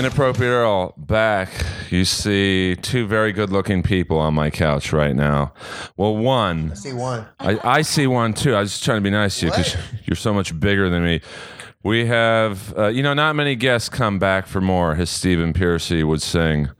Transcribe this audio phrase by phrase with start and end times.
[0.00, 1.50] Inappropriate Earl back.
[1.90, 5.52] You see two very good looking people on my couch right now.
[5.98, 7.26] Well, one, I See one.
[7.38, 8.54] I, I see one too.
[8.54, 9.76] I was just trying to be nice to you because
[10.06, 11.20] you're so much bigger than me.
[11.82, 16.02] We have, uh, you know, not many guests come back for more, as Stephen Pearcy
[16.02, 16.70] would sing.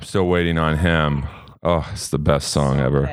[0.00, 1.28] Still waiting on him.
[1.62, 3.06] Oh, it's the best song ever.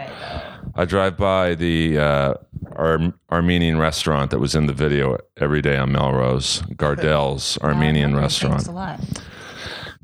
[0.73, 2.33] I drive by the uh,
[2.75, 8.63] Ar- Armenian restaurant that was in the video every day on Melrose, Gardell's Armenian restaurant.
[8.63, 8.99] Thanks a lot.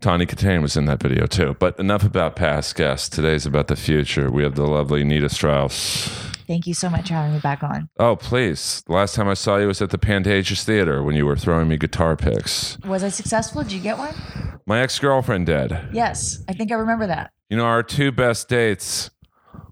[0.02, 1.56] Tawny Kitaen was in that video too.
[1.60, 3.08] But enough about past guests.
[3.08, 4.32] Today's about the future.
[4.32, 6.10] We have the lovely Nita Strauss.
[6.48, 7.88] Thank you so much for having me back on.
[8.00, 8.82] Oh, please.
[8.88, 11.68] The last time I saw you was at the Pantages Theater when you were throwing
[11.70, 12.80] me guitar picks.
[12.80, 13.62] Was I successful?
[13.62, 14.16] Did you get one?
[14.66, 15.72] My ex girlfriend did.
[15.94, 17.32] Yes, I think I remember that.
[17.50, 19.12] You know, our two best dates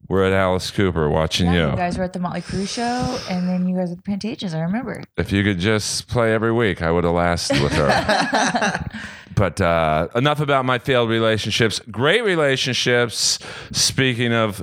[0.09, 1.69] were at Alice Cooper watching Yeah, you.
[1.71, 4.11] you guys were at the Motley Crue show, and then you guys were at the
[4.11, 4.53] Pantages.
[4.55, 5.03] I remember.
[5.17, 8.85] If you could just play every week, I would have lasted with her.
[9.35, 11.79] but uh, enough about my failed relationships.
[11.91, 13.39] Great relationships.
[13.71, 14.61] Speaking of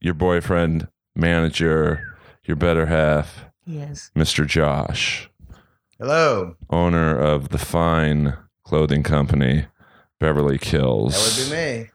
[0.00, 4.10] your boyfriend, manager, your better half, Yes.
[4.16, 4.46] Mr.
[4.46, 5.28] Josh,
[5.98, 6.56] Hello.
[6.70, 9.66] owner of the fine clothing company,
[10.18, 11.14] Beverly Kills.
[11.14, 11.90] That would be me.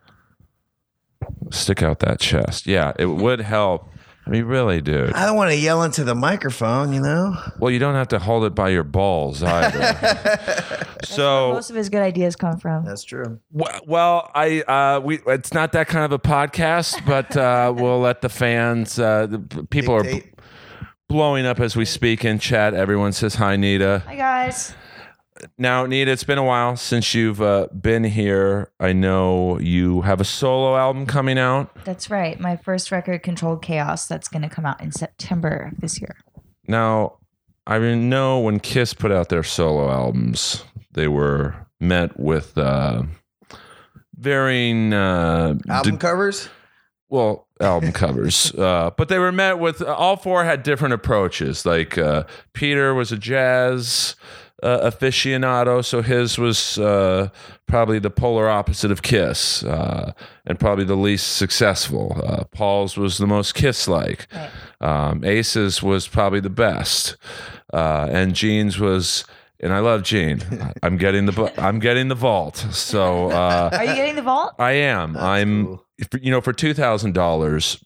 [1.52, 2.68] Stick out that chest.
[2.68, 3.90] Yeah, it would help.
[4.28, 5.14] I mean, really, dude.
[5.14, 7.36] I don't want to yell into the microphone, you know?
[7.59, 10.88] Well, you don't have to hold it by your balls either.
[11.03, 12.86] so Most of his good ideas come from.
[12.86, 13.40] That's true.
[13.52, 18.00] Well, well, I uh, we it's not that kind of a podcast, but uh, we'll
[18.00, 18.98] let the fans.
[18.98, 20.34] Uh, the people Dictate.
[20.40, 22.73] are blowing up as we speak in chat.
[22.73, 24.02] Everyone says hi, Nita.
[24.08, 24.73] Hi guys.
[25.58, 28.72] Now, Nita, it's been a while since you've uh, been here.
[28.80, 31.83] I know you have a solo album coming out.
[31.83, 32.39] That's right.
[32.39, 36.16] My first record, Controlled Chaos, that's going to come out in September of this year.
[36.68, 37.18] Now,
[37.68, 40.63] I know when Kiss put out their solo albums,
[40.94, 43.03] they were met with uh,
[44.16, 46.50] varying uh, Album de- covers?
[47.09, 51.97] well album covers uh, but they were met with all four had different approaches like
[52.00, 54.16] uh, peter was a jazz
[54.66, 57.30] uh, aficionado so his was uh,
[57.68, 60.12] probably the polar opposite of kiss uh,
[60.48, 64.50] and probably the least successful uh, paul's was the most kiss like Right.
[64.81, 67.16] um, ace's was probably the best
[67.74, 69.25] uh, and gene's was
[69.62, 70.42] and I love Gene.
[70.84, 72.58] I'm getting the bu- I'm getting the vault.
[72.72, 74.54] So uh, Are you getting the vault?
[74.59, 75.16] I am.
[75.16, 75.66] I'm.
[75.66, 75.86] cool.
[76.22, 77.81] You know, for two thousand dollars,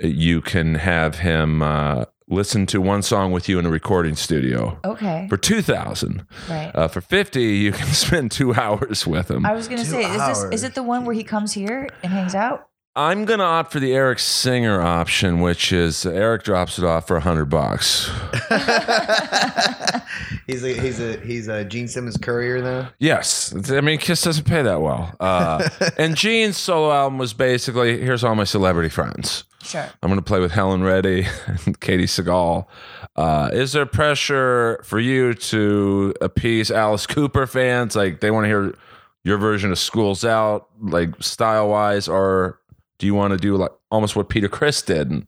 [0.00, 4.78] you can have him uh, listen to one song with you in a recording studio.
[4.84, 5.26] Okay.
[5.28, 6.70] For two thousand, Right.
[6.74, 9.44] uh, for fifty, you can spend two hours with him.
[9.46, 11.52] I was going to Two say, is this is it the one where he comes
[11.52, 12.68] here and hangs out?
[12.96, 17.16] I'm gonna opt for the Eric Singer option, which is Eric drops it off for
[17.16, 18.08] a hundred bucks.
[20.46, 22.86] he's a he's a he's a Gene Simmons courier though.
[23.00, 25.12] Yes, I mean Kiss doesn't pay that well.
[25.18, 25.68] Uh,
[25.98, 29.42] and Gene's solo album was basically here's all my celebrity friends.
[29.64, 29.88] Sure.
[30.02, 32.66] I'm going to play with Helen Reddy and Katey Sagal.
[33.16, 37.96] Uh, is there pressure for you to appease Alice Cooper fans?
[37.96, 38.74] Like they want to hear
[39.24, 42.60] your version of Schools Out, like style wise, or
[42.98, 45.10] do you want to do like almost what Peter Criss did?
[45.10, 45.26] And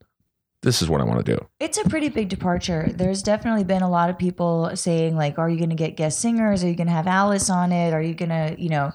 [0.63, 1.47] this is what I want to do.
[1.61, 2.91] It's a pretty big departure.
[2.93, 6.21] There's definitely been a lot of people saying like, "Are you going to get guest
[6.21, 6.63] singers?
[6.63, 7.95] Are you going to have Alice on it?
[7.95, 8.93] Are you going to, you know,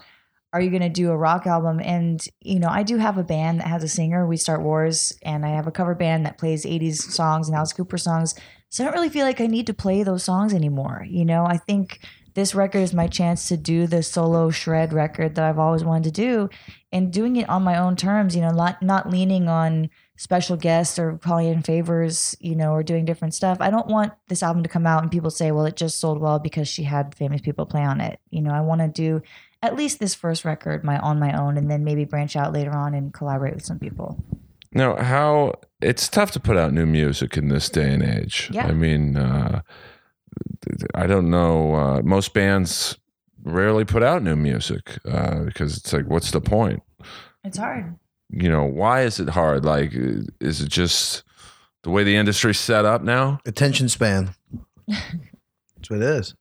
[0.52, 3.24] are you going to do a rock album?" And you know, I do have a
[3.24, 4.26] band that has a singer.
[4.26, 7.72] We Start Wars, and I have a cover band that plays '80s songs and Alice
[7.72, 8.34] Cooper songs.
[8.68, 11.04] So I don't really feel like I need to play those songs anymore.
[11.08, 12.00] You know, I think
[12.34, 16.04] this record is my chance to do the solo shred record that I've always wanted
[16.04, 16.50] to do,
[16.90, 18.34] and doing it on my own terms.
[18.34, 19.90] You know, not not leaning on
[20.22, 23.58] special guests or calling in favors, you know, or doing different stuff.
[23.60, 26.20] I don't want this album to come out and people say, well, it just sold
[26.20, 28.20] well because she had famous people play on it.
[28.30, 29.20] You know, I want to do
[29.62, 32.72] at least this first record my on my own and then maybe branch out later
[32.72, 34.22] on and collaborate with some people.
[34.74, 38.48] Now, how it's tough to put out new music in this day and age.
[38.52, 38.66] Yeah.
[38.66, 39.60] I mean, uh,
[40.94, 41.74] I don't know.
[41.74, 42.96] Uh, most bands
[43.44, 46.82] rarely put out new music uh, because it's like, what's the point?
[47.44, 47.96] It's hard.
[48.30, 49.64] You know, why is it hard?
[49.64, 49.92] Like,
[50.40, 51.22] is it just
[51.82, 53.40] the way the industry's set up now?
[53.44, 54.34] Attention span.
[54.88, 56.34] That's what it is.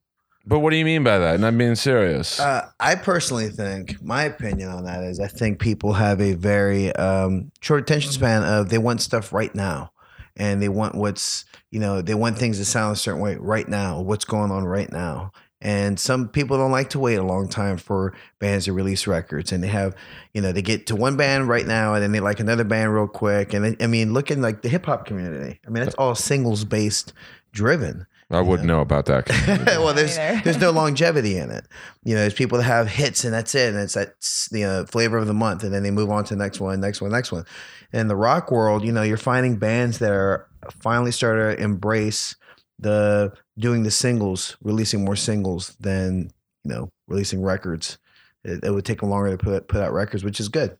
[0.46, 1.36] But what do you mean by that?
[1.36, 2.40] And I'm being serious.
[2.40, 6.94] Uh, I personally think my opinion on that is I think people have a very
[6.96, 9.92] um, short attention span of they want stuff right now,
[10.36, 13.68] and they want what's you know they want things to sound a certain way right
[13.68, 14.02] now.
[14.02, 17.78] What's going on right now, and some people don't like to wait a long time
[17.78, 19.96] for bands to release records, and they have
[20.34, 22.94] you know they get to one band right now, and then they like another band
[22.94, 25.60] real quick, and I mean looking like the hip hop community.
[25.68, 27.14] I mean it's all singles based
[27.52, 28.08] driven.
[28.32, 29.28] I wouldn't know about that.
[29.80, 31.66] well, there's there's no longevity in it.
[32.04, 34.16] You know, there's people that have hits and that's it, and it's that
[34.52, 36.80] you know flavor of the month, and then they move on to the next one,
[36.80, 37.46] next one, next one.
[37.92, 40.48] In the rock world, you know, you're finding bands that are
[40.80, 42.36] finally starting to embrace
[42.80, 46.32] the doing the singles, releasing more singles than
[46.64, 47.98] you know releasing records.
[48.44, 50.78] It, it would take them longer to put put out records, which is good.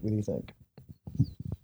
[0.00, 0.52] What do you think?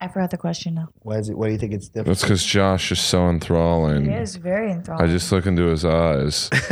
[0.02, 0.88] I forgot the question now.
[1.02, 1.38] Why is it?
[1.38, 2.08] Why do you think it's different?
[2.08, 4.06] That's because Josh is so enthralling.
[4.06, 5.08] It is very enthralling.
[5.08, 6.50] I just look into his eyes.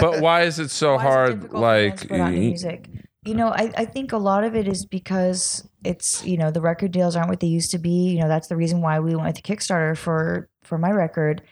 [0.00, 1.40] but why is it so Why is it hard?
[1.42, 2.88] difficult for bands like, to put out new music.
[3.24, 6.60] You know, I, I think a lot of it is because it's you know the
[6.60, 8.10] record deals aren't what they used to be.
[8.10, 11.42] You know that's the reason why we went with the Kickstarter for for my record,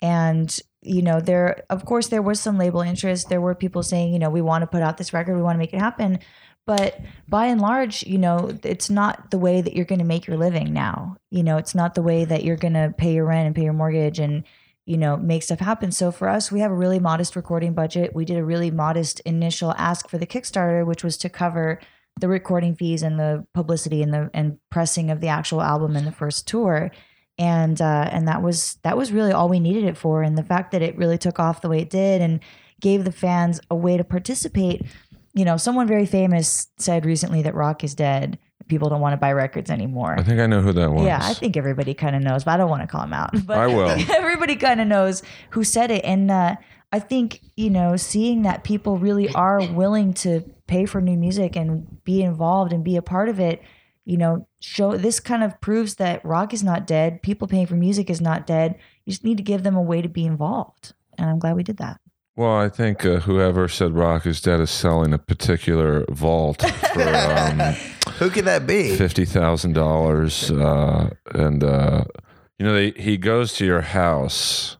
[0.00, 3.28] and you know there of course there was some label interest.
[3.28, 5.56] There were people saying you know we want to put out this record, we want
[5.56, 6.20] to make it happen,
[6.66, 10.26] but by and large, you know it's not the way that you're going to make
[10.26, 11.16] your living now.
[11.30, 13.64] You know it's not the way that you're going to pay your rent and pay
[13.64, 14.44] your mortgage and
[14.86, 15.90] you know, make stuff happen.
[15.90, 18.14] So for us, we have a really modest recording budget.
[18.14, 21.80] We did a really modest initial ask for the Kickstarter, which was to cover
[22.18, 26.06] the recording fees and the publicity and the and pressing of the actual album and
[26.06, 26.92] the first tour.
[27.36, 30.22] And uh, and that was that was really all we needed it for.
[30.22, 32.40] And the fact that it really took off the way it did and
[32.80, 34.86] gave the fans a way to participate.
[35.36, 38.38] You know, someone very famous said recently that rock is dead.
[38.68, 40.16] People don't want to buy records anymore.
[40.18, 41.04] I think I know who that was.
[41.04, 43.30] Yeah, I think everybody kind of knows, but I don't want to call him out.
[43.46, 43.90] But I will.
[44.16, 46.56] everybody kind of knows who said it, and uh,
[46.90, 51.54] I think you know, seeing that people really are willing to pay for new music
[51.54, 53.62] and be involved and be a part of it,
[54.06, 57.22] you know, show this kind of proves that rock is not dead.
[57.22, 58.76] People paying for music is not dead.
[59.04, 61.62] You just need to give them a way to be involved, and I'm glad we
[61.62, 62.00] did that.
[62.36, 66.60] Well, I think uh, whoever said rock is dead is selling a particular vault
[66.92, 67.58] for um,
[68.18, 68.94] Who could that be?
[68.96, 72.04] fifty thousand dollars, uh, and uh,
[72.58, 74.76] you know they, he goes to your house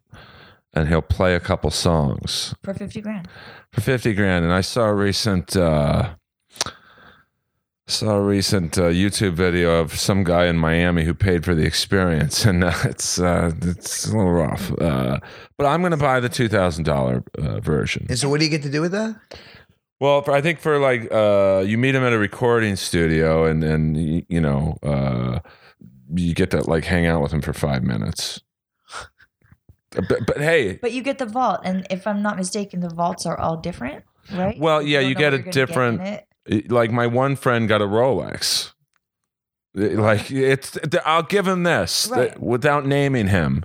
[0.75, 3.27] and he'll play a couple songs For fifty grand,
[3.73, 4.45] for fifty grand.
[4.45, 6.15] And I saw a recent uh,
[7.89, 11.65] saw a recent uh, YouTube video of some guy in Miami who paid for the
[11.65, 14.73] experience, and uh, it's uh, it's a little rough.
[14.81, 15.19] Uh,
[15.57, 18.07] but I'm going to buy the two thousand dollar uh, version.
[18.09, 19.17] And so, what do you get to do with that?
[20.01, 23.63] Well, for, I think for like uh, you meet him at a recording studio, and
[23.63, 25.39] and y- you know uh,
[26.15, 28.41] you get to like hang out with him for five minutes.
[29.93, 33.25] But, but hey, but you get the vault, and if I'm not mistaken, the vaults
[33.25, 34.59] are all different, right?
[34.59, 36.55] Well, yeah, don't you get a you're get different- in it.
[36.67, 38.73] it- like my one friend got a Rolex.
[39.75, 42.31] It- Like it's, I'll give him this Right.
[42.31, 43.65] that- without naming him.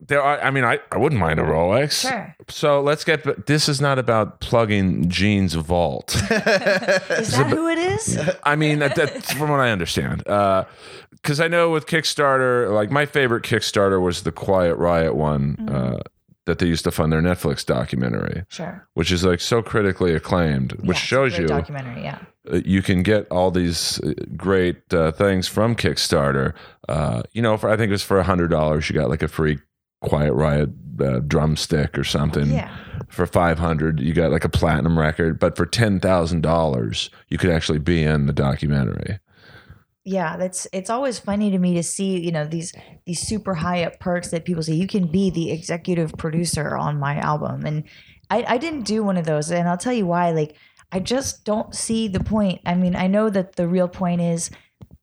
[0.00, 2.08] There are, I mean, I, I wouldn't mind a Rolex.
[2.08, 2.34] Sure.
[2.48, 3.46] So let's get.
[3.46, 6.14] This is not about plugging Gene's vault.
[6.30, 8.18] Is that who it is?
[8.42, 10.18] I mean, that, that's from what I understand.
[10.24, 16.00] Because I know with Kickstarter, like my favorite Kickstarter was the Quiet Riot one uh,
[16.46, 18.88] that they used to fund their Netflix documentary, Sure.
[18.94, 22.02] which is like so critically acclaimed, which Yeah, shows you documentary.
[22.02, 22.18] Yeah.
[22.64, 26.54] you can get all these uh, great uh, things from Kickstarter.
[26.88, 29.22] Uh, you know, for I think it was for a hundred dollars, you got like
[29.22, 29.58] a free
[30.02, 30.70] Quiet Riot
[31.00, 32.50] uh, drumstick or something.
[32.50, 32.70] Yeah.
[33.08, 35.38] For five hundred, you got like a platinum record.
[35.38, 39.18] But for ten thousand dollars, you could actually be in the documentary.
[40.08, 42.72] Yeah, that's it's always funny to me to see, you know, these
[43.06, 47.00] these super high up perks that people say you can be the executive producer on
[47.00, 47.66] my album.
[47.66, 47.82] And
[48.30, 49.50] I, I didn't do one of those.
[49.50, 50.30] And I'll tell you why.
[50.30, 50.54] Like,
[50.92, 52.60] I just don't see the point.
[52.64, 54.48] I mean, I know that the real point is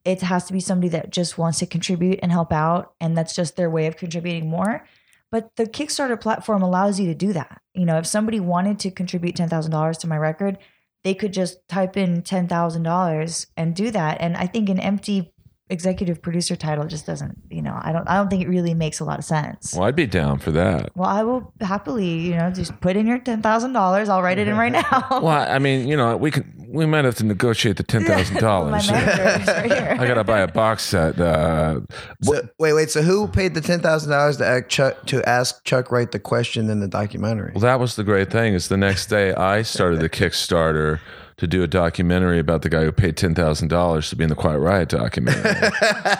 [0.06, 3.36] it has to be somebody that just wants to contribute and help out, and that's
[3.36, 4.86] just their way of contributing more.
[5.30, 7.60] But the Kickstarter platform allows you to do that.
[7.74, 10.56] You know, if somebody wanted to contribute ten thousand dollars to my record,
[11.04, 14.20] they could just type in ten thousand dollars and do that.
[14.20, 15.33] And I think an empty
[15.74, 19.00] executive producer title just doesn't, you know, I don't I don't think it really makes
[19.00, 19.74] a lot of sense.
[19.74, 20.90] Well, I'd be down for that.
[20.96, 24.08] Well, I will happily, you know, just put in your ten thousand dollars.
[24.08, 25.06] I'll write it in right now.
[25.10, 28.34] Well, I mean, you know, we could we might have to negotiate the ten thousand
[28.40, 28.90] my dollars.
[28.90, 29.96] manager is right here.
[30.00, 31.20] I gotta buy a box set.
[31.20, 31.80] Uh,
[32.22, 32.90] So, wait, wait.
[32.90, 36.18] So, who paid the ten thousand dollars to ask Chuck to ask Chuck write the
[36.20, 37.52] question in the documentary?
[37.54, 38.54] Well, that was the great thing.
[38.54, 41.00] Is the next day I started the Kickstarter
[41.36, 44.30] to do a documentary about the guy who paid ten thousand dollars to be in
[44.30, 45.50] the Quiet Riot documentary.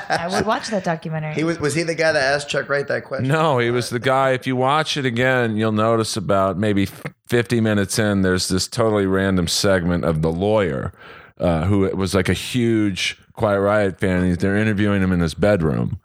[0.09, 1.35] I would watch that documentary.
[1.35, 3.29] He was was he the guy that asked Chuck write that question?
[3.29, 4.31] no, he was the guy.
[4.31, 6.87] If you watch it again, you'll notice about maybe
[7.29, 10.93] fifty minutes in, there's this totally random segment of the lawyer
[11.39, 14.25] uh, who was like a huge Quiet Riot fan.
[14.25, 16.01] He's- They're interviewing him in his bedroom,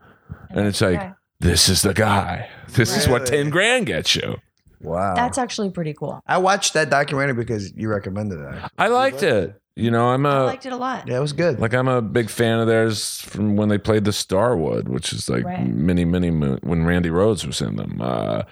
[0.52, 1.12] and it's like, Okay.
[1.40, 2.48] this is the guy.
[2.70, 4.38] This is what ten grand gets you.
[4.82, 5.16] Wow.
[5.16, 6.22] That's actually pretty cool.
[6.26, 8.72] I watched that documentary because you recommended it.
[8.78, 9.60] I liked it.
[9.80, 11.08] You know, I'm I a liked it a lot.
[11.08, 11.60] Yeah, it was good.
[11.60, 15.30] like I'm a big fan of theirs from when they played the Starwood, which is
[15.30, 15.66] like Right.
[15.68, 18.00] mini mini moon when Randy Rhoads was in them.
[18.02, 18.44] Uh,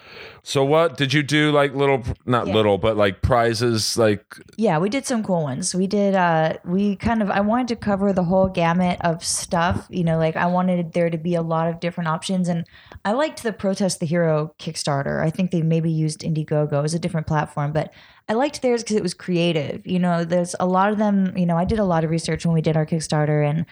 [0.43, 1.51] so what did you do?
[1.51, 2.53] Like little, not Yeah.
[2.55, 3.97] little, but like prizes.
[3.97, 5.75] Like Yeah, we did some cool ones.
[5.75, 9.85] We did uh we kind of I wanted to cover the whole gamut of stuff,
[9.89, 12.65] you know, like I wanted there to be a lot of different options and
[13.03, 15.21] I liked the Protest the Hero Kickstarter.
[15.21, 16.83] I think they maybe used Indiegogo.
[16.85, 17.91] as a different platform, but
[18.29, 19.87] I liked theirs because it was creative.
[19.87, 22.45] You know, there's a lot of them, you know, I did a lot of research
[22.45, 23.65] when we did our Kickstarter and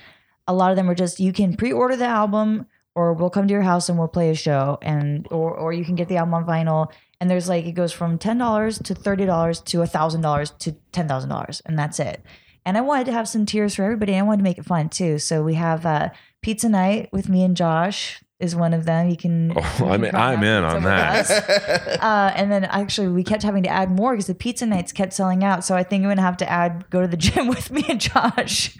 [0.47, 3.51] a lot of them were just you can pre-order the album or we'll come to
[3.51, 6.33] your house and we'll play a show and or or you can get the album
[6.33, 10.21] on vinyl and there's like it goes from ten dollars to thirty dollars to thousand
[10.21, 12.23] dollars to ten thousand dollars and that's it.
[12.67, 14.15] And I wanted to have some tiers for everybody.
[14.15, 15.19] I wanted to make it fun too.
[15.19, 16.09] So we have uh,
[16.41, 19.09] pizza night with me and Josh is one of them.
[19.09, 19.53] You can.
[19.55, 21.95] Oh, you I'm- can I'm in on that.
[22.05, 25.13] Uh, and then actually, we kept having to add more because the pizza nights kept
[25.13, 25.63] selling out.
[25.63, 27.99] So I think I'm gonna have to add go to the gym with me and
[27.99, 28.77] Josh.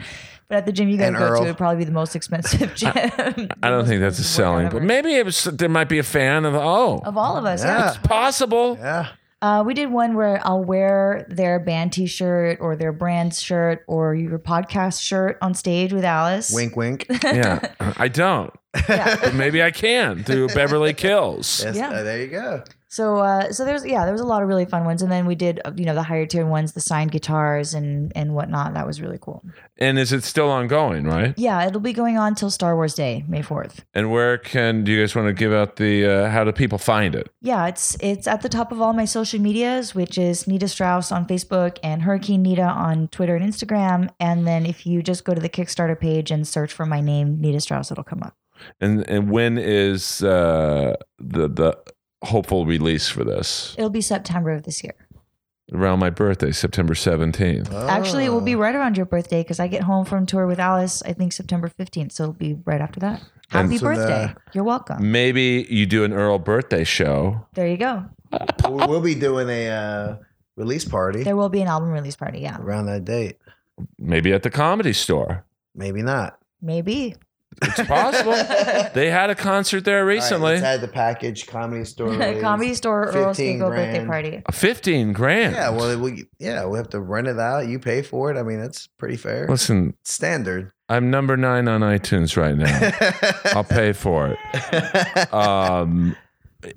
[0.47, 1.37] But at the gym you guys And go Earl.
[1.39, 2.91] to, it'd probably be the most expensive gym.
[2.93, 6.45] I don't think that's a selling, but maybe it was, there might be a fan
[6.45, 7.63] of oh, of all of us.
[7.63, 7.77] Yeah.
[7.79, 7.87] Yeah.
[7.89, 8.77] it's possible.
[8.79, 9.07] yeah.
[9.45, 14.15] Uh, we did one where I'll wear their band T-shirt or their brand shirt or
[14.15, 16.51] your podcast shirt on stage with Alice.
[16.51, 17.05] Wink, wink.
[17.23, 18.51] Yeah, I don't.
[18.89, 19.17] Yeah.
[19.21, 21.63] But maybe I can do Beverly Kills.
[21.63, 21.89] Yes, Yeah.
[21.91, 22.63] uh, there you go.
[22.95, 25.25] So, uh, so there's yeah, there was a lot of really fun ones, and then
[25.25, 28.73] we did uh, you know the higher tier ones, the signed guitars and and whatnot.
[28.73, 29.43] That was really cool.
[29.77, 31.33] And is it still ongoing, right?
[31.35, 33.83] Yeah, it'll be going on till Star Wars Day, May fourth.
[33.93, 36.77] And where can do you guys want to give out the uh, how do people
[36.77, 37.29] find it?
[37.41, 41.11] Yeah, it's it's at the top of all my social medias, which is Nita Strauss
[41.11, 44.09] on Facebook and Hurricane Nita on Twitter and Instagram.
[44.21, 47.41] And then if you just go to the Kickstarter page and search for my name,
[47.41, 48.37] Nita Strauss, it'll come up.
[48.79, 51.77] And and when is uh, the the
[52.23, 53.75] hopeful release for this?
[53.77, 54.93] It'll be September of this year.
[55.73, 57.73] Around my birthday, September seventeenth.
[57.73, 58.59] Actually, it will be Oh.
[58.59, 61.01] right around your birthday because I get home from tour with Alice.
[61.03, 63.23] I think September fifteenth, so it'll be right after that.
[63.49, 64.33] Happy so the- birthday!
[64.53, 65.11] You're welcome.
[65.11, 67.47] Maybe you do an Earl birthday show.
[67.55, 68.05] There you go.
[68.69, 70.15] We- We'll be doing a uh,
[70.55, 72.39] release party There will be an album release party.
[72.41, 73.37] Yeah, around that date.
[73.97, 75.45] Maybe at the comedy store.
[75.73, 76.37] Maybe not.
[76.61, 77.15] maybe.
[77.61, 78.33] It's possible.
[78.93, 80.53] they had a concert there recently.
[80.53, 82.09] let's add the package comedy store.
[82.09, 82.41] release.
[82.45, 84.07] Comedy store Earl 15 Skago birthday grand.
[84.07, 84.41] party.
[84.51, 85.55] Fifteen grand.
[85.55, 87.67] Yeah, well, we yeah we have to rent it out.
[87.67, 88.37] You pay for it.
[88.37, 89.47] I mean, that's pretty fair.
[89.47, 90.71] Listen, Standard.
[90.89, 92.91] I'm number nine on iTunes right now.
[93.57, 95.33] I'll pay for it.
[95.33, 96.15] Um,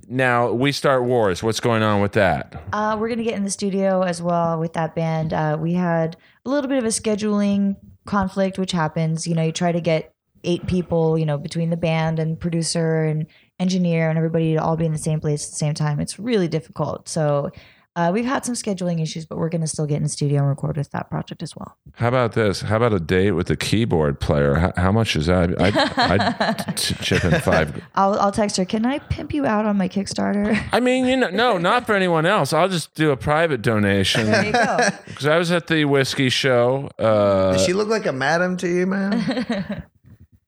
[0.09, 1.43] now we start wars.
[1.43, 2.63] What's going on with that?
[2.73, 5.33] Uh, we're gonna get in the studio as well with that band.
[5.33, 9.27] Uh, we had a little bit of a scheduling conflict, which happens.
[9.27, 10.13] You know, you try to get
[10.49, 13.27] eight people, you know, between the band and producer and
[13.61, 16.01] engineer and everybody to all be in the same place at the same time.
[16.01, 17.09] It's really difficult.
[17.09, 17.51] So
[17.97, 20.77] uh, we've had some scheduling issues, but we're gonna still get in studio and record
[20.77, 21.77] with that project as well.
[21.95, 22.61] How about this?
[22.61, 24.55] How about a date with the keyboard player?
[24.55, 25.61] How, how much is that?
[25.61, 27.83] I'd, I'd t- chip in five.
[27.97, 28.65] I'll, I'll text her.
[28.65, 30.65] Can I pimp you out on my Kickstarter?
[30.73, 32.53] I mean, you know, no, not for anyone else.
[32.53, 34.79] I'll just do a private donation there you go.
[35.07, 36.89] because I was at the whiskey show.
[37.01, 39.85] Uh, Does she look like a madam to you, man?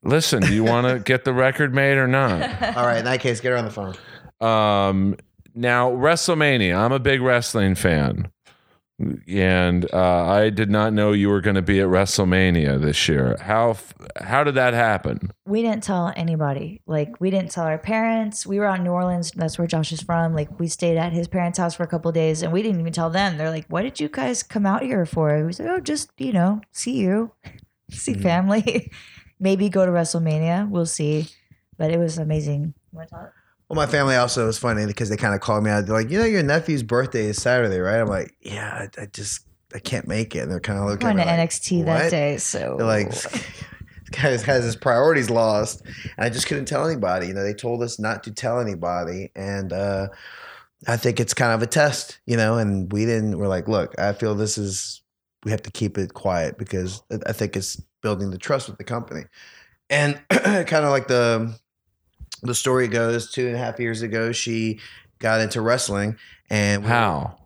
[0.03, 2.43] listen, do you want to get the record made or not?
[2.77, 3.95] All right, in that case, get her on the phone.
[4.41, 5.17] Um,
[5.55, 6.77] now WrestleMania.
[6.77, 8.31] I'm a big wrestling fan,
[9.27, 13.37] and uh, I did not know you were going to be at WrestleMania this year.
[13.41, 15.33] How f- how did that happen?
[15.47, 16.81] we didn't tell anybody.
[16.87, 18.47] Like we didn't tell our parents.
[18.47, 19.33] We were out in New Orleans.
[19.33, 20.33] That's where Josh is from.
[20.35, 22.81] Like we stayed at his parents' house for a couple of days, and we didn't
[22.81, 23.37] even tell them.
[23.37, 26.33] They're like, "What did you guys come out here for?" We said, "Oh, just you
[26.33, 27.33] know, see you,
[27.91, 28.91] see family,
[29.41, 30.69] maybe go to WrestleMania.
[30.69, 31.29] We'll see."
[31.79, 32.75] But it was amazing.
[32.93, 33.31] You wanna tell it?
[33.69, 35.87] Well, my family also was funny because they kind of called me out.
[35.87, 38.01] They're like, you know, your nephew's birthday is Saturday, right?
[38.01, 40.41] I'm like, yeah, I, I just I can't make it.
[40.41, 42.87] And they're kind of looking Going at to me like, NXT that day, so They're
[42.87, 43.11] like,
[44.11, 45.83] this guy has his priorities lost.
[45.85, 47.29] And I just couldn't tell anybody.
[47.29, 49.31] You know, they told us not to tell anybody.
[49.37, 50.09] And uh,
[50.89, 53.95] I think it's kind of a test, you know, and we didn't, we're like, look,
[53.99, 55.03] I feel this is,
[55.45, 58.79] we have to keep it quiet because I- I think it's building the trust with
[58.79, 59.25] the company.
[59.89, 61.55] And kind of like the,
[62.43, 64.81] the story goes, two and a half years ago, she
[65.19, 66.17] got into wrestling.
[66.49, 67.37] And How?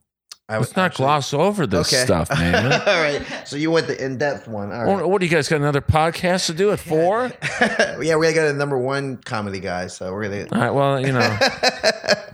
[0.46, 2.70] I Let's not actually- gloss over this stuff, man.
[2.70, 3.22] All right.
[3.46, 4.72] So you went the in depth one.
[4.72, 5.08] All right.
[5.08, 7.32] What, do you guys got another podcast to do at four?
[8.02, 10.46] yeah, we got a number one comedy guy, so we're gonna.
[10.52, 10.70] All right.
[10.70, 11.38] Well, you know,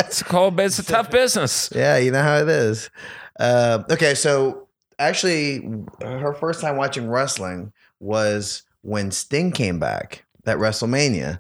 [0.00, 1.70] it's a cold, it's a tough business.
[1.72, 2.90] yeah, you know how it is.
[3.38, 4.66] Uh, okay, so
[4.98, 5.60] actually,
[6.02, 11.38] her first time watching wrestling was when Sting came back at WrestleMania.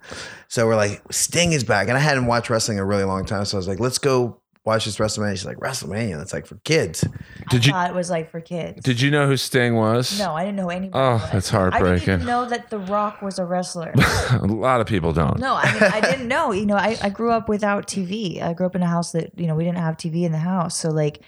[0.48, 3.24] So we're like, Sting is back, and I hadn't watched wrestling in a really long
[3.24, 5.32] time, so I was like, let's go watch this WrestleMania.
[5.32, 7.00] She's like, WrestleMania, that's like for kids.
[7.48, 8.82] Did I you thought it was like for kids.
[8.82, 10.18] did you know who Sting was?
[10.18, 10.92] no, I didn't know anybody.
[11.02, 11.30] Oh, was.
[11.32, 11.86] that's heartbreaking.
[11.86, 13.92] I didn't even know that The Rock was a wrestler.
[14.30, 15.38] a lot of people don't.
[15.38, 16.52] No, I mean I didn't know.
[16.52, 18.42] You know, I, I grew up without TV.
[18.42, 20.38] I grew up in a house that you know we didn't have TV in the
[20.38, 21.20] house, so like,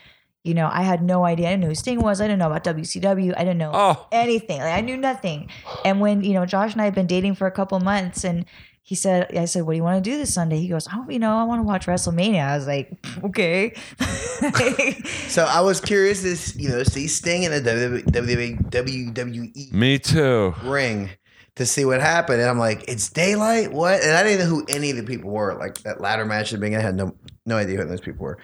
[0.45, 1.47] you know, I had no idea.
[1.49, 2.21] I didn't know who Sting was.
[2.21, 3.33] I didn't know about WCW.
[3.37, 4.07] I didn't know Oh.
[4.11, 4.59] anything.
[4.61, 5.49] Like I knew nothing.
[5.85, 8.45] And when you know Josh and I had been dating for a couple months, and
[8.85, 11.07] he said, I said, "What do you want to do this Sunday?" He goes, "Oh,
[11.09, 12.91] you know, I want to watch WrestleMania." I was like,
[13.25, 13.73] "Okay."
[15.29, 16.23] So I was curious
[16.53, 20.55] to you know see Sting in a WWE, WWE Me too.
[20.65, 21.11] ring
[21.57, 23.73] to see what happened, and I'm like, it's daylight.
[23.73, 24.03] What?
[24.03, 25.55] And I didn't know who any of the people were.
[25.55, 27.15] Like that ladder match at the beginning, I had no
[27.47, 28.39] no idea who those people were.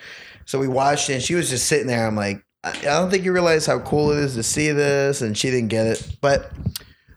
[0.48, 2.06] So we watched it, and she was just sitting there.
[2.06, 5.20] I'm like, I, I don't think you realize how cool it is to see this,
[5.20, 6.50] and she didn't get it, but.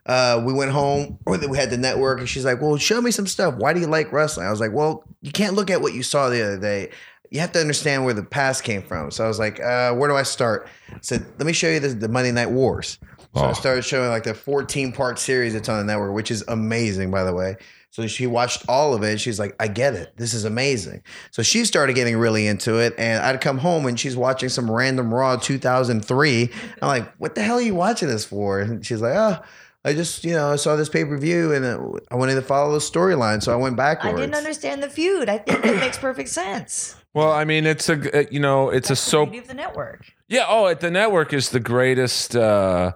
[0.03, 3.11] Uh, we went home, or we had the network, and she's like, "Well, show me
[3.11, 3.53] some stuff.
[3.53, 6.01] Why do you like wrestling?" I was like, "Well, you can't look at what you
[6.01, 6.89] saw the other day.
[7.29, 10.09] You have to understand where the past came from." So I was like, uh, "Where
[10.09, 12.97] do I start?" I said, "Let me show you the, the Monday Night Wars."
[13.35, 13.53] So I Oh.
[13.53, 17.23] started showing like the 14 part series that's on the network, which is amazing, by
[17.23, 17.55] the way.
[17.91, 19.19] So she watched all of it.
[19.19, 20.13] She's like, I get it.
[20.15, 21.03] This is amazing.
[21.31, 22.95] So she started getting really into it.
[22.97, 26.49] And I'd come home and she's watching some random Raw 2003.
[26.81, 28.61] I'm like, what the hell are you watching this for?
[28.61, 29.43] And she's like, oh,
[29.83, 31.79] I just, you know, I saw this pay per view and uh,
[32.09, 33.43] I wanted to follow the storyline.
[33.43, 34.13] So I went backward.
[34.13, 35.27] I didn't understand the feud.
[35.27, 36.95] I think it makes perfect sense.
[37.13, 39.31] Well, I mean, it's a uh, you know, it's That's a soap.
[39.31, 40.05] beauty the network.
[40.29, 40.45] Yeah.
[40.47, 42.37] Oh, at the network is the greatest.
[42.37, 42.93] uh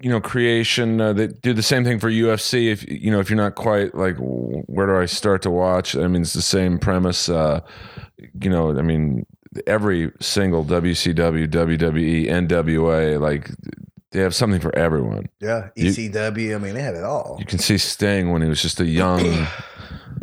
[0.00, 1.00] you know, creation.
[1.00, 2.70] Uh, they do the same thing for UFC.
[2.70, 5.96] If you know, if you're not quite like, where do I start to watch?
[5.96, 7.28] I mean, it's the same premise.
[7.28, 7.60] Uh,
[8.40, 9.26] you know, I mean,
[9.66, 13.50] every single WCW, WWE, NWA, like
[14.10, 15.28] they have something for everyone.
[15.40, 15.70] Yeah.
[15.76, 16.54] You- ECW.
[16.54, 17.36] I mean, they have it all.
[17.40, 19.46] You can see Sting when he was just a young,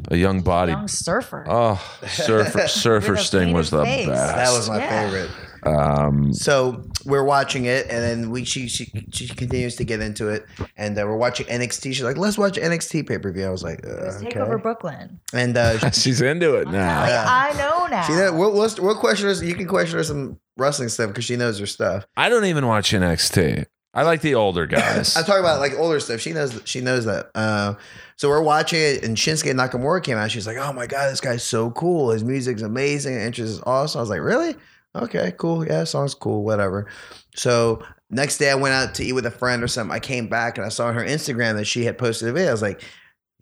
[0.10, 0.72] a young body.
[0.72, 1.46] Young surfer.
[1.50, 4.08] Oh, surfer, surfer Sting was the face.
[4.08, 4.36] best.
[4.36, 5.10] That was my Yeah.
[5.10, 5.32] favorite.
[5.64, 10.30] Um, So we're watching it, and then we she she, she continues to get into
[10.30, 10.46] it,
[10.78, 11.84] and uh, we're watching NXT.
[11.94, 14.40] She's like, "Let's watch NXT pay per view." I was like, uh, Let's take okay.
[14.40, 15.20] over Brooklyn.
[15.34, 17.02] And uh, she's into it now.
[17.02, 17.26] Like, Yeah.
[17.28, 18.04] I know now.
[18.08, 19.44] she knows, we'll, we'll we'll question her.
[19.46, 22.06] You can question her some wrestling stuff because she knows her stuff.
[22.18, 23.66] I don't even watch NXT.
[23.94, 25.18] I like the older guys.
[25.18, 26.22] I'm talking about like older stuff.
[26.22, 27.30] She knows she knows that.
[27.36, 27.76] Uh,
[28.16, 30.32] so we're watching it, and Shinsuke Nakamura came out.
[30.32, 32.12] She's like, "Oh my god, this guy's so cool.
[32.12, 33.16] His music's amazing.
[33.16, 34.56] His interest is awesome." I was like, "Really?
[34.96, 35.66] Okay, cool.
[35.66, 36.44] Yeah, song's cool.
[36.44, 36.88] Whatever."
[37.36, 39.94] So next day, I went out to eat with a friend or something.
[39.96, 42.50] I came back and I saw on her Instagram that she had posted a video.
[42.50, 42.82] I was like,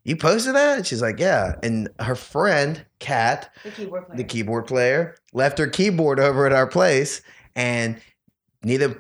[0.03, 4.17] "You posted that?" And she's like, "Yeah." And her friend Kat, the keyboard player.
[4.17, 7.21] the keyboard player, left her keyboard over at our place,
[7.55, 7.99] and
[8.63, 8.97] Nita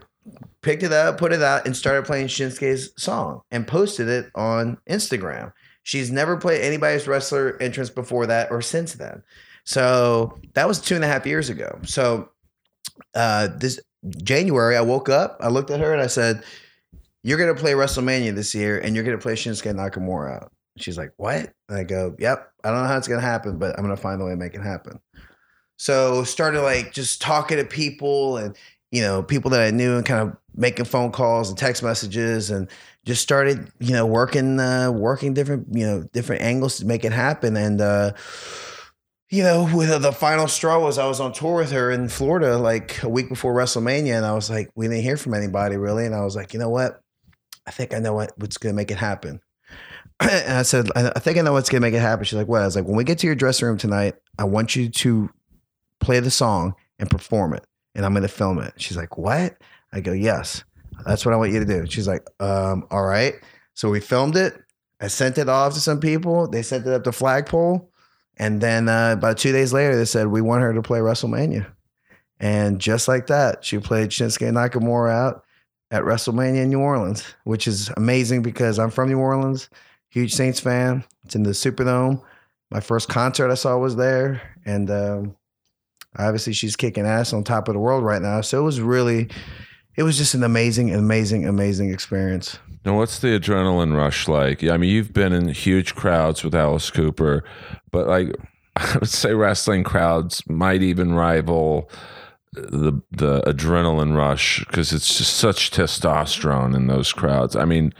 [0.61, 4.77] picked it up, put it out, and started playing Shinsuke's song and posted it on
[4.89, 5.53] Instagram.
[5.83, 9.23] She's never played anybody's wrestler entrance before that or since then.
[9.63, 11.79] So that was two and a half years ago.
[11.85, 12.29] So
[13.13, 13.79] uh, this
[14.17, 16.43] January, I woke up, I looked at her, and I said,
[17.23, 20.47] "You're gonna play WrestleMania this year, and you're gonna play Shinsuke Nakamura.
[20.77, 22.51] She's like, "What?" And I go, "Yep.
[22.63, 24.55] I don't know how it's gonna happen, but I'm gonna find a way to make
[24.55, 24.99] it happen."
[25.77, 28.57] So started like just talking to people and
[28.91, 32.51] you know people that I knew and kind of making phone calls and text messages
[32.51, 32.67] and
[33.05, 37.13] just started you know working uh, working different you know different angles to make it
[37.13, 38.11] happen and uh,
[39.29, 42.57] you know with the final straw was I was on tour with her in Florida
[42.57, 46.05] like a week before WrestleMania and I was like we didn't hear from anybody really
[46.05, 47.01] and I was like you know what
[47.69, 49.41] I think I know what, what's gonna make it happen.
[50.19, 52.25] and I said, I think I know what's gonna make it happen.
[52.25, 52.63] She's like, what?
[52.63, 55.29] I was like, when we get to your dressing room tonight, I want you to
[55.99, 57.63] play the song and perform it,
[57.93, 58.73] and I'm gonna film it.
[58.77, 59.55] She's like, what?
[59.93, 60.63] I go, yes,
[61.05, 61.85] that's what I want you to do.
[61.85, 63.35] She's like, um, all right.
[63.75, 64.59] So we filmed it.
[64.99, 66.47] I sent it off to some people.
[66.47, 67.87] They sent it up to Flagpole,
[68.39, 71.67] and then uh, about two days later, they said we want her to play WrestleMania,
[72.39, 75.43] and just like that, she played Shinsuke Nakamura out
[75.91, 79.69] at WrestleMania in New Orleans, which is amazing because I'm from New Orleans,
[80.09, 81.03] huge Saints fan.
[81.25, 82.21] It's in the Superdome.
[82.71, 85.35] My first concert I saw was there, and um,
[86.17, 88.41] obviously she's kicking ass on top of the world right now.
[88.41, 89.29] So it was really,
[89.95, 92.59] it was just an amazing, amazing, amazing experience.
[92.85, 94.63] Now, what's the adrenaline rush like?
[94.63, 97.43] I mean, you've been in huge crowds with Alice Cooper,
[97.91, 98.33] but like
[98.75, 101.89] I would say, wrestling crowds might even rival
[102.53, 107.55] the the adrenaline rush because it's just such testosterone in those crowds.
[107.55, 107.93] I mean,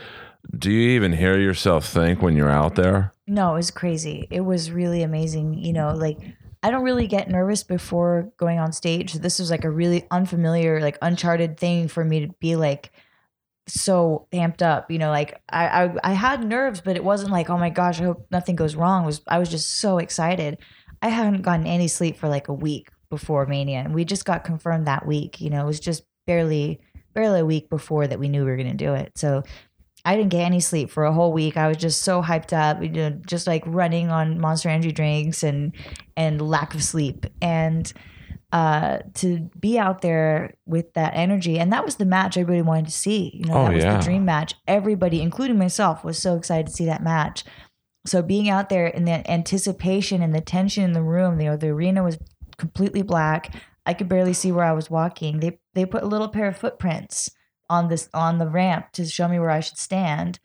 [0.58, 3.12] do you even hear yourself think when you're out there?
[3.26, 4.26] No, it was crazy.
[4.30, 5.54] It was really amazing.
[5.54, 6.18] You know, like
[6.62, 9.14] I don't really get nervous before going on stage.
[9.14, 12.92] This was like a really unfamiliar, like uncharted thing for me to be like
[13.66, 14.90] so amped up.
[14.90, 18.00] You know, like I, I I had nerves, but it wasn't like, oh my gosh,
[18.00, 19.04] I hope nothing goes wrong.
[19.04, 20.58] It was I was just so excited.
[21.02, 24.44] I hadn't gotten any sleep for like a week before Mania, and we just got
[24.44, 25.40] confirmed that week.
[25.40, 26.80] You know, it was just barely
[27.14, 29.12] barely a week before that we knew we were going to do it.
[29.16, 29.42] So
[30.04, 31.56] I didn't get any sleep for a whole week.
[31.56, 35.42] I was just so hyped up, you know, just like running on Monster Energy drinks
[35.42, 35.72] and
[36.16, 37.26] and lack of sleep.
[37.42, 37.92] And
[38.52, 42.86] uh, to be out there with that energy, and that was the match everybody wanted
[42.86, 43.30] to see.
[43.34, 43.96] You know, Oh, that was yeah.
[43.98, 44.54] the dream match.
[44.66, 47.44] Everybody, including myself, was so excited to see that match.
[48.06, 51.56] So being out there in the anticipation and the tension in the room, you know,
[51.56, 52.18] the arena was
[52.56, 53.54] completely black.
[53.86, 55.40] I could barely see where I was walking.
[55.40, 57.30] They they put a little pair of footprints
[57.70, 60.38] on this on the ramp to show me where I should stand.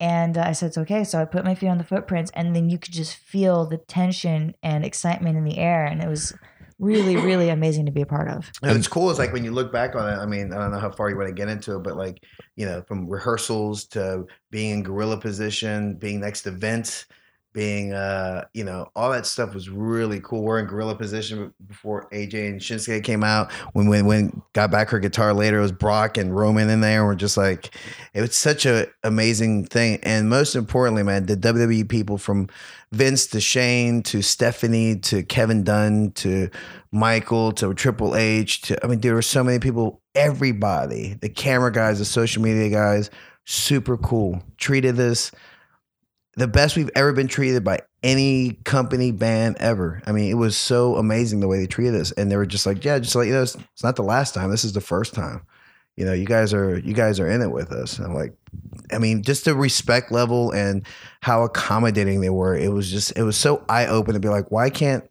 [0.00, 1.04] And I said, it's okay.
[1.04, 3.78] So I put my feet on the footprints, and then you could just feel the
[3.78, 5.86] tension and excitement in the air.
[5.86, 6.34] And it was
[6.80, 8.50] really, really amazing to be a part of.
[8.62, 9.08] And it's cool.
[9.08, 10.16] It's like when you look back on it.
[10.16, 12.22] I mean, I don't know how far you want to get into it, but like
[12.56, 17.06] you know, from rehearsals to being in gorilla position, being next to Vince,
[17.54, 20.42] being uh, you know, all that stuff was really cool.
[20.42, 23.50] We're in gorilla position before AJ and Shinsuke came out.
[23.72, 27.06] When when when got back her guitar later, it was Brock and Roman in there.
[27.06, 27.74] We're just like,
[28.12, 30.00] it was such a amazing thing.
[30.02, 32.48] And most importantly, man, the WWE people from
[32.90, 36.50] Vince to Shane to Stephanie to Kevin Dunn to
[36.90, 41.72] Michael to Triple H to I mean there were so many people everybody the camera
[41.72, 43.10] guys the social media guys
[43.44, 45.32] super cool treated us
[46.36, 50.56] the best we've ever been treated by any company band ever I mean it was
[50.56, 53.26] so amazing the way they treated us and they were just like yeah just like
[53.26, 55.42] you know it's, it's not the last time this is the first time
[55.96, 58.34] you know you guys are you guys are in it with us and I'm like
[58.92, 60.86] I mean just the respect level and
[61.20, 64.50] how accommodating they were it was just it was so eye open to be like
[64.50, 65.08] why can't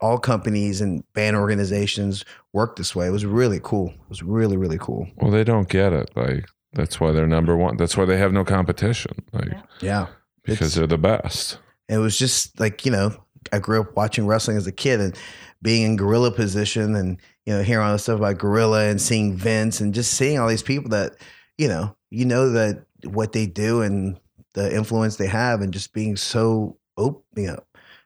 [0.00, 3.06] all companies and band organizations work this way.
[3.06, 3.88] It was really cool.
[3.88, 5.08] It was really, really cool.
[5.16, 6.10] Well, they don't get it.
[6.14, 7.78] Like that's why they're number one.
[7.78, 9.12] That's why they have no competition.
[9.32, 9.62] Like Yeah.
[9.80, 10.06] Yeah.
[10.44, 11.58] Because they're the best.
[11.88, 13.14] It was just like, you know,
[13.52, 15.16] I grew up watching wrestling as a kid and
[15.62, 19.36] being in gorilla position and, you know, hearing all this stuff about gorilla and seeing
[19.36, 21.12] Vince and just seeing all these people that,
[21.58, 24.18] you know, you know that what they do and
[24.54, 27.62] the influence they have and just being so open, you know,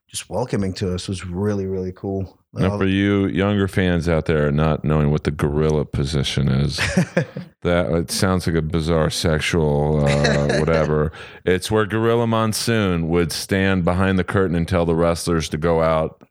[0.09, 2.38] just welcoming to us was really, really cool.
[2.55, 6.77] Like Now, for you younger fans out there not knowing what the gorilla position is,
[7.63, 11.13] that it sounds like a bizarre sexual uh, whatever.
[11.45, 15.83] It's where Gorilla Monsoon would stand behind the curtain and tell the wrestlers to go
[15.83, 16.23] out.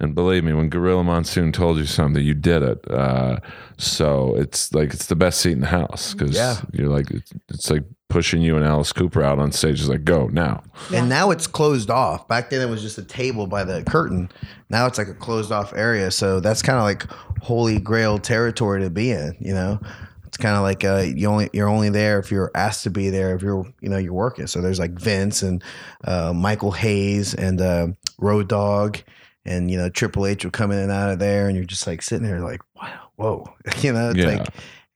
[0.00, 2.90] And believe me, when Gorilla Monsoon told you something, you did it.
[2.90, 3.36] Uh,
[3.78, 6.56] so it's like it's the best seat in the house because Yeah.
[6.72, 9.78] you're like it's, it's like pushing you and Alice Cooper out on stage.
[9.80, 10.62] It's like go now.
[10.92, 12.26] And now it's closed off.
[12.28, 14.28] Back then it was just a table by the curtain.
[14.72, 16.10] Now it's like a closed off area.
[16.10, 17.06] So that's kind of like
[17.42, 19.78] holy grail territory to be in, you know?
[20.26, 23.10] It's kind of like uh, you only you're only there if you're asked to be
[23.10, 24.46] there if you're you know you're working.
[24.46, 25.62] So there's like Vince and
[26.04, 28.98] uh, Michael Hayes and uh, Road Dog
[29.44, 31.86] and you know Triple H will come in and out of there and you're just
[31.86, 33.44] like sitting there like wow whoa
[33.80, 34.38] you know it's Yeah.
[34.38, 34.46] like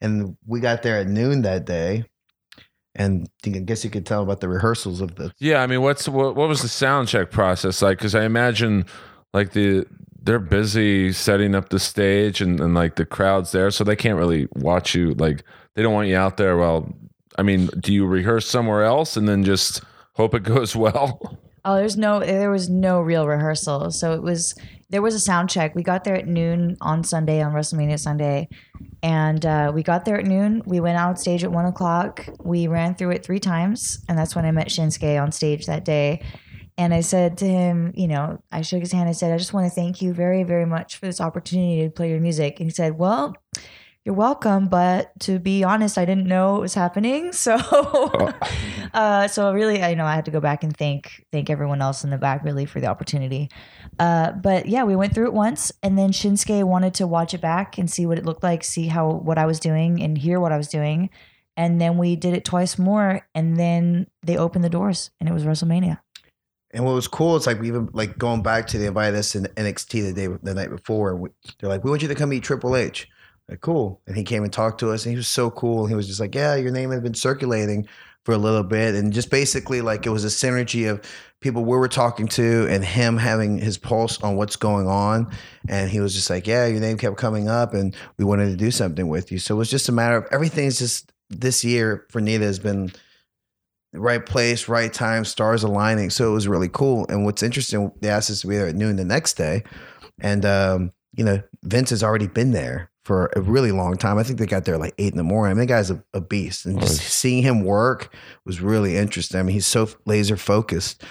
[0.01, 2.05] and we got there at noon that day
[2.95, 6.09] and I guess you could tell about the rehearsals of the Yeah, I mean, what's
[6.09, 7.99] what, what was the sound check process like?
[7.99, 8.87] Because I imagine
[9.33, 9.87] like the
[10.23, 14.19] they're busy setting up the stage and, and like the crowd's there, so they can't
[14.19, 15.15] really watch you.
[15.15, 16.57] Like they don't want you out there.
[16.57, 16.93] Well,
[17.39, 19.83] I mean, do you rehearse somewhere else and then just
[20.15, 21.39] hope it goes well?
[21.65, 23.91] Oh, there's no, there was no real rehearsal.
[23.91, 24.55] So it was,
[24.89, 25.75] there was a sound check.
[25.75, 28.49] We got there at noon on Sunday, on WrestleMania Sunday.
[29.03, 30.63] And uh, we got there at noon.
[30.65, 32.25] We went out on stage at one o'clock.
[32.45, 34.05] We ran through it three times.
[34.09, 36.25] And that's when I met Shinsuke on stage that day.
[36.79, 39.09] And I said to him, you know, I shook his hand.
[39.09, 41.91] I said, I just want to thank you very, very much for this opportunity to
[41.91, 42.61] play your music.
[42.61, 43.35] And he said, Well,
[44.07, 44.69] you're welcome.
[44.69, 47.33] But to be honest, I didn't know it was happening.
[47.47, 47.55] So,
[48.95, 52.03] uh, so really, I know I had to go back and thank thank everyone else
[52.03, 53.51] in the back really for the opportunity.
[53.99, 57.41] Uh, but yeah, we went through it once, and then Shinsuke wanted to watch it
[57.41, 60.41] back and see what it looked like, see how what I was doing, and hear
[60.41, 61.11] what I was doing.
[61.57, 65.33] And then we did it twice more, and then they opened the doors, and it
[65.33, 66.01] was WrestleMania.
[66.73, 69.35] And what was cool is like we even like going back to they invited us
[69.35, 71.31] in NXT the day the night before.
[71.59, 73.09] They're like, we want you to come meet Triple H.
[73.49, 74.01] Like, cool.
[74.07, 75.87] And he came and talked to us, and he was so cool.
[75.87, 77.87] He was just like, yeah, your name had been circulating
[78.25, 81.01] for a little bit, and just basically like it was a synergy of
[81.41, 85.31] people we were talking to and him having his pulse on what's going on.
[85.69, 88.57] And he was just like, yeah, your name kept coming up, and we wanted to
[88.57, 89.39] do something with you.
[89.39, 92.91] So it was just a matter of everything's just this year for Nita has been
[93.93, 96.11] right place, right time, stars aligning.
[96.11, 97.07] So it was really cool.
[97.09, 99.63] And what's interesting, they asked us to be there at noon the next day.
[100.21, 104.19] And, um, you know, Vince has already been there for a really long time.
[104.19, 105.53] I think they got there like eight in the morning.
[105.53, 106.67] I mean, the guy's a, a beast.
[106.67, 107.13] And just Nice.
[107.13, 108.13] seeing him work
[108.45, 109.41] was really interesting.
[109.41, 111.03] I mean, he's so laser focused.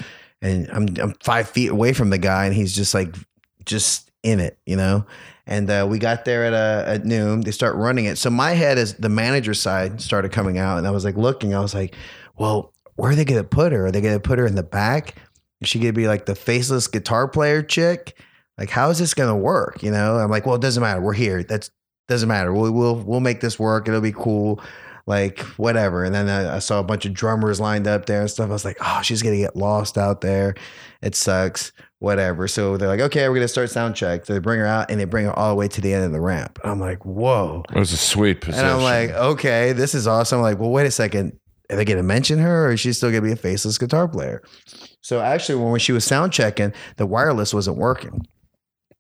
[0.42, 3.16] And I'm, I'm five feet away from the guy, and he's just like
[3.64, 5.06] just in it, you know.
[5.48, 7.42] And uh, we got there at uh, at noon.
[7.42, 8.18] They start running it.
[8.18, 11.56] So my head is the manager side started coming out, and I was like looking.
[11.56, 11.96] I was like,
[12.38, 13.88] well, where are they going to put her?
[13.88, 15.16] Are they going to put her in the back?
[15.62, 18.18] Is she going to be like the faceless guitar player chick?
[18.58, 19.84] Like, how is this going to work?
[19.84, 21.02] You know, I'm like, well, it doesn't matter.
[21.02, 21.44] We're here.
[21.44, 21.70] That's
[22.08, 22.54] doesn't matter.
[22.54, 23.88] We'll we'll we'll make this work.
[23.88, 24.62] It'll be cool.
[25.08, 26.04] Like whatever.
[26.04, 28.50] And then I, I saw a bunch of drummers lined up there and stuff.
[28.50, 30.56] I was like, oh, she's gonna get lost out there.
[31.02, 31.72] It sucks.
[32.00, 32.48] Whatever.
[32.48, 34.26] So they're like, okay, we're gonna start sound check.
[34.26, 36.06] So they bring her out and they bring her all the way to the end
[36.06, 36.60] of the ramp.
[36.64, 37.64] I'm like, whoa.
[37.74, 38.66] It was a sweet position.
[38.66, 40.40] And I'm like, okay, this is awesome.
[40.40, 41.40] I'm like, well, wait a second.
[41.70, 43.78] Are they going to mention her or is she still going to be a faceless
[43.78, 44.44] guitar player?
[45.02, 48.26] So actually, when she was sound checking, the wireless wasn't working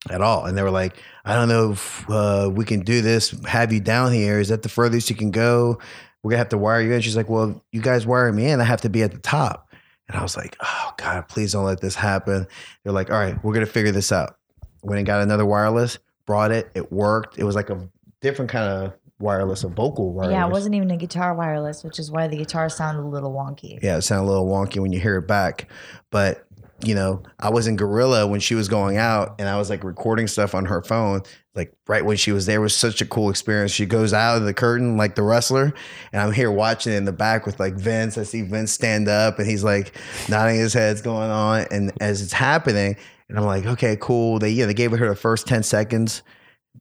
[0.09, 0.45] at all.
[0.45, 3.79] And they were like, I don't know if uh, we can do this, have you
[3.79, 4.39] down here.
[4.39, 5.79] Is that the furthest you can go?
[6.23, 7.01] We're going to have to wire you in.
[7.01, 8.59] She's like, well, you guys wire me in.
[8.59, 9.71] I have to be at the top.
[10.07, 12.47] And I was like, oh, God, please don't let this happen.
[12.83, 14.37] They're like, all right, we're going to figure this out.
[14.81, 16.69] Went and got another wireless, brought it.
[16.75, 17.37] It worked.
[17.37, 17.89] It was like a
[18.21, 20.33] different kind of wireless, a vocal wireless.
[20.33, 23.31] Yeah, it wasn't even a guitar wireless, which is why the guitar sounded a little
[23.31, 23.81] wonky.
[23.81, 25.69] Yeah, it sounded a little wonky when you hear it back.
[26.11, 26.45] But,
[26.83, 29.83] you know, I was in Gorilla when she was going out and I was like
[29.83, 31.21] recording stuff on her phone.
[31.55, 33.71] Like right when she was there was such a cool experience.
[33.71, 35.73] She goes out of the curtain like the wrestler,
[36.11, 38.17] and I'm here watching it in the back with like Vince.
[38.17, 39.97] I see Vince stand up and he's like
[40.27, 41.65] nodding his head's going on.
[41.71, 42.97] And as it's happening,
[43.29, 44.37] and I'm like, okay, cool.
[44.37, 46.23] They yeah, they gave her the first 10 seconds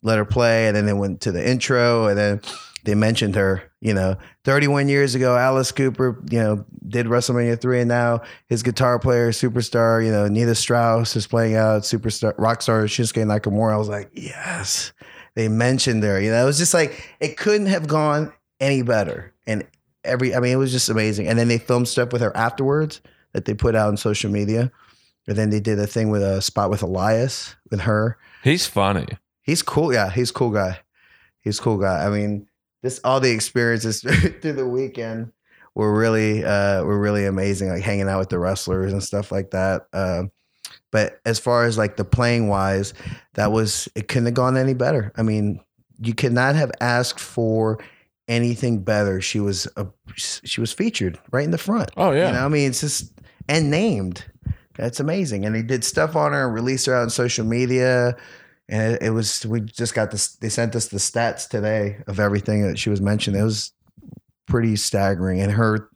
[0.04, 2.40] let her play, and then they went to the intro, and then
[2.84, 3.62] they mentioned her.
[3.80, 8.62] You know, 31 years ago, Alice Cooper, you know, did WrestleMania three, and now his
[8.62, 13.72] guitar player, superstar, you know, Nita Strauss is playing out, superstar, rock star Shinsuke Nakamura.
[13.72, 14.92] I was like, yes,
[15.34, 16.20] they mentioned her.
[16.20, 19.66] You know, it was just like it couldn't have gone any better, and
[20.04, 21.26] every, I mean, it was just amazing.
[21.26, 23.00] And then they filmed stuff with her afterwards
[23.32, 24.70] that they put out on social media.
[25.26, 28.18] And then they did a thing with a spot with Elias with her.
[28.42, 29.06] He's funny.
[29.44, 29.92] He's cool.
[29.92, 30.80] Yeah, he's a cool guy.
[31.40, 32.04] He's a cool guy.
[32.04, 32.48] I mean,
[32.82, 34.00] this all the experiences
[34.40, 35.32] through the weekend
[35.74, 37.68] were really uh were really amazing.
[37.68, 39.86] Like hanging out with the wrestlers and stuff like that.
[39.92, 40.32] Um,
[40.90, 42.94] but as far as like the playing wise,
[43.34, 45.12] that was it couldn't have gone any better.
[45.16, 45.60] I mean,
[46.00, 47.78] you could not have asked for
[48.28, 49.20] anything better.
[49.20, 51.90] She was a she was featured right in the front.
[51.96, 52.28] Oh yeah.
[52.28, 53.12] You know, I mean, it's just
[53.48, 54.24] and named.
[54.76, 55.44] That's amazing.
[55.44, 58.16] And they did stuff on her and released her out on social media.
[58.68, 60.36] And it, it was we just got this.
[60.36, 63.36] They sent us the stats today of everything that she was mentioned.
[63.36, 63.72] It was
[64.46, 65.88] pretty staggering, and her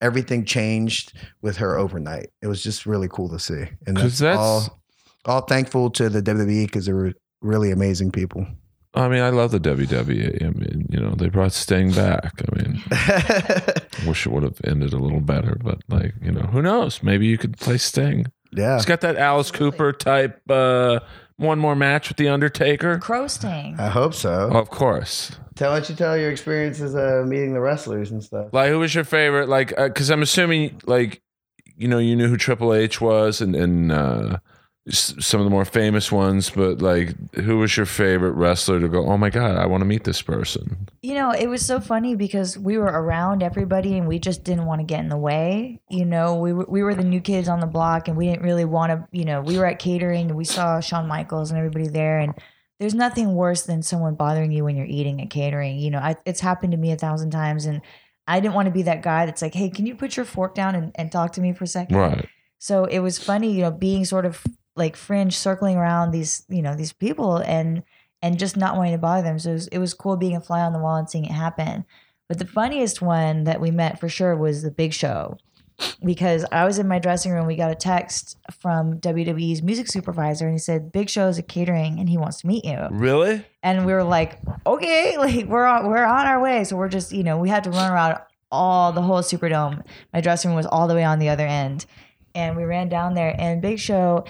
[0.00, 2.28] everything changed with her overnight.
[2.42, 4.80] It was just really cool to see, and that's, that's- all.
[5.26, 8.46] All thankful to the WWE because they were really amazing people.
[8.92, 10.42] I mean, I love the WWE.
[10.44, 12.30] I mean, you know, they brought Sting back.
[12.46, 13.72] I mean, I
[14.06, 17.02] wish it would have ended a little better, but like, you know, who knows?
[17.02, 18.26] Maybe you could play Sting.
[18.52, 21.00] yeah, He's got that Alice Cooper type uh
[21.36, 22.98] one more match with the Undertaker.
[22.98, 23.76] Crow sting.
[23.78, 24.50] I hope so.
[24.52, 25.32] Of course.
[25.56, 28.48] Tell why don't you tell your experiences uh, meeting the wrestlers and stuff.
[28.52, 29.48] Like, who was your favorite?
[29.48, 31.22] Like, because I'm assuming, like,
[31.76, 34.40] you know, you knew who Triple H was, and and uh, s-
[34.88, 36.50] some of the more famous ones.
[36.50, 39.06] But like, who was your favorite wrestler to go?
[39.06, 40.88] Oh my god, I want to meet this person.
[41.02, 44.66] You know, it was so funny because we were around everybody and we just didn't
[44.66, 45.80] want to get in the way.
[45.88, 48.42] You know, we were, we were the new kids on the block and we didn't
[48.42, 51.58] really want to, you know, we were at catering and we saw Shawn Michaels and
[51.58, 52.18] everybody there.
[52.18, 52.34] And
[52.78, 55.78] there's nothing worse than someone bothering you when you're eating at catering.
[55.78, 57.64] You know, I, it's happened to me a thousand times.
[57.64, 57.80] And
[58.26, 60.54] I didn't want to be that guy that's like, hey, can you put your fork
[60.54, 61.96] down and, and talk to me for a second?
[61.96, 62.28] Right.
[62.58, 64.44] So it was funny, you know, being sort of
[64.76, 67.82] like fringe, circling around these, you know, these people and
[68.22, 69.38] and just not wanting to bother them.
[69.38, 71.32] So it was, it was cool being a fly on the wall and seeing it
[71.32, 71.84] happen.
[72.26, 75.36] But the funniest one that we met for sure was the Big Show,
[76.02, 77.46] because I was in my dressing room.
[77.46, 81.48] We got a text from WWE's music supervisor, and he said, "Big Show is at
[81.48, 83.44] catering, and he wants to meet you." Really?
[83.62, 87.12] And we were like, "Okay, like we're on, we're on our way." So we're just,
[87.12, 88.18] you know, we had to run around
[88.50, 89.84] all the whole Superdome.
[90.12, 91.84] My dressing room was all the way on the other end,
[92.34, 93.34] and we ran down there.
[93.38, 94.24] And Big Show,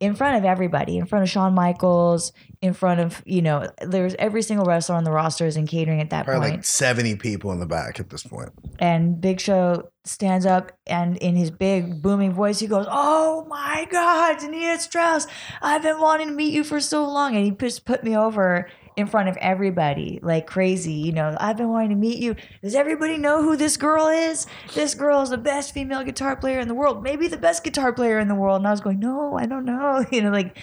[0.00, 2.32] in front of everybody, in front of Shawn Michaels,
[2.62, 6.10] in front of you know, there's every single wrestler on the rosters and catering at
[6.10, 6.60] that Probably point.
[6.60, 8.50] like 70 people in the back at this point.
[8.78, 13.86] And Big Show stands up and in his big booming voice, he goes, Oh my
[13.90, 15.26] God, Dania Strauss,
[15.60, 17.36] I've been wanting to meet you for so long.
[17.36, 18.68] And he just put me over
[19.00, 20.92] in front of everybody like crazy.
[20.92, 22.36] You know, I've been wanting to meet you.
[22.62, 24.46] Does everybody know who this girl is?
[24.74, 27.92] This girl is the best female guitar player in the world, maybe the best guitar
[27.92, 28.58] player in the world.
[28.58, 30.04] And I was going, No, I don't know.
[30.12, 30.58] You know, like,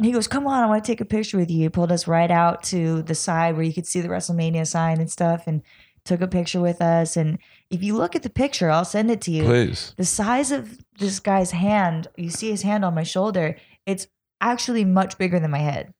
[0.00, 1.58] he goes, Come on, I want to take a picture with you.
[1.58, 5.00] He pulled us right out to the side where you could see the WrestleMania sign
[5.00, 5.62] and stuff and
[6.04, 7.16] took a picture with us.
[7.16, 7.38] And
[7.70, 9.44] if you look at the picture, I'll send it to you.
[9.44, 9.94] Please.
[9.96, 14.06] The size of this guy's hand, you see his hand on my shoulder, it's
[14.40, 15.92] actually much bigger than my head.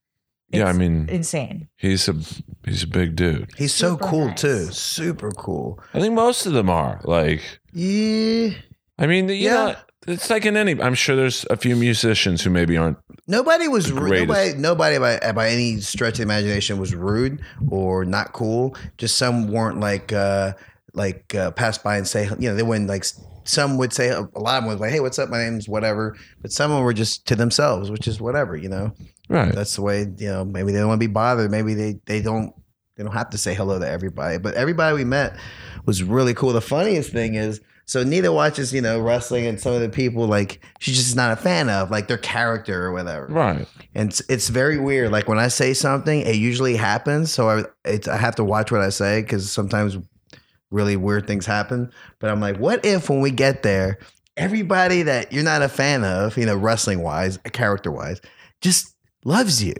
[0.56, 1.68] Yeah, I mean, insane.
[1.76, 2.14] he's a
[2.64, 3.50] he's a big dude.
[3.56, 4.40] He's so Super cool nice.
[4.40, 4.64] too.
[4.72, 5.80] Super cool.
[5.92, 7.42] I think most of them are like.
[7.72, 8.50] Yeah.
[8.98, 9.52] I mean, you Yeah.
[9.52, 10.80] know, it's like in any.
[10.80, 12.98] I'm sure there's a few musicians who maybe aren't.
[13.26, 14.28] Nobody was rude.
[14.28, 17.40] Nobody, nobody by, by any stretch of the imagination was rude
[17.70, 18.76] or not cool.
[18.98, 20.52] Just some weren't like uh
[20.92, 23.04] like uh, pass by and say you know they wouldn't like
[23.42, 26.16] some would say a lot of them was like hey what's up my name's whatever
[26.40, 28.92] but some of them were just to themselves which is whatever you know
[29.28, 29.54] Right.
[29.54, 31.50] that's the way you know maybe they don't want to be bothered.
[31.50, 32.54] Maybe they they don't
[32.96, 34.38] they don't have to say hello to everybody.
[34.38, 35.36] But everybody we met
[35.86, 36.52] was really cool.
[36.52, 40.26] The funniest thing is so Nita watches you know wrestling and some of the people
[40.26, 43.26] like she's just not a fan of like their character or whatever.
[43.26, 43.66] Right.
[43.94, 45.10] and it's, it's very weird.
[45.10, 47.32] Like when I say something it usually happens.
[47.32, 49.98] So I it's, I have to watch what I say because sometimes
[50.70, 51.90] really weird things happen.
[52.20, 53.98] But I'm like what if when we get there
[54.36, 58.20] everybody that you're not a fan of you know wrestling wise character wise
[58.60, 58.93] just
[59.24, 59.74] loves you.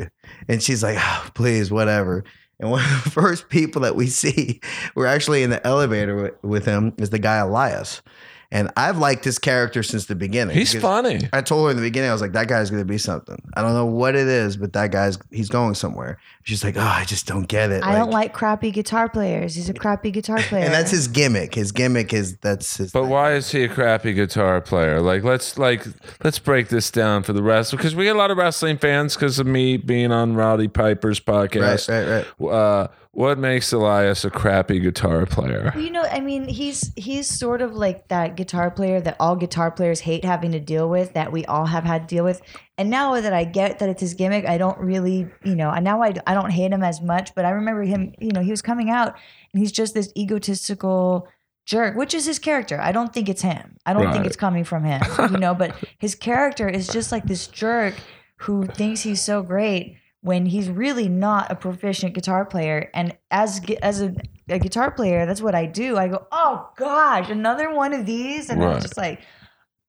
[0.49, 2.25] And she's like, oh, please, whatever.
[2.59, 4.61] And one of the first people that we see,
[4.95, 8.03] we're actually in the elevator with, with him, is the guy Elias.
[8.51, 10.57] And I've liked his character since the beginning.
[10.57, 11.29] He's funny.
[11.33, 13.37] I told her in the beginning, I was like, that guy's going to be something.
[13.57, 16.21] I don't know what it is, but that guy's, he's going somewhere.
[16.45, 17.83] She's like, oh, I just don't get it.
[17.83, 19.55] I don't like crappy guitar players.
[19.55, 20.65] He's a crappy guitar player.
[20.67, 21.55] And that's his gimmick.
[21.55, 22.93] His gimmick is that's his.
[22.93, 23.11] But thing.
[23.11, 25.01] why is he a crappy guitar player?
[25.01, 25.87] Like let's like
[26.23, 29.15] let's break this down for the rest because we get a lot of wrestling fans
[29.15, 31.89] because of me being on Rowdy Piper's Right, podcast.
[31.89, 32.53] right, right.
[32.53, 35.71] Uh, what makes Elias a crappy guitar player?
[35.75, 39.37] Well, you know, I mean, he's he's sort of like that guitar player that all
[39.37, 42.43] guitar players hate having to deal with, that we all have had to deal with.
[42.77, 45.85] And now that I get that it's his gimmick, I don't really, you know, and
[45.85, 47.35] now I, I don't hate him as much.
[47.35, 49.15] But I remember him, you know, he was coming out
[49.53, 51.29] and he's just this egotistical
[51.67, 52.81] jerk, which is his character.
[52.81, 53.77] I don't think it's him.
[53.87, 54.13] I don't Right.
[54.15, 55.55] think it's coming from him, you know.
[55.55, 57.95] But his character is just like this jerk
[58.39, 62.91] who thinks he's so great when he's really not a proficient guitar player.
[62.93, 64.15] And as as a,
[64.49, 65.97] a guitar player, that's what I do.
[65.97, 68.75] I go, oh gosh, another one of these, and Right.
[68.77, 69.21] I'm just like.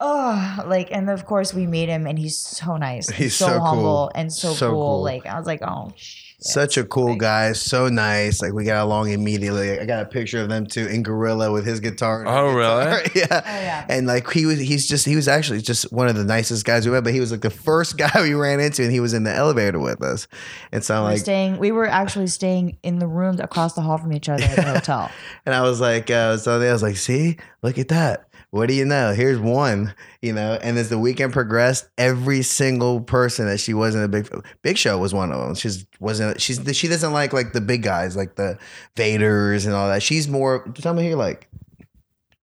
[0.08, 3.52] Oh, like, and of course we meet him, and he's so nice, He's so, so
[3.58, 3.66] cool.
[3.66, 4.80] humble, and so, So cool.
[4.98, 5.04] cool.
[5.04, 6.22] Like, I was like, oh, shit.
[6.42, 8.42] Such a cool Like- guy, so nice.
[8.42, 9.80] Like we got along immediately.
[9.80, 12.20] I got a picture of them too in Gorilla with his guitar.
[12.20, 12.86] and her Oh, really?
[12.86, 13.12] guitar.
[13.16, 13.42] yeah.
[13.46, 13.86] Oh yeah.
[13.90, 16.86] And like he was, he's just he was actually just one of the nicest guys
[16.86, 17.04] we met.
[17.06, 19.34] But he was like the first guy we ran into, and he was in the
[19.34, 20.28] elevator with us.
[20.74, 21.58] And so I'm we were like, staying.
[21.58, 24.62] We were actually staying in the room across the hall from each other at the
[24.74, 25.10] hotel.
[25.48, 28.28] and I was like, uh, so I was like, see, look at that.
[28.56, 29.14] What do you know?
[29.14, 30.58] Here's one, you know.
[30.64, 34.30] And as the weekend progressed, every single person that she wasn't a big
[34.62, 35.56] Big Show was one of them.
[35.56, 38.58] She's wasn't she's she doesn't like like the big guys like the
[38.96, 40.02] Vaders and all that.
[40.02, 40.66] She's more.
[40.76, 41.50] Tell me who you like.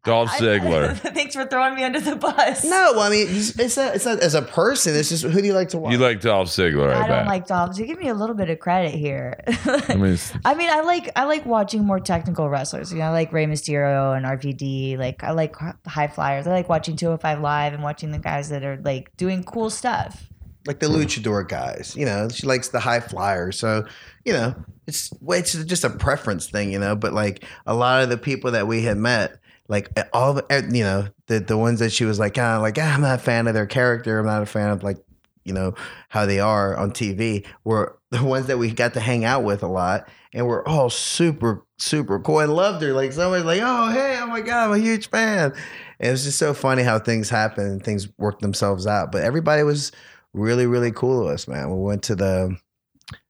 [0.05, 0.97] Dolph Ziggler.
[1.15, 2.65] Thanks for throwing me under the bus.
[2.65, 3.95] No, well, I mean, it's, it's not.
[3.95, 4.97] It's not as a person.
[4.97, 5.93] It's just who do you like to watch?
[5.93, 6.93] you like Dolph Ziggler?
[6.93, 7.77] I, I don't like Dolph.
[7.77, 9.41] So give me a little bit of credit here.
[9.47, 12.93] I mean, I mean, I like I like watching more technical wrestlers.
[12.93, 14.99] You know, I like Rey Mysterio and RVD.
[14.99, 15.55] Like I like
[15.87, 16.47] high flyers.
[16.49, 20.29] I like watching 205 Live and watching the guys that are like doing cool stuff.
[20.67, 21.95] like the luchador guys.
[21.97, 23.59] You know, she likes the high flyers.
[23.59, 23.87] So,
[24.25, 24.55] you know,
[24.87, 26.97] it's it's just a preference thing, you know.
[26.97, 30.63] But like a lot of the people that we had met, like all the eh,
[30.71, 33.21] you know the the ones that she was like kind of like ah, I'm not
[33.21, 34.19] a fan of their character.
[34.19, 34.99] I'm not a fan of like
[35.45, 35.75] you know
[36.09, 37.47] how they are on TV.
[37.65, 40.91] Were the ones that we got to hang out with a lot, and we're all
[40.91, 42.93] super super cool and loved her.
[42.93, 45.53] Like somebody's like, oh hey, oh my god, I'm a huge fan.
[45.99, 49.13] And it was just so funny how things happen and things work themselves out.
[49.13, 49.93] But everybody was
[50.35, 52.57] really really cool to us man we went to the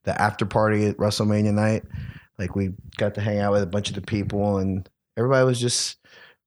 [0.04, 1.82] the after party at wrestlemania night
[2.38, 5.60] like we got to hang out with a bunch of the people and everybody was
[5.60, 5.98] just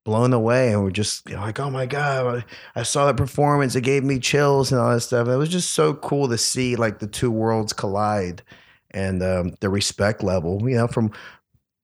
[0.06, 3.76] blown away and we're just you know, like oh my god i saw the performance
[3.76, 6.76] it gave me chills and all that stuff it was just so cool to see
[6.76, 8.44] like the two worlds collide
[8.92, 11.12] and um, the respect level you know from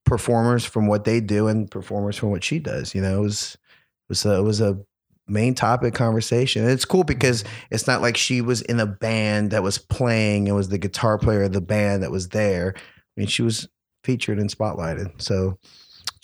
[0.06, 3.56] performers from what they do and performers from what she does you know it was
[3.56, 4.78] it was a, it was a
[5.32, 6.64] main topic conversation.
[6.64, 10.48] And it's cool because it's not like she was in a band that was playing
[10.48, 12.74] and was the guitar player of the band that was there.
[12.78, 12.82] I
[13.16, 13.68] mean, she was
[14.04, 15.22] featured and spotlighted.
[15.22, 15.58] So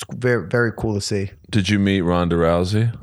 [0.01, 1.31] it's very, very cool to see.
[1.49, 2.95] did you meet Ronda Rousey?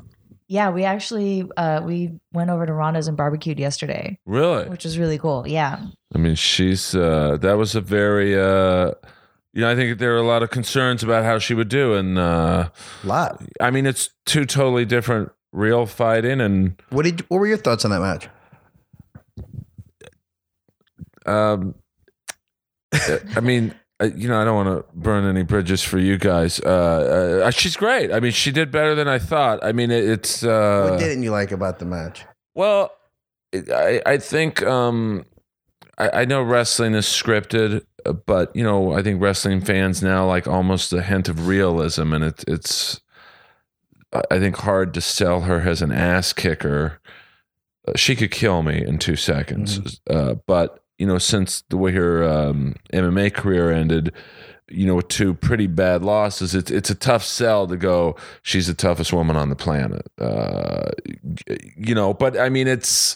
[0.47, 4.69] Yeah, we actually uh, we went over to Ronda's and barbecued yesterday, Really?
[4.69, 5.47] which was really cool.
[5.47, 5.79] Yeah,
[6.13, 8.91] I mean, she's uh, that was a very uh,
[9.53, 11.95] you know I think there are a lot of concerns about how she would do,
[11.95, 12.69] and uh,
[13.03, 13.41] A lot.
[13.59, 17.21] I mean it's two totally different real fighting, and What did?
[17.21, 18.29] What were your thoughts on that match?
[21.25, 21.73] um,
[23.35, 23.73] I mean.
[24.01, 26.59] Uh, You know, I don't want to burn any bridges for you guys.
[26.59, 28.11] Uh, uh, she's great.
[28.11, 29.63] I mean, she did better than I thought.
[29.63, 32.25] I mean, it, it's uh, what didn't you like about the match?
[32.53, 32.91] Well,
[33.51, 35.25] it- I I think um,
[35.97, 40.25] I, I know wrestling is scripted, uh, but you know, I think wrestling fans now
[40.25, 42.99] like almost a hint of realism, and it, it's,
[44.31, 46.99] I think, hard to sell her as an ass kicker.
[47.87, 51.91] Uh, she could kill me in two seconds, uh, but you know, since the way
[51.91, 54.13] her um, MMA career ended,
[54.69, 58.15] you know, with two pretty bad losses, it's it's a tough sell to go.
[58.41, 60.91] She's the toughest woman on the planet, uh,
[61.77, 62.13] you know.
[62.13, 63.15] But I mean, it's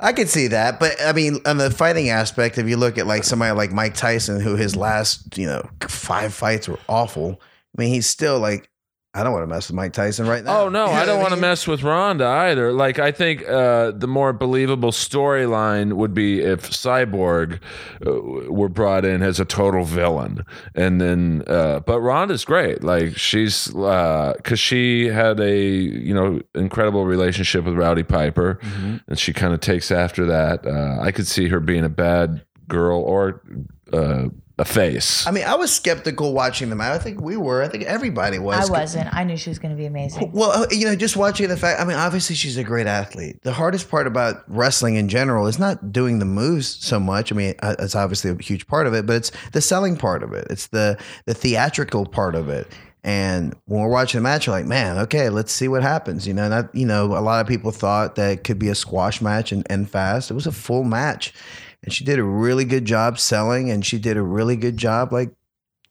[0.00, 3.06] I could see that, but I mean, on the fighting aspect, if you look at
[3.06, 7.40] like somebody like Mike Tyson, who his last you know five fights were awful.
[7.76, 8.68] I mean, he's still like,
[9.12, 10.60] I don't want to mess with Mike Tyson right now.
[10.62, 12.72] Oh no, You know I don't want to mess with Ronda either.
[12.72, 17.58] Like I think uh, the more believable storyline would be if Cyborg
[18.06, 18.12] uh,
[18.52, 20.44] were brought in as a total villain,
[20.76, 22.84] and then uh, but Ronda's great.
[22.84, 28.96] Like she's because she had a you know incredible relationship with Rowdy Piper, Mm-hmm.
[29.08, 30.64] and she kind of takes after that.
[30.66, 33.42] Uh, I could see her being a bad girl or
[34.60, 35.26] a face.
[35.26, 36.82] I mean, I was skeptical watching them.
[36.82, 37.62] I think we were.
[37.62, 38.68] I think everybody was.
[38.68, 39.12] I wasn't.
[39.12, 40.30] I knew she was going to be amazing.
[40.32, 41.80] Well, uh, you know, just watching the fact.
[41.80, 43.42] I mean, obviously she's a great athlete.
[43.42, 47.32] The hardest part about wrestling in general is not doing the moves so much.
[47.32, 50.22] I mean, uh, it's obviously a huge part of it, but it's the selling part
[50.22, 50.46] of it.
[50.50, 52.70] It's the the theatrical part of it.
[53.02, 56.26] And when we're watching the match, you're like, man, okay, let's see what happens.
[56.26, 58.74] You know, not you know, a lot of people thought that it could be a
[58.74, 60.30] squash match and end fast.
[60.30, 61.32] It was a full match,
[61.82, 65.12] and she did a really good job selling, and she did a really good job
[65.12, 65.32] like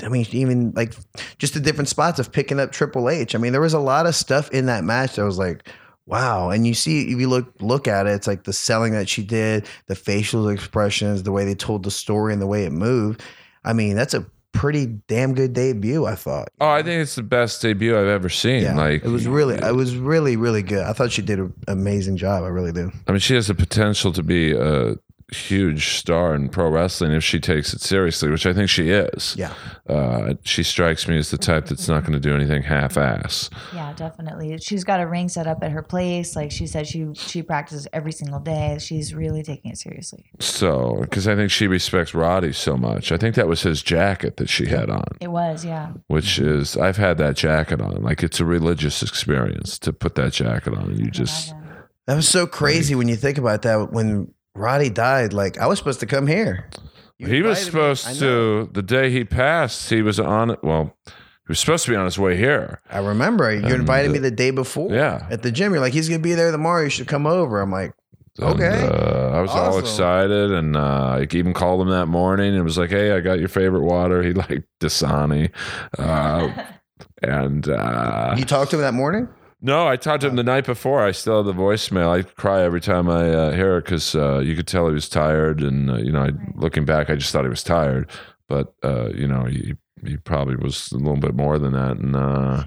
[0.04, 0.94] I mean, even like
[1.38, 3.36] just the different spots of picking up Triple H.
[3.36, 5.68] I mean, there was a lot of stuff in that match that was like,
[6.06, 6.50] wow.
[6.50, 9.24] And you see, if you look look at it, it's like the selling that she
[9.24, 13.22] did, the facial expressions, the way they told the story, and the way it moved.
[13.64, 16.06] I mean, that's a pretty damn good debut.
[16.06, 16.50] I thought.
[16.62, 18.64] oh, I think it's the best debut I've ever seen.
[18.64, 20.84] Yeah, Like it was really, it was really, really good.
[20.84, 22.44] I thought she did an amazing job.
[22.44, 22.92] I really do.
[23.08, 24.96] I mean, she has the potential to be a
[25.32, 29.36] huge star in pro wrestling if she takes it seriously, which I think she is.
[29.38, 29.54] Yeah.
[29.88, 33.50] Uh, she strikes me as the type that's not going to do anything half-ass.
[33.74, 34.58] Yeah, definitely.
[34.60, 36.36] She's got a ring set up at her place.
[36.36, 38.78] Like she said, she she practices every single day.
[38.80, 40.32] She's really taking it seriously.
[40.40, 43.12] So, because I think she respects Roddy so much.
[43.12, 45.94] I think that was his jacket that she had on, It was, yeah.
[46.08, 48.02] which is I've had that jacket on.
[48.04, 51.66] Like it's a religious experience to put that jacket on, and you just Imagine.
[52.10, 53.92] That was so crazy when you think about that.
[53.92, 56.70] When Roddy died, like I was supposed to come here.
[57.18, 57.90] You he was invited me.
[57.90, 59.90] I supposed to the day he passed.
[59.90, 60.60] He was on it.
[60.64, 61.14] Well, he
[61.50, 62.82] was supposed to be on his way here.
[62.90, 64.92] I remember you invited me the day before.
[64.92, 65.28] Yeah.
[65.30, 66.84] At the gym, you're like, he's gonna be there tomorrow.
[66.84, 67.60] You should come over.
[67.62, 67.94] I'm like,
[68.40, 68.88] And, Okay.
[68.88, 72.78] uh, I was all excited, and uh, I even called him that morning and was
[72.78, 75.52] like, "Hey, I got your favorite water." He liked Dasani,
[75.98, 76.50] uh,
[77.22, 79.28] and uh, you talked to him that morning.
[79.62, 81.04] No, I talked to him the night before.
[81.04, 82.10] I still have the voicemail.
[82.10, 85.10] I cry every time I uh, hear it because uh, you could tell he was
[85.10, 88.10] tired, and uh, you know, I, looking back, I just thought he was tired,
[88.48, 92.16] but uh, you know, he he probably was a little bit more than that, and.
[92.16, 92.64] Uh,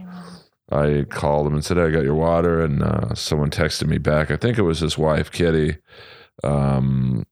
[0.71, 2.65] I called him and said, hey, I got your water.
[2.65, 4.31] And uh, someone texted me back.
[4.31, 5.77] I think it was his wife, Kitty.
[6.43, 7.27] Um,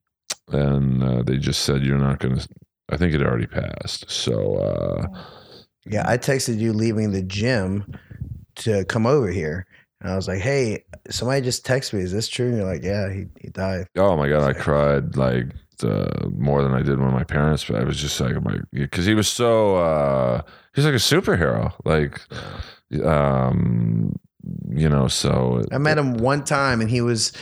[0.49, 2.49] and uh, they just said, You're not going to,
[2.91, 4.11] I think it already passed.
[4.11, 5.07] So, uh,
[5.87, 7.87] Yeah, I texted you leaving the gym
[8.61, 9.67] to come over here,
[10.01, 12.03] and I was like, hey, somebody just texted me.
[12.03, 12.49] Is this true?
[12.49, 13.87] And you're like, yeah, he, he died.
[13.97, 15.47] oh my God, I cried like
[15.83, 19.07] uh, more than I did when my parents, but I was just like, my, because
[19.07, 20.43] he was so, uh,
[20.75, 21.73] he's like a superhero.
[21.85, 22.21] Like,
[23.05, 24.19] um,
[24.71, 27.33] you know, so I met him one time, and he was,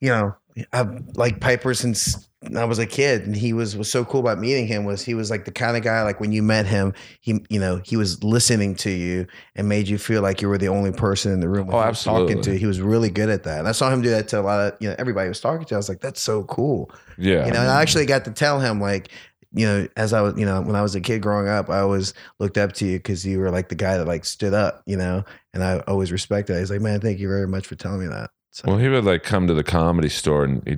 [0.00, 0.34] you know,
[0.72, 4.38] I've like Piper since I was a kid, and he was was so cool about
[4.38, 4.84] meeting him.
[4.84, 7.58] Was he was like the kind of guy like when you met him, he you
[7.58, 9.26] know he was listening to you
[9.56, 11.68] and made you feel like you were the only person in the room.
[11.72, 12.56] Oh, was talking to.
[12.56, 14.60] He was really good at that, and I saw him do that to a lot
[14.60, 15.74] of you know everybody he was talking to.
[15.74, 16.92] I was like, that's so cool.
[17.16, 17.44] yeah.
[17.44, 19.10] You know, and I actually got to tell him like.
[19.54, 21.78] You know, as I was, you know, when I was a kid growing up, I
[21.78, 24.82] always looked up to you because you were like the guy that like stood up,
[24.84, 25.24] you know,
[25.54, 26.58] and I always respected that.
[26.58, 28.28] He's like, man, thank you very much for telling me that.
[28.50, 30.76] So, Well, he would like come to the comedy store and he,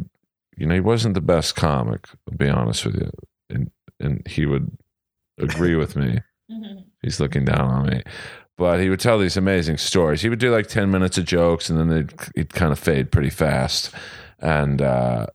[0.61, 2.07] you know, he wasn't the best comic.
[2.31, 3.11] I'll be honest with you,
[3.49, 4.77] and and he would
[5.39, 6.21] agree with me.
[7.03, 8.03] He's looking down on me,
[8.59, 10.21] but he would tell these amazing stories.
[10.21, 13.11] He would do like ten minutes of jokes, and then they'd he'd kind of fade
[13.11, 13.91] pretty fast,
[14.39, 15.27] and uh,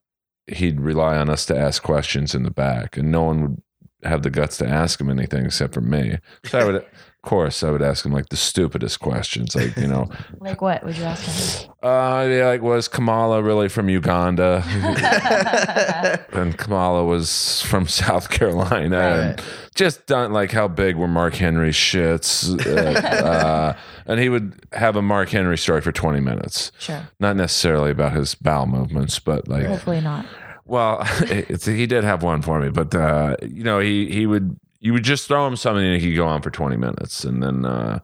[0.45, 3.61] he'd rely on us to ask questions in the back, and no one would
[4.03, 6.19] have the guts to ask him anything except for me.
[6.45, 6.85] So I would.
[7.25, 10.07] Of course, I would ask him like the stupidest questions, like you know,
[10.39, 11.23] Like what would you ask
[11.63, 11.71] him?
[11.81, 14.61] uh, yeah, like was Kamala really from Uganda?
[16.33, 18.97] and Kamala was from South Carolina.
[18.97, 19.41] And
[19.73, 22.47] just done like how big were Mark Henry's shits?
[22.63, 26.71] Uh, uh, and he would have a Mark Henry story for 20 minutes.
[26.77, 27.07] Sure.
[27.19, 30.27] Not necessarily about his bowel movements, but like, Hopefully not.
[30.65, 34.59] Well, it's, he did have one for me, but uh, you know, he he would
[34.85, 37.41] you would just throw him something and he could go on for twenty minutes, and
[37.41, 37.99] then uh,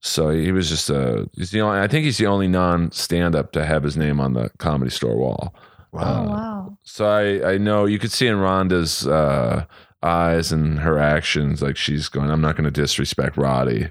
[0.00, 3.36] so he was just a he's the only I think he's the only non stand
[3.36, 5.54] up to have his name on the comedy store wall.
[5.92, 6.78] Oh Uh, wow.
[6.82, 9.66] So I I know you could see in Ronda's uh,
[10.02, 13.90] eyes and her actions like she's going, I'm not going to disrespect Roddy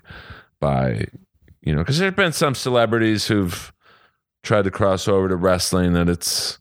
[0.60, 1.06] by
[1.62, 3.72] you know because there've been some celebrities who've
[4.42, 6.60] tried to cross over to wrestling that it's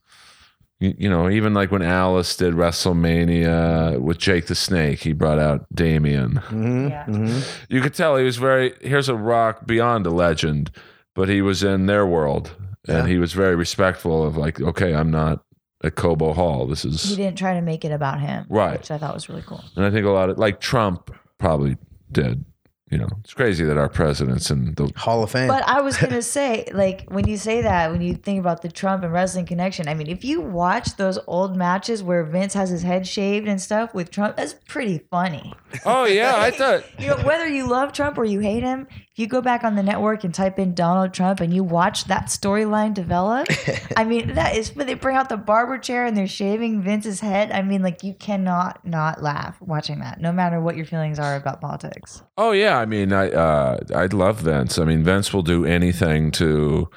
[0.83, 5.39] you, you know even like when Alice did WrestleMania with Jake the Snake he brought
[5.39, 7.05] out Damien Mhm, Yeah.
[7.07, 7.63] mhm.
[7.69, 10.71] you could tell he was very here's a rock beyond a legend
[11.15, 12.53] but he was in their world
[12.89, 13.07] and Yeah.
[13.07, 15.45] he was very respectful of like okay I'm not
[15.85, 17.03] at Cobo Hall this is.
[17.03, 18.79] He didn't try to make it about him, Right.
[18.79, 19.65] Which I thought was really cool.
[19.77, 21.77] and I think a lot of like Trump probably
[22.13, 22.45] did
[22.93, 25.49] you know it's crazy that our president's in the Hall of Fame.
[25.49, 28.71] But I was gonna say, like, when you say that, when you think about the
[28.71, 32.69] Trump and wrestling connection, I mean, if you watch those old matches where Vince has
[32.71, 35.53] his head shaved and stuff with Trump, that's pretty funny.
[35.87, 39.19] oh yeah I thought You know, whether you love Trump or you hate him, if
[39.19, 42.27] you go back on the network and type in Donald Trump and you watch that
[42.27, 43.47] storyline develop,
[43.97, 47.21] I mean, that is when they bring out the barber chair and they're shaving Vince's
[47.21, 47.53] head.
[47.53, 51.37] I mean, like, you cannot not laugh watching that, no matter what your feelings are
[51.37, 52.23] about politics.
[52.39, 54.79] Oh yeah, I mean, I uh, I love Vince.
[54.79, 56.89] I mean, Vince will do anything to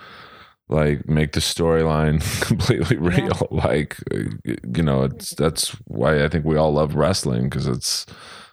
[0.68, 3.48] like make the storyline completely real.
[3.52, 4.24] Like, uh,
[4.76, 8.06] you know, it's that's why I think we all love wrestling because it's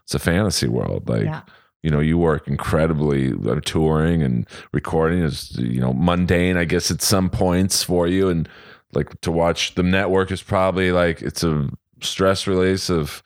[0.04, 1.08] it's a fantasy world.
[1.08, 1.40] Like, Yeah.
[1.82, 6.90] you know, you work incredibly uh, touring and recording is you know mundane, I guess,
[6.90, 8.48] at some points for you, and
[8.92, 11.68] like to watch the network is probably like it's a
[12.02, 13.22] stress release of.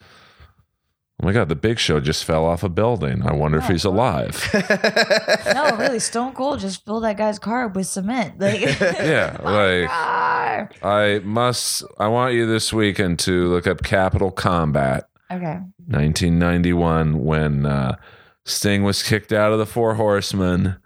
[1.22, 1.48] Oh my God!
[1.48, 3.22] The Big Show just fell off a building.
[3.26, 4.50] I wonder if Oh, he's alive.
[5.54, 8.34] No, really, Stone Cold just filled that guy's car up with cement.
[8.40, 10.70] Like, Yeah, like- car.
[10.82, 11.84] I must.
[11.98, 15.60] I want you this weekend to look up Capital Combat, Okay.
[15.86, 17.96] 1991, when uh,
[18.44, 20.76] Sting was kicked out of the Four Horsemen,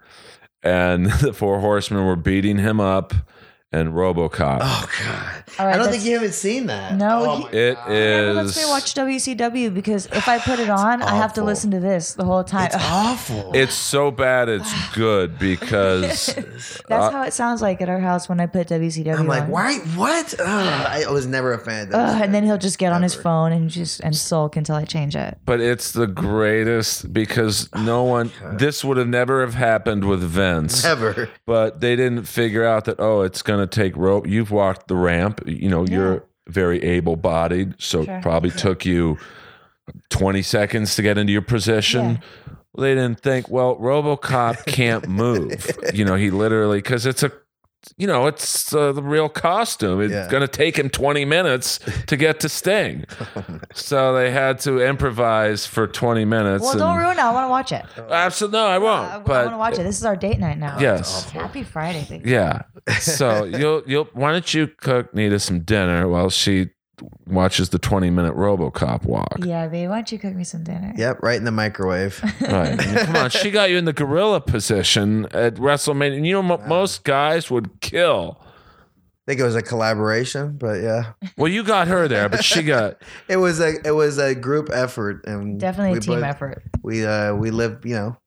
[0.63, 3.13] and the Four Horsemen were beating him up,
[3.73, 4.59] and RoboCop.
[4.61, 5.43] oh God!
[5.57, 6.95] All right, I don't think you haven't seen that.
[6.97, 7.87] No, Oh, he- It God.
[7.89, 8.63] Well, let's is.
[8.65, 12.13] go watch WCW because if I put it on, I have to listen to this
[12.13, 12.65] the whole time.
[12.65, 13.51] It's awful.
[13.55, 18.27] It's so bad, it's good because That's how uh, it sounds like at our house
[18.27, 19.19] when I put WCW on.
[19.21, 19.51] I'm like, on.
[19.51, 19.77] why?
[19.95, 20.33] What?
[20.37, 21.87] Ugh, I was never a fan.
[21.87, 22.21] Of Ugh, that.
[22.25, 25.15] and then he'll just get on his phone and just and sulk until I change
[25.15, 25.37] it.
[25.45, 28.31] but it's the greatest because oh, no one.
[28.53, 30.83] This would have never have happened with Vince.
[30.83, 31.29] Never.
[31.45, 34.27] but they didn't figure out that oh it's going to take rope.
[34.27, 38.15] You've walked the ramp you know you're very able-bodied so Sure.
[38.17, 39.17] it probably took you
[40.09, 42.21] 20 seconds to get into your position.
[42.73, 45.69] Well, they didn't think well robocop can't move.
[45.93, 47.31] You know he literally because it's a
[47.97, 50.29] you know it's uh, the real costume it's Yeah.
[50.29, 53.05] going to take him 20 minutes to get to sting
[53.73, 57.19] so they had to improvise for 20 minutes Well, don't ruin it.
[57.19, 57.83] I want to watch it.
[58.11, 59.83] absolutely no i won't I, but want to watch it.
[59.83, 60.77] This is our date night now.
[60.79, 62.29] yes Happy Friday, baby.
[62.29, 62.63] yeah.
[62.99, 66.69] So you'll you'll why don't you cook Nita some dinner while she
[67.27, 69.37] watches the twenty minute RoboCop walk?
[69.39, 69.87] Yeah, baby.
[69.87, 70.93] Why don't you cook me some dinner?
[70.97, 72.19] Yep, right in the microwave.
[72.41, 72.79] Right.
[72.79, 76.17] I mean, come on, she got you in the gorilla position at WrestleMania.
[76.17, 78.37] And you know, mo- most guys would kill.
[78.41, 82.63] I think it was a collaboration, but yeah, Well, you got her there, but she
[82.75, 82.97] got.
[83.29, 86.63] it was a it was a group effort, and Definitely a team both- effort.
[86.83, 88.17] We uh we lived, you know,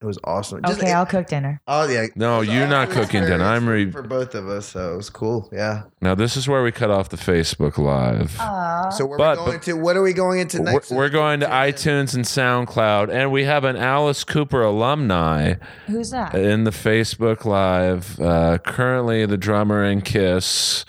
[0.00, 0.60] it was awesome.
[0.64, 1.60] Just- Okay, it- I'll cook dinner.
[1.66, 2.06] oh yeah.
[2.14, 3.44] No, you're not cooking dinner.
[3.44, 5.48] I'm re- for both of us, so it was cool.
[5.52, 5.82] Yeah.
[6.00, 8.36] Now this is where we cut off the Facebook Live.
[8.38, 8.90] Aw.
[8.90, 10.90] So we're But- going but- to what are we going into We're, next?
[10.92, 15.54] we're going to iTunes and SoundCloud, and we have an Alice Cooper alumni
[15.88, 16.32] Who's that?
[16.34, 18.20] in the Facebook Live.
[18.20, 20.84] Uh, currently, the drummer in Kiss,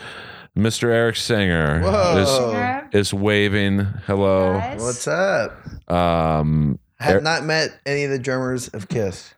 [0.56, 0.84] Mr.
[0.92, 2.86] Eric Singer, Whoa.
[2.92, 4.54] Is, is waving hello.
[4.60, 4.82] Guys?
[4.82, 5.52] What's up?
[5.92, 9.34] Um, I have not met any of the drummers of Kiss.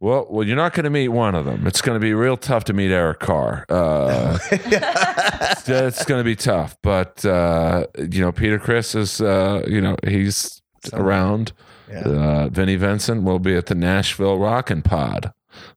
[0.00, 1.66] well, well, you're not going to meet one of them.
[1.66, 3.64] It's going to be real tough to meet Eric Carr.
[3.68, 9.80] Uh, it's going to be tough, but uh, you know, Peter Criss is, uh, you
[9.80, 10.62] know, he's
[10.92, 11.52] around.
[11.90, 12.00] Yeah.
[12.00, 15.32] Uh, Vinnie Vincent will be at the Nashville Rockin' Pod.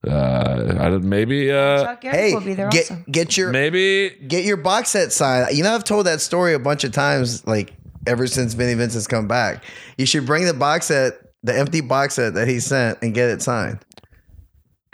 [0.06, 3.04] Uh, I don't- maybe, uh, Chuck Garric Hey, will be there get also.
[3.10, 5.56] get your maybe get your box set signed.
[5.56, 7.74] You know, I've told that story a bunch of times, like
[8.08, 9.64] ever since Vinny Vincent's come back.
[9.98, 13.30] You should bring the box set, the empty box set that he sent, and get
[13.30, 13.80] it signed.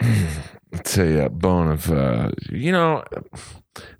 [0.72, 3.02] it's a bone of uh, you know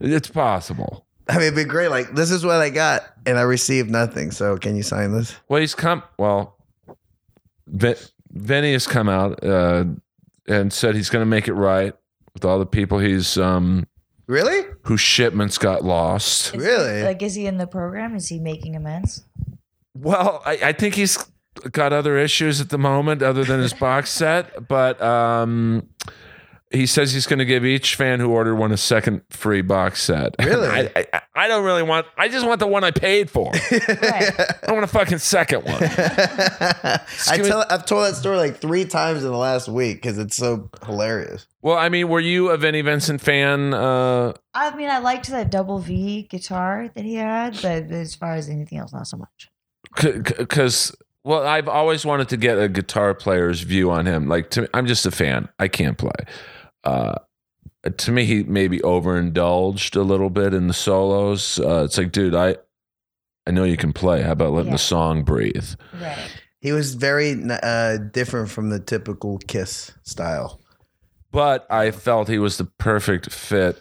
[0.01, 1.89] it's possible I mean, it'd be great.
[1.89, 4.31] Like, this is what I got, and I received nothing.
[4.31, 5.35] So, can you sign this?
[5.49, 6.57] well he's come well
[7.67, 7.97] Vin-
[8.31, 9.85] Vinny has come out uh,
[10.47, 11.95] and said he's going to make it right
[12.35, 13.87] with all the people he's um
[14.29, 14.64] Really?
[14.83, 16.47] whose shipments got lost.
[16.55, 17.03] Is he- Really?
[17.03, 18.14] like, is he in the program?
[18.16, 19.24] Is he making amends?
[19.95, 21.16] Well, I, I think he's
[21.72, 25.89] got other issues at the moment other than his box set, but um,
[26.73, 30.03] he says he's going to give each fan who ordered one a second free box
[30.03, 30.35] set.
[30.47, 30.69] Really?
[30.69, 32.07] I, I, I don't really want.
[32.17, 33.51] I just want the one I paid for.
[33.53, 34.33] Right.
[34.69, 35.77] I want a fucking second one.
[35.83, 40.37] I tell, I've told that story like three times in the last week because it's
[40.37, 41.47] so hilarious.
[41.62, 43.75] Well, I mean, were you a Vinnie Vincent fan?
[43.75, 48.35] Uh, I mean, I liked that double V guitar that he had, but as far
[48.35, 49.51] as anything else, not so much.
[50.39, 50.95] because
[51.25, 54.87] well i've always wanted to get a guitar player's view on him like to, i'm
[54.87, 56.11] just a fan i can't play
[56.87, 57.14] uh
[57.99, 62.34] to me he maybe overindulged a little bit in the solos uh it's like dude
[62.34, 62.57] i
[63.47, 64.74] i know you can play how about letting Yeah.
[64.74, 65.68] the song breathe
[66.01, 66.30] Right.
[66.61, 70.59] He was very uh, different from the typical Kiss style.
[71.30, 73.76] but i felt he was the perfect fit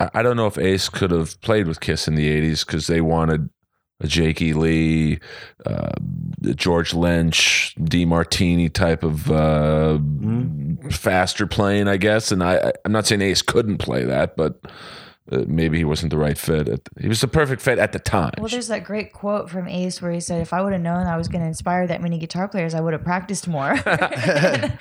[0.00, 2.86] i, I don't know if ace could have played with kiss in the 80s because
[2.86, 3.48] they wanted a
[4.04, 5.20] Jakey Lee,
[5.64, 5.92] uh,
[6.54, 9.98] George Lynch, DeMartini type of uh,
[10.90, 12.30] faster playing, I guess.
[12.30, 14.60] And I, I- I'm not saying Ace couldn't play that, but
[15.32, 16.68] uh, maybe he wasn't the right fit.
[16.68, 18.34] At, he was the perfect fit at the time.
[18.38, 21.06] Well, there's that great quote from Ace where he said, "If I would have known
[21.06, 24.78] I was going to inspire that many guitar players, I would have practiced more." and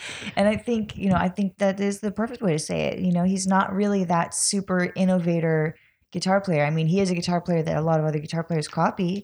[0.47, 2.99] I think you know, I think that is the perfect way to say it.
[2.99, 5.77] You know, he's not really that super innovator
[6.15, 6.65] guitar player.
[6.65, 9.23] I mean, he is a guitar player that a lot of other guitar players copy.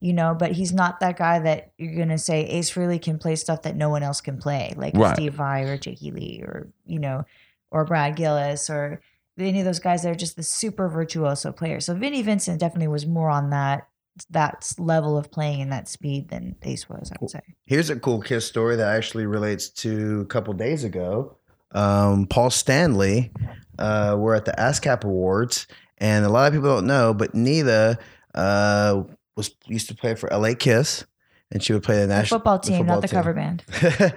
[0.00, 3.36] You know, but he's not that guy that you're gonna say Ace Frehley can play
[3.36, 5.14] stuff that no one else can play, like Right.
[5.14, 7.24] Steve Vai or Jakey Lee or you know,
[7.70, 9.00] or Brad Gillis or
[9.38, 11.86] any of those guys that are just the super virtuoso players.
[11.86, 13.86] So Vinnie Vincent definitely was more on that
[14.30, 17.40] that level of playing and that speed than Ace was, I would say.
[17.64, 21.36] Here's a cool Kiss story that actually relates to a couple days ago.
[21.70, 23.30] Um, Paul Stanley,
[23.78, 25.66] uh, we're at the ASCAP Awards,
[26.02, 27.96] and a lot of people don't know, but Nita
[28.34, 29.02] uh,
[29.36, 31.06] was used to play for LA Kiss,
[31.50, 33.16] and she would play the The national football team, not the team.
[33.16, 33.64] cover band.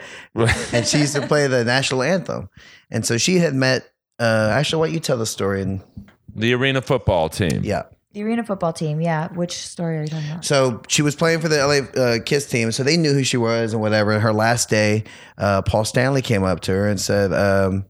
[0.73, 2.49] and she used to play the national anthem,
[2.91, 3.89] and so she had met.
[4.19, 5.61] Uh, actually, why don't you tell the story?
[5.61, 5.81] And
[6.33, 7.61] the arena football team.
[7.63, 7.83] yeah,
[8.13, 9.27] The arena football team, yeah.
[9.33, 10.45] Which story are you talking about?
[10.45, 13.35] So she was playing for the LA uh, Kiss team, so they knew who she
[13.37, 14.17] was and whatever.
[14.19, 15.03] Her last day,
[15.37, 17.85] uh, Paul Stanley came up to her and said, um,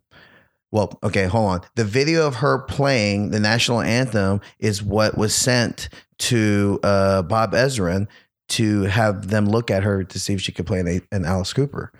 [0.76, 1.62] "Well, okay, hold on.
[1.76, 7.54] The video of her playing the national anthem is what was sent to uh, Bob
[7.54, 8.08] Ezrin
[8.50, 11.54] to have them look at her to see if she could play an, an Alice
[11.54, 11.94] Cooper."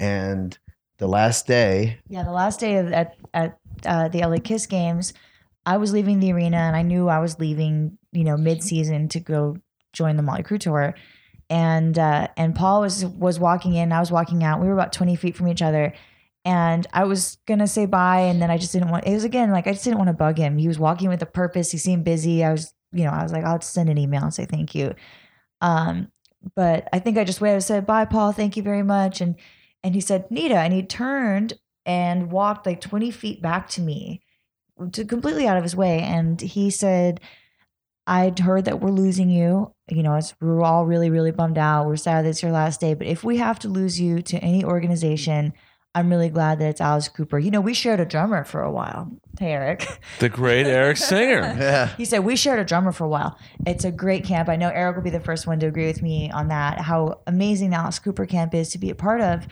[0.00, 0.58] And
[0.98, 5.12] the last day, Yeah, the last day at at uh, the LA Kiss games,
[5.64, 9.08] I was leaving the arena and I knew I was leaving, you know, mid season
[9.10, 9.56] to go
[9.92, 10.94] join the Mötley Crüe tour.
[11.48, 14.60] And uh, and Paul was was walking in, I was walking out.
[14.60, 15.94] We were about twenty feet from each other,
[16.46, 19.04] and I was gonna say bye, and then I just didn't want.
[19.04, 20.56] It was again like I just didn't want to bug him.
[20.56, 21.72] He was walking with a purpose.
[21.72, 22.44] He seemed busy.
[22.44, 24.72] I was, you know, I was like, I'll just send an email and say thank
[24.72, 24.94] you.
[25.60, 26.12] Um,
[26.54, 27.56] but I think I just waited.
[27.56, 28.30] I said bye, Paul.
[28.30, 29.20] Thank you very much.
[29.20, 29.34] And
[29.82, 34.22] and he said Nita, and he turned and walked like 20 feet back to me
[34.92, 37.20] to completely out of his way and he said
[38.06, 41.96] i'd heard that we're losing you you know we're all really really bummed out we're
[41.96, 44.64] sad that it's your last day but if we have to lose you to any
[44.64, 45.52] organization
[45.96, 48.70] i'm really glad that it's alice cooper you know we shared a drummer for a
[48.70, 49.86] while hey eric
[50.20, 51.40] The great Eric Singer.
[51.58, 53.38] yeah, he said we shared a drummer for a while.
[53.66, 54.48] It's a great camp.
[54.48, 56.80] I know Eric will be the first one to agree with me on that.
[56.80, 59.46] How amazing the Alice Cooper camp is to be a part of.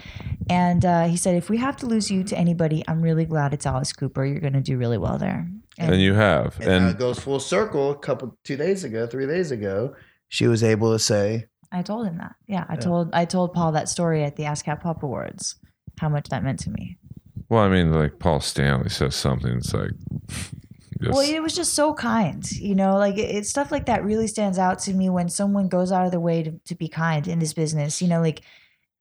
[0.48, 3.52] And uh, he said, if we have to lose you to anybody, I'm really glad
[3.52, 4.24] it's Alice Cooper.
[4.24, 5.46] You're going to do really well there.
[5.76, 6.56] And you have.
[6.60, 7.90] and, now it And goes full circle.
[7.90, 9.94] A couple two days ago, three days ago,
[10.28, 12.36] she was able to say, I told him that.
[12.46, 15.56] Yeah, I told I told Paul that story at the ASCAP Pop Awards.
[15.98, 16.98] How much that meant to me.
[17.48, 19.56] well, I mean, like Paul Stanley says something.
[19.56, 19.92] It's like,
[21.00, 22.96] Well, it was just so kind, you know.
[22.96, 26.04] Like it, it's stuff like that really stands out to me when someone goes out
[26.04, 28.00] of their way to, to be kind in this business.
[28.00, 28.42] You know, like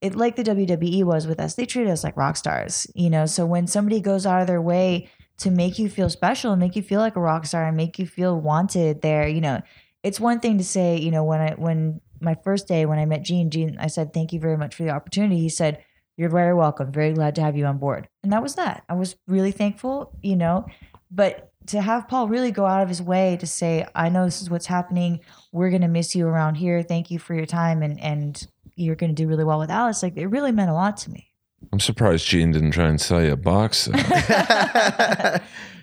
[0.01, 1.55] it, like the WWE was with us.
[1.55, 3.25] They treated us like rock stars, you know.
[3.25, 6.75] So when somebody goes out of their way to make you feel special and make
[6.75, 9.61] you feel like a rock star and make you feel wanted there, you know,
[10.03, 13.05] it's one thing to say, you know, when I when my first day when I
[13.05, 15.39] met Gene, Gene, I said thank you very much for the opportunity.
[15.39, 15.83] He said.
[16.17, 16.91] You're very welcome.
[16.91, 18.07] Very glad to have you on board.
[18.23, 18.83] And that was that.
[18.87, 20.65] I was really thankful, you know.
[21.09, 24.41] But to have Paul really go out of his way to say, I know this
[24.41, 25.21] is what's happening.
[25.51, 26.83] We're gonna miss you around here.
[26.83, 28.45] Thank you for your time and and
[28.75, 30.03] you're gonna do really well with Alice.
[30.03, 31.32] Like it really meant a lot to me.
[31.73, 33.85] I'm surprised Gene didn't try and sell you a box.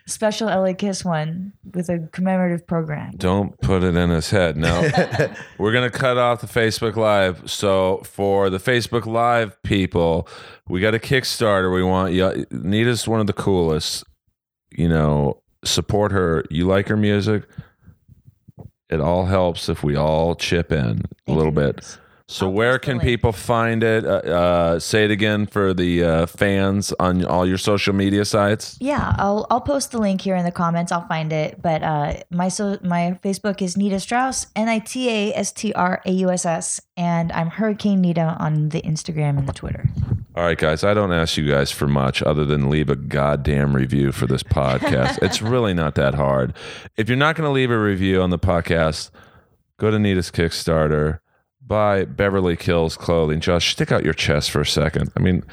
[0.06, 3.10] Special LA Kiss one with a commemorative program.
[3.16, 4.56] Don't put it in his head.
[4.56, 4.88] No.
[5.58, 7.50] We're going to cut off the Facebook Live.
[7.50, 10.28] So, for the Facebook Live people,
[10.68, 11.74] we got a Kickstarter.
[11.74, 12.46] We want you.
[12.52, 14.04] Nita's one of the coolest.
[14.70, 16.44] You know, support her.
[16.50, 17.48] You like her music.
[18.88, 21.98] It all helps if we all chip in a little bit.
[22.30, 24.04] So I'll where can people find it?
[24.04, 28.78] Uh, uh, say it again for the uh, fans on all your social media sites.
[28.80, 30.92] Yeah, I'll I'll post the link here in the comments.
[30.92, 31.60] I'll find it.
[31.60, 35.72] But uh, my so my Facebook is Nita Strauss, N I T A S T
[35.72, 39.90] R A U S S, and I'm Hurricane Nita on the Instagram and the Twitter.
[40.36, 43.74] All right, guys, I don't ask you guys for much other than leave a goddamn
[43.74, 45.18] review for this podcast.
[45.22, 46.54] it's really not that hard.
[46.96, 49.10] If you're not going to leave a review on the podcast,
[49.78, 51.18] go to Nita's Kickstarter,
[51.70, 53.38] buy Beverly Kills clothing.
[53.38, 55.12] Josh, stick out your chest for a second.
[55.16, 55.44] I mean,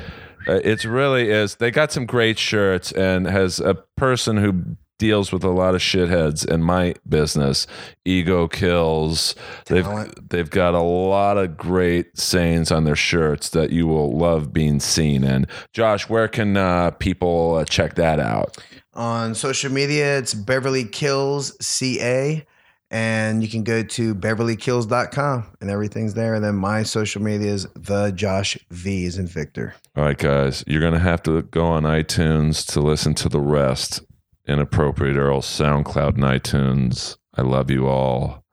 [0.48, 1.56] uh, it's really is.
[1.56, 5.82] They got some great shirts and has a person who deals with a lot of
[5.82, 7.68] shitheads in my business.
[8.04, 9.36] Ego kills.
[9.68, 9.88] They've
[10.30, 14.80] they've got a lot of great sayings on their shirts that you will love being
[14.80, 15.46] seen in.
[15.72, 18.58] Josh, where can uh, people uh, check that out?
[18.96, 22.44] On social media, it's Beverly Kills CA.
[22.90, 26.36] And you can go to beverlykills.com and everything's there.
[26.36, 29.76] And then my social media is the Josh V is in Victor.
[29.96, 34.02] All right, guys, you're gonna have to go on iTunes to listen to the rest.
[34.48, 37.18] Inappropriate Earl, SoundCloud, and iTunes.
[37.36, 38.46] I love you all.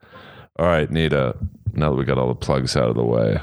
[0.59, 1.37] All right, Nita.
[1.72, 3.41] Now that we got all the plugs out of the way,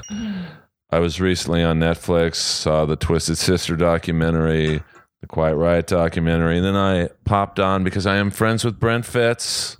[0.90, 4.82] I was recently on Netflix, saw the Twisted Sister documentary,
[5.22, 9.06] the Quiet Riot documentary, and then I popped on because I am friends with Brent
[9.06, 9.78] Fitz,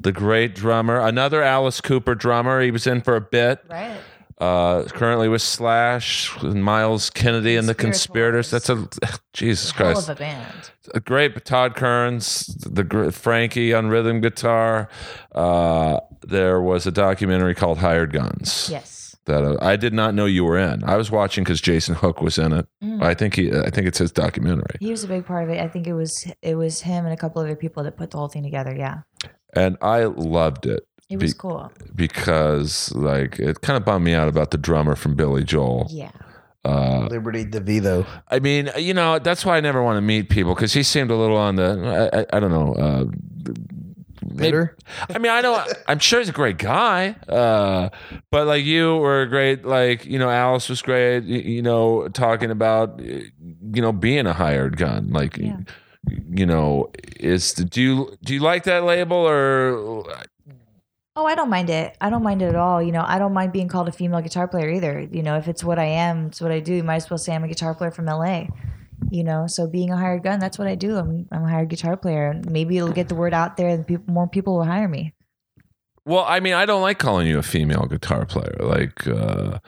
[0.00, 2.60] the great drummer, another Alice Cooper drummer.
[2.62, 3.60] He was in for a bit.
[3.68, 3.98] Right.
[4.38, 8.50] Uh, currently with Slash, Myles Kennedy, and the Conspirators.
[8.50, 8.88] That's a
[9.34, 10.70] Jesus Hell Christ, of a band.
[10.94, 14.88] a great Todd Kerns, the Frankie on rhythm guitar.
[15.34, 19.14] Uh, there was a documentary called Hired Guns Yes.
[19.26, 20.84] that uh, I did not know you were in.
[20.84, 22.66] I was watching because Jason Hook was in it.
[22.82, 23.02] Mm.
[23.02, 25.60] I think he, I think it's his documentary, He was a big part of it.
[25.60, 28.16] I think it was it was him and a couple other people that put the
[28.16, 28.74] whole thing together.
[28.74, 29.00] Yeah.
[29.54, 31.72] And I loved it It was Be- cool.
[31.94, 35.86] because like it kind of bummed me out about the drummer from Billy Joel.
[35.90, 36.10] Yeah.
[36.64, 38.06] Uh, Liberty DeVito.
[38.28, 41.10] I mean, you know, that's why I never want to meet people because he seemed
[41.10, 42.74] a little on the, I, I, I don't know.
[42.74, 43.04] Uh,
[44.30, 44.68] maybe-
[45.08, 47.88] I mean, I know, I'm sure he's a great guy, uh,
[48.30, 52.08] but like you were a great, like, you know, Alice was great, you, you know,
[52.08, 53.30] talking about, you
[53.80, 55.08] know, being a hired gun.
[55.10, 55.60] Like, Yeah.
[56.08, 60.04] You know, is, do you, do you like that label or,
[61.16, 61.96] Oh, I don't mind it.
[62.00, 62.80] I don't mind it at all.
[62.80, 65.00] You know, I don't mind being called a female guitar player either.
[65.00, 66.72] You know, if it's what I am, it's what I do.
[66.72, 68.46] You might as well say I'm a guitar player from LA.
[69.10, 70.96] You know, so being a hired gun, that's what I do.
[70.96, 73.86] I'm, I'm a hired guitar player, and maybe it'll get the word out there, and
[73.86, 75.12] people, more people will hire me.
[76.06, 78.56] Well, I mean, I don't like calling you a female guitar player.
[78.60, 79.58] Like, uh,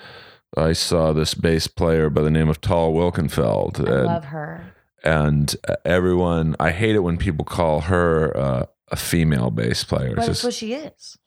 [0.57, 3.87] I saw this bass player by the name of Tal Wilkenfeld.
[3.87, 4.74] I and, love her.
[5.05, 10.15] And everyone, I hate it when people call her uh, a female bass player.
[10.15, 11.19] But Just- what she is.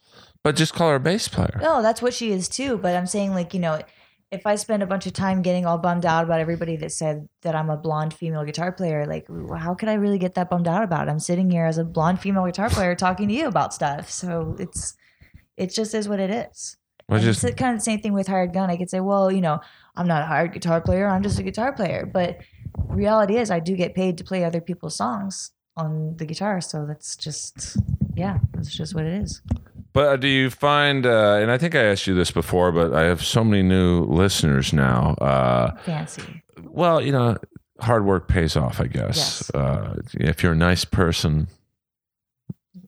[0.43, 1.59] but just call her a bass player.
[1.61, 2.77] No, that's what she is too.
[2.77, 3.79] But I'm saying, like, you know,
[4.31, 7.27] if I spend a bunch of time getting all bummed out about everybody that said
[7.41, 10.67] that I'm a blonde female guitar player, like, how could I really get that bummed
[10.67, 11.07] out about?
[11.09, 14.09] I'm sitting here as a blonde female guitar player talking to you about stuff.
[14.09, 14.95] So it's,
[15.57, 16.77] it just is what it is.
[17.19, 18.69] Just, it's kind of the same thing with hired gun.
[18.71, 19.59] I could say, well, you know,
[19.95, 21.07] I'm not a hired guitar player.
[21.07, 22.09] I'm just a guitar player.
[22.11, 22.39] But
[22.89, 26.61] reality is, I do get paid to play other people's songs on the guitar.
[26.61, 27.77] So that's just,
[28.15, 29.41] yeah, that's just what it is.
[29.93, 32.93] but uh, do you find, uh, and I think I asked you this before, but
[32.93, 35.13] I have so many new listeners now.
[35.15, 36.43] Uh, Fancy.
[36.63, 37.37] well, you know,
[37.81, 39.17] hard work pays off, I guess.
[39.17, 39.51] Yes.
[39.53, 41.47] Uh, if you're a nice person,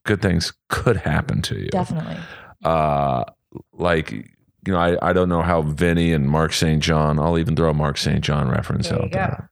[0.06, 1.68] good things could happen to you.
[1.70, 2.18] Definitely.
[2.64, 3.26] uh,
[3.74, 4.32] like
[4.68, 6.84] you know, I, I don't know how Vinny and Mark St.
[6.84, 7.20] John.
[7.20, 8.20] I'll even throw a Mark St.
[8.20, 9.50] John reference There out there.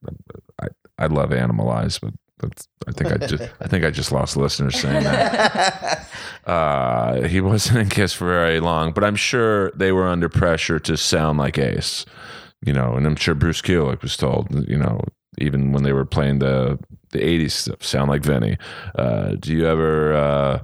[0.62, 0.68] I,
[1.00, 4.80] I love Animalize, but that's, I think I just I think I just lost listeners
[4.80, 6.08] saying that.
[6.46, 10.78] Uh, he wasn't in Kiss for very long, but I'm sure they were under pressure
[10.78, 12.06] to sound like Ace.
[12.64, 15.02] You know, and I'm sure Bruce Kulick was told, you know,
[15.40, 16.78] even when they were playing the
[17.10, 18.60] the '80s stuff, sound like Vinny.
[18.94, 20.14] Uh, do you ever?
[20.14, 20.64] Uh,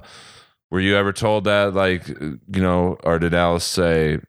[0.70, 4.20] were you ever told that, like, you know, or did Alice say,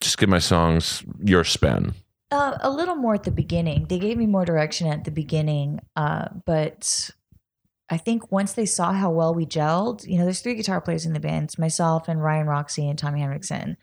[0.00, 1.94] "Just give my songs your spin"?
[2.30, 3.86] Uh, a little more at the beginning.
[3.88, 7.10] They gave me more direction at the beginning, uh, but
[7.88, 11.06] I think once they saw how well we gelled, you know, there's three guitar players
[11.06, 11.44] in the band.
[11.44, 13.76] It's myself and Ryan Roxie and Tommy Henriksen.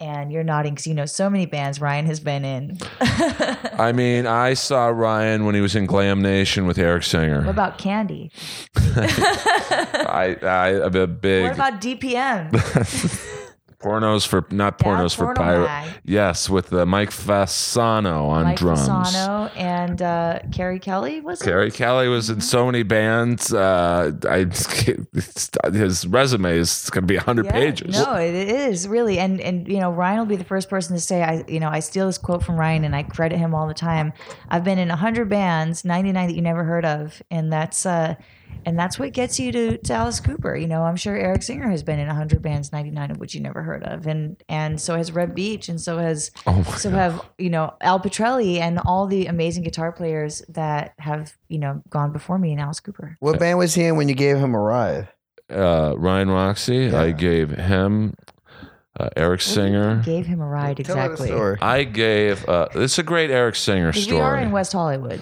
[0.00, 2.78] And you're nodding because you know so many bands Ryan has been in.
[3.00, 7.42] I mean, I saw Ryan when he was in Glam Nation with Eric Singer.
[7.42, 8.32] what about Candy?
[8.76, 11.44] I, I, I'm a big.
[11.44, 13.30] What about DPM?
[13.84, 15.66] Pornos for not pornos for Porno pirate.
[15.66, 15.90] Mag.
[16.04, 18.88] Yes, with uh, Mike Fasano on Mike drums.
[18.88, 21.74] Fasano and uh, Carrie Kelly was it?
[21.74, 23.52] Kelly was in so many bands.
[23.52, 24.46] Uh, I
[25.72, 27.94] his resume is going to be hundred Yeah, pages.
[27.96, 31.00] No, it is really, and and you know Ryan will be the first person to
[31.00, 33.68] say I you know I steal this quote from Ryan and I credit him all
[33.68, 34.12] the time.
[34.48, 38.14] I've been in hundred bands, ninety nine that you never heard of, and that's uh
[38.66, 40.54] and that's what gets you to, to Alice Cooper.
[40.56, 43.34] You know, I'm sure Eric Singer has been in hundred bands, ninety nine of which
[43.34, 46.90] you never heard of, and and so has Reb Beach, and so has Oh so
[46.90, 46.96] God.
[46.96, 51.82] have you know Al Pitrelli and all the amazing guitar players that have you know
[51.90, 53.16] gone before me in Alice Cooper.
[53.20, 55.08] What band was he in when you gave him a ride?
[55.50, 56.92] uh, Ryan Roxie.
[56.92, 58.14] I gave him
[58.98, 60.02] uh, Eric Singer.
[60.04, 61.26] gave him a ride Tell exactly.
[61.28, 61.58] story.
[61.60, 62.48] I gave.
[62.48, 64.42] Uh, this is a great Eric Singer 'Cause We are story.
[64.42, 65.20] in West Hollywood.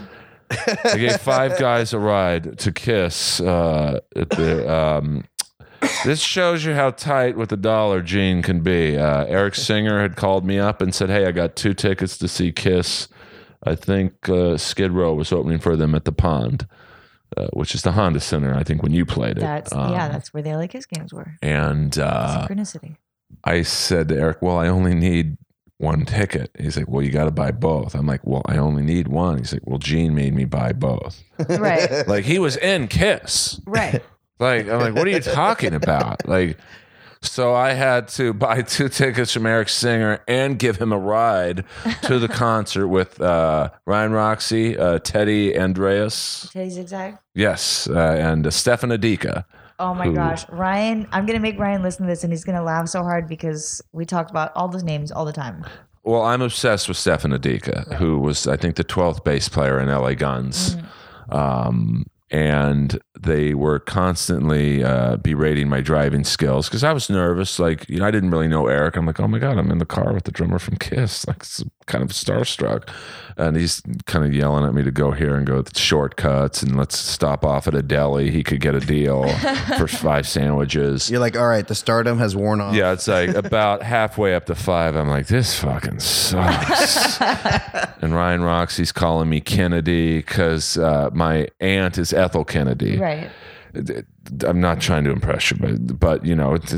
[0.85, 4.73] I gave five guys a ride to Kiss uh, at the.
[4.73, 5.25] Um,
[6.05, 8.97] this shows you how tight with the dollar Gene can be.
[8.97, 12.29] Uh, Eric Singer had called me up and said, "Hey, I got two tickets to
[12.29, 13.09] see Kiss.
[13.65, 16.67] I think uh, Skid Row was opening for them at the Pond,
[17.37, 18.55] uh, which is the Honda Center.
[18.55, 19.41] I think when you played it.
[19.41, 21.35] That's Um, yeah, that's where the LA Kiss games were.
[21.43, 22.97] And uh, Synchronicity.
[23.45, 25.37] I said to Eric, "Well, I only need
[25.79, 28.83] one ticket." He's like, "Well, you got to buy both." I'm like, "Well, I only
[28.83, 31.91] need one." He's like, "Well, Gene made me buy both." Right.
[32.07, 33.61] Like he was in Kiss.
[33.67, 34.03] Right.
[34.39, 36.59] Like I'm like, "What are you talking about?" Like.
[37.25, 41.65] So I had to buy two tickets from Eric Singer and give him a ride
[42.03, 47.19] to the concert with uh, Ryan Roxie, uh, Teddy Andreadis, Teddy Zigzag.
[47.33, 49.45] yes, uh, and uh, Stefan Adika.
[49.79, 51.07] Oh my Who- gosh, Ryan!
[51.13, 54.05] I'm gonna make Ryan listen to this, and he's gonna laugh so hard because we
[54.05, 55.65] talk about all those names all the time.
[56.05, 59.89] Well, I'm obsessed with Stefan Adika, who was, I think, the 12th bass player in
[59.89, 60.77] LA Guns.
[61.29, 67.59] Um, and they were constantly uh, berating my driving skills because I was nervous.
[67.59, 68.97] Like, you know, I didn't really know Eric.
[68.97, 71.27] I'm like, oh my God, I'm in the car with the drummer from Kiss.
[71.27, 72.89] Like, it's kind of starstruck.
[73.37, 76.77] And he's kind of yelling at me to go here and go with shortcuts and
[76.77, 78.31] let's stop off at a deli.
[78.31, 79.29] He could get a deal
[79.79, 81.11] for five sandwiches.
[81.11, 82.75] You're like, all right, the stardom has worn off.
[82.75, 84.97] Yeah, it's like about halfway up to five.
[84.97, 87.21] I'm like, this fucking sucks.
[88.03, 92.99] and Ryan Roxie's calling me Kennedy because uh, my aunt is Ethel Kennedy.
[92.99, 93.31] Right.
[94.47, 96.75] I'm not trying to impress you, but but you know, it's,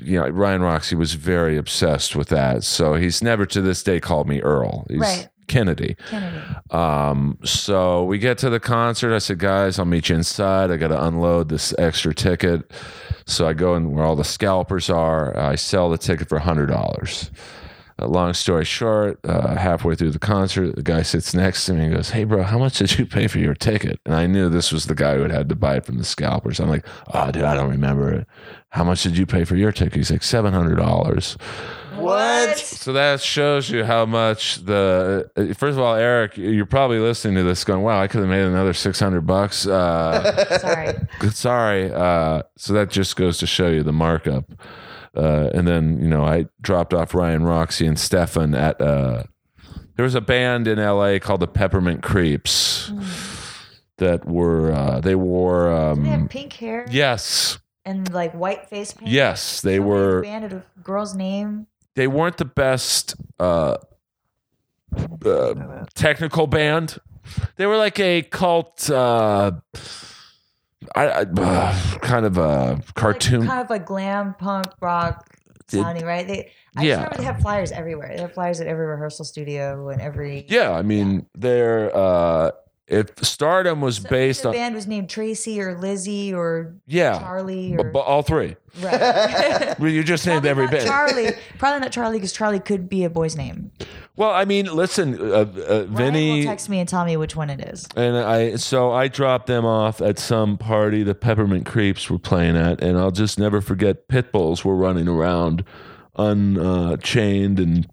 [0.00, 2.64] you know, Ryan Roxie was very obsessed with that.
[2.64, 4.86] So he's never to this day called me Earl.
[4.88, 5.28] He's Right.
[5.48, 5.96] Kennedy.
[6.08, 6.40] Kennedy.
[6.70, 9.14] Um, so we get to the concert.
[9.14, 10.70] I said, guys, I'll meet you inside.
[10.70, 12.70] I got to unload this extra ticket.
[13.26, 15.36] So I go in where all the scalpers are.
[15.36, 17.30] I sell the ticket for hundred dollars.
[18.00, 21.84] Uh, long story short, uh, halfway through the concert, the guy sits next to me
[21.86, 24.48] and goes, "Hey, bro, how much did you pay for your ticket?" And I knew
[24.48, 26.60] this was the guy who had had to buy it from the scalpers.
[26.60, 28.26] I'm like, "Oh, dude, I don't remember it.
[28.70, 31.36] How much did you pay for your ticket?" He's like, 700 dollars."
[31.96, 32.56] What?
[32.56, 35.30] So that shows you how much the.
[35.36, 38.28] uh, First of all, Eric, you're probably listening to this, going, "Wow, I could have
[38.30, 40.94] made another six hundred bucks." Uh, Sorry.
[41.32, 41.92] sorry.
[41.92, 44.44] Uh, so that just goes to show you the markup.
[45.16, 48.80] Uh, and then you know, I dropped off Ryan Roxie and Stefan at.
[48.80, 49.24] Uh,
[49.96, 51.20] there was a band in L.A.
[51.20, 52.90] called the Peppermint Creeps
[53.98, 55.64] that were uh, they wore.
[55.96, 59.10] They have Um, pink hair yes, and like white face paint.
[59.10, 60.22] yes, they Somebody were.
[60.22, 61.66] Band a girl's name.
[61.96, 63.14] They weren't the best.
[63.38, 63.76] Uh,
[65.24, 66.98] uh, technical band.
[67.56, 69.52] They were like a cult, uh,
[70.94, 73.40] I, I uh, kind of a cartoon.
[73.40, 75.28] Like, kind of like glam punk rock
[75.68, 76.26] sounding, right?
[76.26, 76.52] They.
[76.76, 76.94] I Yeah.
[76.96, 78.12] remember they have flyers everywhere.
[78.14, 80.46] They have flyers at every rehearsal studio and every.
[80.48, 82.52] yeah, I mean, they're uh,
[82.90, 86.74] if Stardom was So based the on the band was named Tracy or Lizzie or
[86.86, 88.56] yeah, Charlie bu- or bu- all three.
[88.82, 89.74] right.
[89.78, 90.86] Well, you just named Probably every not band.
[90.86, 91.30] Charlie.
[91.58, 93.70] Probably not Charlie because Charlie could be a boy's name.
[94.16, 96.40] Well, I mean, listen, uh, uh, Ryan Vinny.
[96.40, 97.86] will text me and tell me which one it is.
[97.96, 102.56] And I so I dropped them off at some party the Peppermint Creeps were playing
[102.56, 105.64] at, and I'll just never forget pit bulls were running around
[106.16, 107.88] unchained and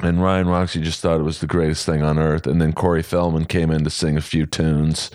[0.00, 2.46] and Ryan Roxie just thought it was the greatest thing on earth.
[2.46, 5.10] And then Corey Feldman came in to sing a few tunes,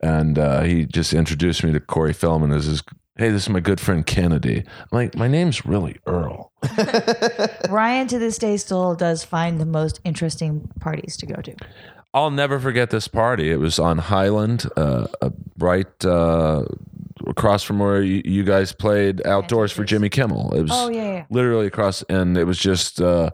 [0.00, 2.82] and uh, he just introduced me to Corey Feldman as his.
[3.16, 4.58] Hey, this is my good friend Kennedy.
[4.60, 6.52] I'm like, my name's really Earl.
[7.68, 11.54] Ryan to this day still does find the most interesting parties to go to.
[12.14, 13.50] I'll never forget this party.
[13.50, 16.64] It was on Highland, uh, uh, right uh,
[17.26, 20.54] across from where you, you guys played outdoors for Jimmy Kimmel.
[20.54, 21.24] It was Oh yeah, yeah.
[21.30, 23.30] literally across, and it was just uh,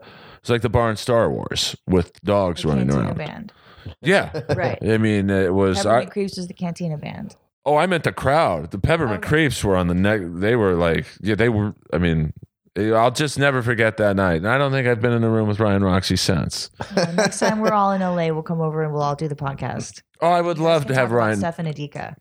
[0.47, 3.17] it's like the bar in Star Wars with dogs The running Cantina around.
[3.17, 3.53] band.
[4.01, 4.77] Yeah, Right.
[4.81, 5.79] I mean it was.
[5.79, 7.35] Peppermint I, Creeps was the Cantina band.
[7.65, 8.71] oh, I meant the crowd.
[8.71, 9.27] The Peppermint Okay.
[9.27, 10.21] Creeps were on the neck.
[10.23, 11.73] They were like, yeah, they were.
[11.91, 12.31] I mean,
[12.77, 14.35] I'll just never forget that night.
[14.37, 16.69] And I don't think I've been in a room with Ryan Roxie since.
[16.95, 19.35] Uh, next time we're all in LA, we'll come over and we'll all do the
[19.35, 20.01] podcast.
[20.21, 21.37] Oh, I would love to have Ryan.
[21.39, 22.15] Stefan Adika.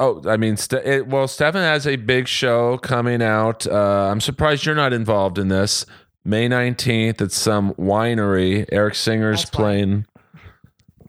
[0.00, 0.56] Oh, I mean,
[1.08, 3.66] well, Stefan has a big show coming out.
[3.66, 5.84] Uh, I'm surprised you're not involved in this.
[6.28, 8.66] May 19th at some winery.
[8.70, 10.04] Eric Singer's That's playing.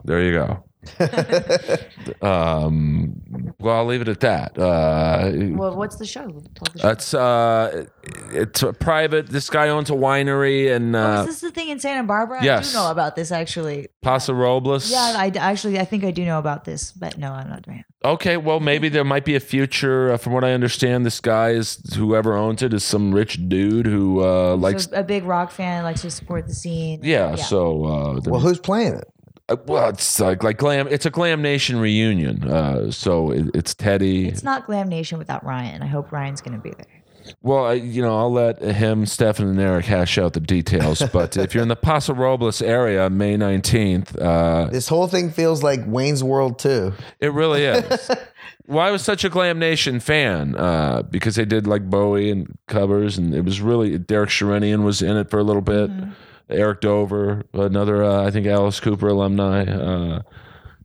[0.05, 0.63] There you go.
[2.21, 3.21] um,
[3.59, 4.57] well, I'll leave it at that.
[4.57, 6.27] Uh, Well, what's the show?
[6.27, 6.87] The show.
[6.87, 7.85] that's uh,
[8.31, 9.27] it's a private.
[9.27, 12.41] This guy owns a winery in oh, uh, is this the thing in Santa Barbara?
[12.41, 12.71] I yes.
[12.71, 13.87] do know about this actually.
[14.01, 14.89] Paso Robles.
[14.89, 17.79] Yeah, I actually I think I do know about this, but no, I'm not doing
[17.79, 17.85] it.
[18.05, 20.13] Okay, well, maybe there might be a future.
[20.13, 23.85] Uh, from what I understand, this guy is whoever owns it is some rich dude
[23.85, 24.85] who uh, likes.
[24.85, 27.01] So a big rock fan, likes to support the scene.
[27.03, 29.11] yeah, so uh, well, who's playing it?
[29.49, 30.87] Uh, well, it's like like glam.
[30.87, 32.43] It's a glam nation reunion.
[32.47, 34.27] Uh, so it, it's Teddy.
[34.27, 35.81] It's not Glam Nation without Ryan.
[35.81, 37.33] I hope Ryan's going to be there.
[37.41, 41.01] well, I, you know, I'll let him, Stefan, and Eric hash out the details.
[41.13, 45.63] but if you're in the Paso Robles area, May nineteenth, uh, This whole thing feels
[45.63, 46.93] like Wayne's World too.
[47.19, 48.11] It really is.
[48.67, 52.57] well, I was such a Glam Nation fan uh, because they did like Bowie and
[52.67, 55.89] covers, and it was really Derek Sherinian was in it for a little bit.
[56.49, 59.63] Eric Dover, another uh, I think Alice Cooper alumni.
[59.65, 60.21] Uh,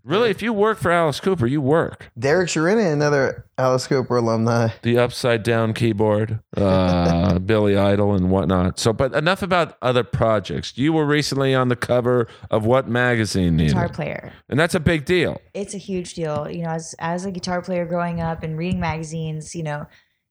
[0.05, 2.11] really, if you work for Alice Cooper, you work.
[2.19, 4.69] Derek Sherinian, another Alice Cooper alumni.
[4.83, 8.79] The upside down keyboard, uh, Billy Idol, and whatnot.
[8.79, 10.77] So, but enough about other projects.
[10.77, 13.57] You were recently on the cover of what magazine?
[13.57, 13.71] Nina?
[13.71, 14.33] Guitar player.
[14.49, 15.41] and that's a big deal.
[15.55, 16.49] It's a huge deal.
[16.51, 19.87] You know, as as a guitar player growing up and reading magazines, you know,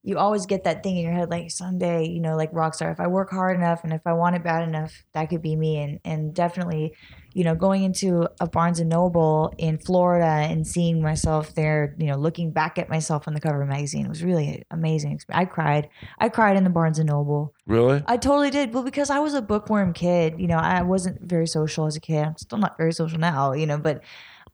[0.05, 2.99] you always get that thing in your head like someday, you know, like Rockstar, if
[2.99, 5.77] I work hard enough and if I want it bad enough, that could be me.
[5.77, 6.93] And and definitely,
[7.31, 12.07] you know, going into a Barnes and Noble in Florida and seeing myself there, you
[12.07, 15.21] know, looking back at myself on the cover of a magazine was really amazing.
[15.29, 15.87] I cried.
[16.19, 17.53] I cried in the Barnes and Noble.
[17.65, 18.03] Really?
[18.05, 18.73] I totally did.
[18.73, 22.01] Well, because I was a bookworm kid, you know, I wasn't very social as a
[22.01, 22.25] kid.
[22.25, 24.03] I'm still not very social now, you know, but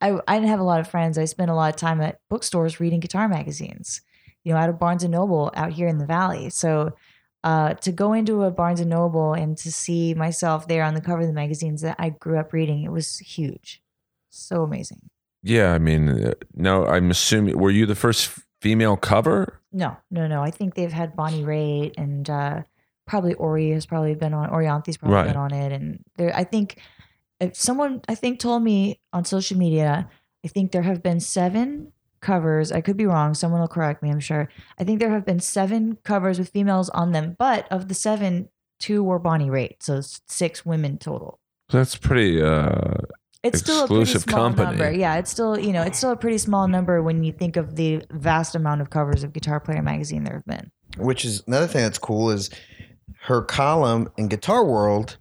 [0.01, 1.17] I, I didn't have a lot of friends.
[1.17, 4.01] I spent a lot of time at bookstores reading guitar magazines,
[4.43, 6.49] you know, out of Barnes and Noble out here in the valley.
[6.49, 6.93] So
[7.43, 11.01] uh, to go into a Barnes and Noble and to see myself there on the
[11.01, 13.81] cover of the magazines that I grew up reading, it was huge.
[14.29, 15.09] So amazing.
[15.41, 17.57] Yeah, I mean, uh, no, I'm assuming.
[17.57, 18.29] Were you the first
[18.61, 19.61] female cover?
[19.71, 20.41] No, no, no.
[20.43, 22.63] I think they've had Bonnie Raitt and uh,
[23.07, 25.27] probably Ori has probably been on Orianthi's probably Right.
[25.27, 26.35] been on it, and there.
[26.35, 26.77] I think
[27.39, 30.09] if someone I think told me on social media,
[30.43, 32.71] I think there have been seven covers.
[32.71, 33.33] I could be wrong.
[33.33, 34.09] Someone will correct me.
[34.09, 34.49] I'm sure.
[34.79, 38.49] I think there have been seven covers with females on them, but of the seven,
[38.79, 41.39] two were Bonnie Raitt, so six women total.
[41.69, 42.41] That's pretty.
[42.41, 42.93] Uh,
[43.43, 44.67] It's still a pretty Exclusive small company.
[44.77, 44.91] number.
[44.91, 47.75] Yeah, it's still you know it's still a pretty small number when you think of
[47.75, 50.71] the vast amount of covers of Guitar Player magazine there have been.
[50.97, 52.49] Which is another thing that's cool is
[53.23, 55.17] her column in Guitar World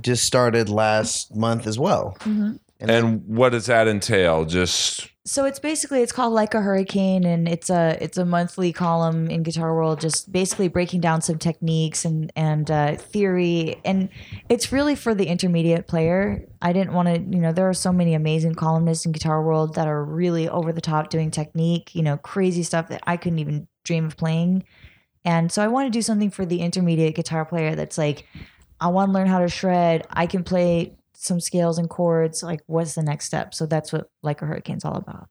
[0.00, 2.16] just started last month as well.
[2.20, 2.56] Mm-hmm.
[2.80, 4.44] and what does that entail?
[4.44, 8.72] Just So it's basically it's called like a hurricane, and it's a it's a monthly
[8.72, 14.08] column in Guitar World, just basically breaking down some techniques and and uh, theory, and
[14.48, 16.46] it's really for the intermediate player.
[16.62, 19.74] I didn't want to, you know, there are so many amazing columnists in Guitar World
[19.74, 23.40] that are really over the top doing technique, you know, crazy stuff that I couldn't
[23.40, 24.62] even dream of playing,
[25.24, 28.26] and so I want to do something for the intermediate guitar player that's like,
[28.80, 30.06] I want to learn how to shred.
[30.08, 32.42] I can play some scales and chords.
[32.42, 33.54] Like, what's the next step?
[33.54, 35.28] So that's what like a hurricane's all about.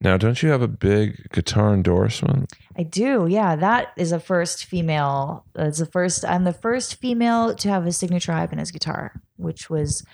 [0.00, 2.52] now, don't you have a big guitar endorsement?
[2.76, 3.26] I do.
[3.28, 5.44] Yeah, that is a first female.
[5.54, 6.24] It's the first.
[6.24, 10.04] I'm the first female to have a signature Ibanez guitar, which was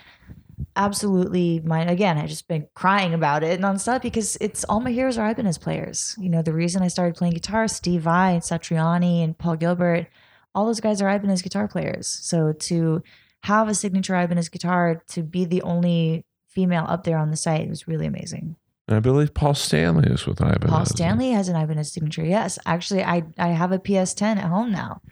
[0.75, 1.89] absolutely mine.
[1.89, 5.57] Again, I just been crying about it nonstop because it's all my heroes are Ibanez
[5.57, 6.15] players.
[6.17, 10.07] You know, the reason I started playing guitar, Steve Vai and Satriani and Paul Gilbert,
[10.55, 12.07] all those guys are Ibanez guitar players.
[12.07, 13.03] So to
[13.47, 17.61] have a signature Ibanez guitar, to be the only female up there on the site
[17.61, 18.55] it was really amazing.
[18.89, 20.69] I believe Paul Stanley is with Ibanez.
[20.69, 22.23] Paul Stanley has an Ibanez signature.
[22.25, 25.01] Yes, actually, I I have a PS10 at home now.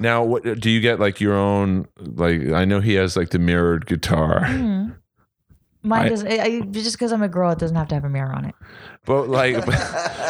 [0.00, 1.00] Now, what do you get?
[1.00, 1.86] Like your own?
[1.98, 4.96] Like I know he has like the mirrored guitar, Mhm.
[5.82, 6.28] Mine I- doesn't.
[6.32, 8.44] I, I- just because I'm a girl, it doesn't have to have a mirror on
[8.44, 8.54] it.
[9.04, 9.56] but like,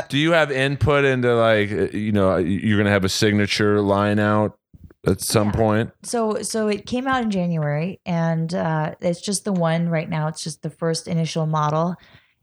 [0.08, 4.58] do you have input into like you know you're gonna have a signature line out
[5.06, 5.52] at some Yeah.
[5.52, 5.90] point?
[6.02, 10.28] So so it came out in January, and uh, it's just the one right now.
[10.28, 11.96] It's just the first initial model,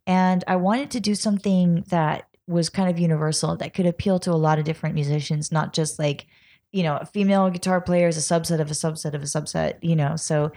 [0.06, 4.32] and I wanted to do something that was kind of universal that could appeal to
[4.32, 6.28] a lot of different musicians, not just like
[6.72, 9.76] you know a female guitar player is a subset of a subset of a subset.
[9.82, 10.52] You know, so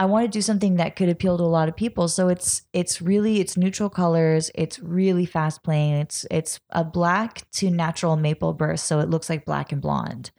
[0.00, 2.08] I want to do something that could appeal to a lot of people.
[2.08, 4.50] So it's it's really it's neutral colors.
[4.54, 5.94] It's really fast playing.
[5.94, 10.30] It's it's a black to natural maple burst, so it looks like black and blonde.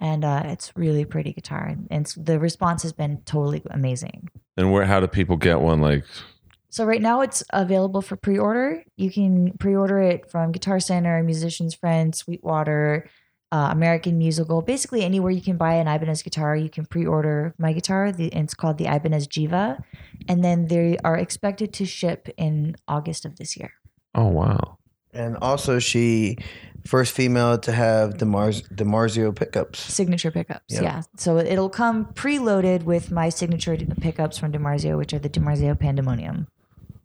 [0.00, 4.28] And uh, it's really pretty guitar, and, and it's- the response has been totally amazing.
[4.56, 4.84] And where?
[4.84, 5.80] How do people get one?
[5.80, 6.04] Like,
[6.70, 8.82] So right now it's available for pre-order.
[8.96, 13.08] You can pre-order it from Guitar Center, Musician's Friend, Sweetwater,
[13.52, 14.60] uh, American Musical.
[14.62, 18.10] Basically anywhere you can buy an Ibanez guitar, you can pre-order my guitar.
[18.12, 19.80] The, and it's called the Ibanez Jiva,
[20.28, 23.72] and then they are expected to ship in August of this year.
[24.14, 24.78] oh wow.
[25.12, 26.36] And also, she
[26.86, 29.80] first female to have Demars DiMarzio pickups.
[29.80, 30.82] Signature pickups, Yep.
[30.82, 31.02] yeah.
[31.16, 36.46] So it'll come preloaded with my signature pickups from DiMarzio, which are the DiMarzio Pandemonium.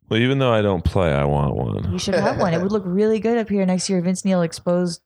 [0.10, 1.92] Well, even though I don't play, I want one.
[1.92, 2.54] You should have one.
[2.54, 5.02] It would look really good up here next to your Vince Neil exposed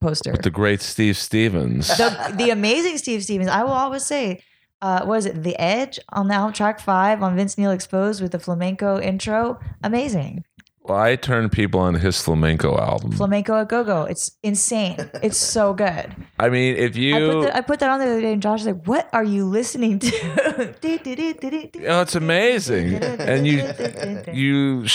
[0.00, 0.32] poster.
[0.32, 1.88] With The great Steve Stevens.
[1.96, 3.48] the, the amazing Steve Stevens.
[3.48, 4.42] I will always say,
[4.82, 5.42] uh, what is it?
[5.42, 9.60] The Edge on now track five on Vince Neil Exposed with the flamenco intro.
[9.84, 10.44] Amazing.
[10.82, 13.12] Well, I turn people on his flamenco album.
[13.12, 14.02] Flamenco a go go.
[14.04, 14.96] It's insane.
[15.22, 16.14] It's so good.
[16.38, 18.40] I mean, if you, I put, the, I put that on the other day and
[18.42, 20.74] Josh was like, what are you listening to?
[21.88, 23.62] oh, it's amazing, and you
[24.32, 24.86] you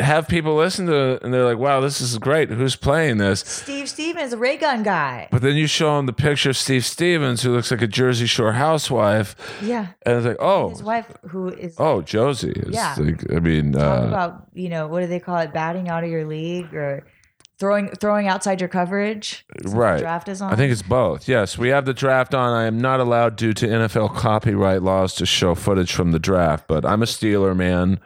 [0.00, 2.48] have people listen to it, and they're like, "Wow, this is great.
[2.50, 5.28] Who's playing this?" Steve Stevens, the ray gun guy.
[5.30, 8.26] But then you show them the picture of Steve Stevens, who looks like a Jersey
[8.26, 9.88] Shore housewife, Yeah.
[10.06, 12.94] and it's like, "Oh, His wife, who is oh, Josie." Is Yeah.
[12.98, 16.04] like, I mean, talk uh, about you know what do they call it batting out
[16.04, 17.04] of your league or
[17.58, 20.00] throwing throwing outside your coverage Right.
[20.00, 21.28] draft is on I think it's both.
[21.28, 22.52] Yes, we have the draft on.
[22.52, 26.66] I am not allowed due to NFL copyright laws to show footage from the draft,
[26.66, 28.00] but I'm a Steeler man.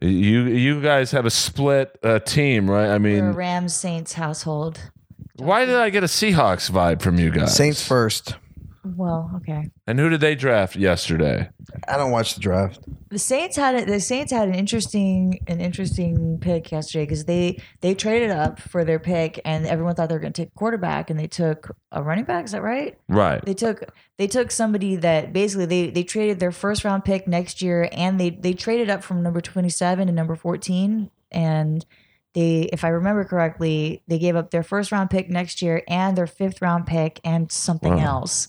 [0.00, 2.86] You you guys have a split uh, team, right?
[2.86, 4.90] I We're a mean, Rams Saints household
[5.36, 7.56] why did I get a Seahawks vibe from you guys?
[7.56, 8.36] Saints first.
[8.84, 11.48] Well okay And who did they draft yesterday?
[11.88, 12.80] I don't watch the draft.
[13.08, 17.60] the Saints had it the Saints had an interesting an interesting pick yesterday because they
[17.80, 20.58] they traded up for their pick and everyone thought they were going to take a
[20.58, 23.44] quarterback and they took a running back is that right Right.
[23.44, 27.62] they took they took somebody that basically they they traded their first round pick next
[27.62, 31.84] year and they they traded up from number 27 to number 14 and
[32.34, 36.16] they if i remember correctly they gave up their first round pick next year and
[36.18, 38.18] their fifth round pick and something Wow.
[38.20, 38.48] else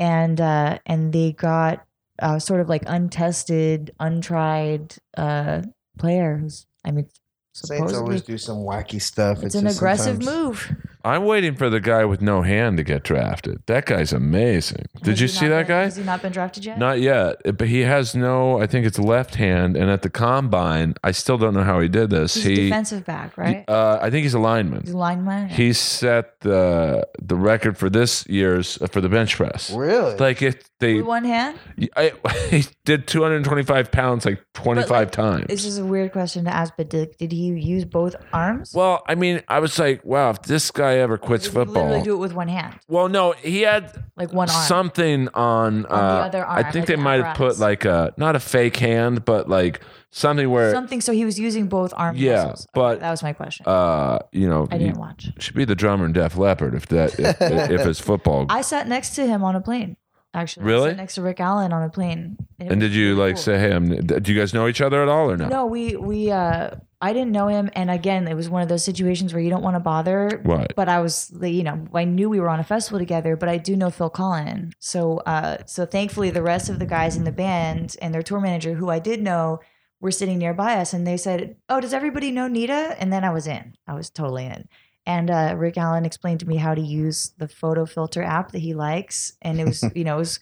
[0.00, 1.86] and uh and they got
[2.20, 5.62] uh sort of like untested untried uh
[5.98, 7.06] player who's i mean
[7.52, 9.42] Saints supposedly always do some wacky stuff.
[9.44, 10.74] it's an aggressive move
[11.04, 13.62] I'm waiting for the guy with no hand to get drafted.
[13.66, 14.86] That guy's amazing.
[15.02, 15.82] Did Has you he see not that been- guy?
[15.84, 18.60] has he not been drafted yet Not yet, but he has no.
[18.60, 21.88] I think it's left hand, and at the combine, I still don't know how he
[21.88, 22.34] did this.
[22.34, 24.82] he's a he, defensive back right uh, I think he's a lineman.
[24.82, 29.36] he's a lineman He set the the record for this year's uh, for the bench
[29.36, 29.70] press.
[29.70, 30.16] Really?
[30.16, 31.58] Like it, they, with one hand
[31.96, 32.12] I,
[32.50, 35.46] he did 225 pounds like 25 like, times.
[35.48, 38.72] This is a weird question to ask, but did, did he use both arms?
[38.74, 42.04] well, I mean, I was like, wow, if this guy ever quits he literally football.
[42.04, 44.64] do it with one hand, Well, no, he had like one arm.
[44.66, 45.86] something on.
[45.86, 48.76] Uh, other arm, I think like they might have put like a not a fake
[48.76, 49.80] hand, but like
[50.10, 51.00] something where, Something.
[51.00, 52.62] So he was using both arm Yeah, muscles.
[52.66, 53.64] Okay, but, that was my question.
[53.66, 55.28] uh, you know, I didn't watch.
[55.38, 58.46] should be the drummer in Def Leppard if that if, if it's football.
[58.48, 59.96] I sat next to him on a plane.
[60.32, 60.90] Actually, I Really?
[60.90, 62.36] sat next to Rick Allen on a plane.
[62.60, 63.42] it and did you really like cool.
[63.42, 65.48] say, hey, I'm, do you guys know each other at all or no?
[65.48, 66.30] No, we we.
[66.30, 66.70] uh
[67.02, 69.62] I didn't know him, and again, it was one of those situations where you don't
[69.62, 70.42] want to bother.
[70.44, 70.70] Right.
[70.76, 73.56] But I was, you know, I knew we were on a festival together, but I
[73.56, 74.72] do know Phil Collen.
[74.80, 78.40] So, uh, so thankfully, the rest of the guys in the band and their tour
[78.40, 79.60] manager, who I did know,
[80.00, 83.30] were sitting nearby us, and they said, "Oh, does everybody know Nita?" And then I
[83.30, 83.76] was in.
[83.86, 84.68] I was totally in.
[85.06, 88.58] And uh, Rick Allen explained to me how to use the photo filter app that
[88.58, 90.40] he likes, and it was, you know, it was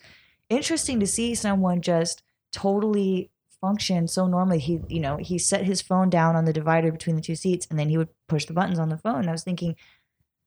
[0.48, 2.22] interesting to see someone just
[2.52, 3.30] totally
[3.60, 4.58] function so normally.
[4.58, 7.66] He, you know, he set his phone down on the divider between the two seats,
[7.70, 9.20] and then he would push the buttons on the phone.
[9.20, 9.76] And I was thinking,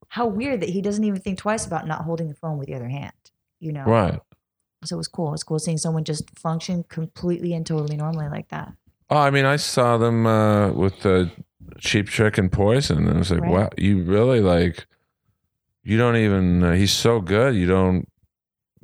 [0.09, 2.75] how weird that he doesn't even think twice about not holding the phone with the
[2.75, 3.13] other hand.
[3.59, 4.19] You know, Right.
[4.83, 5.29] so it was cool.
[5.29, 8.73] It was cool seeing someone just function completely and totally normally like that.
[9.09, 11.29] Oh, I mean, I saw them uh, with the
[11.79, 13.51] Cheap Trick and Poison, and I was like, Right.
[13.51, 14.87] wow, you really like.
[15.83, 16.63] You don't even.
[16.63, 17.55] Uh, he's so good.
[17.55, 18.07] You don't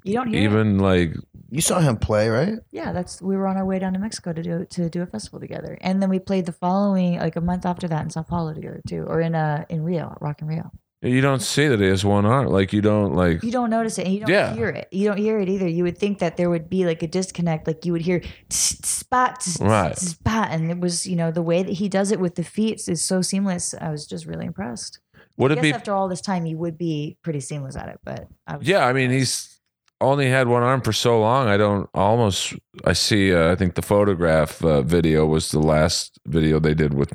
[0.04, 0.44] You don't hear it.
[0.44, 1.14] even like.
[1.50, 2.60] You saw him play, right?
[2.72, 5.06] Yeah, that's we were on our way down to Mexico to do to do a
[5.06, 8.24] festival together, and then we played the following like a month after that in Sao
[8.24, 10.72] Paulo together too, or in uh in Rio, Rock in Rio.
[11.04, 12.48] You don't see that he has one arm.
[12.48, 13.44] Like you don't like.
[13.44, 14.54] You don't notice it, and you don't Yeah.
[14.56, 14.88] hear it.
[14.92, 15.68] You don't hear it either.
[15.68, 18.20] You would think that there would be like a disconnect, like you would hear
[18.50, 19.94] tss, spot, Right.
[19.96, 22.44] tss, spot, and it was you know the way that he does it with the
[22.44, 23.76] feet is so seamless.
[23.80, 25.00] I was just really impressed.
[25.38, 25.74] Would I it guess be?
[25.74, 28.86] after all this time, you would be pretty seamless at it, but I was Yeah,
[28.86, 29.57] I mean, he's
[30.02, 31.48] only had one arm for so long.
[31.48, 32.54] I don't almost.
[32.86, 33.34] I see.
[33.34, 37.14] Uh, I think the photograph uh, video was the last video they did with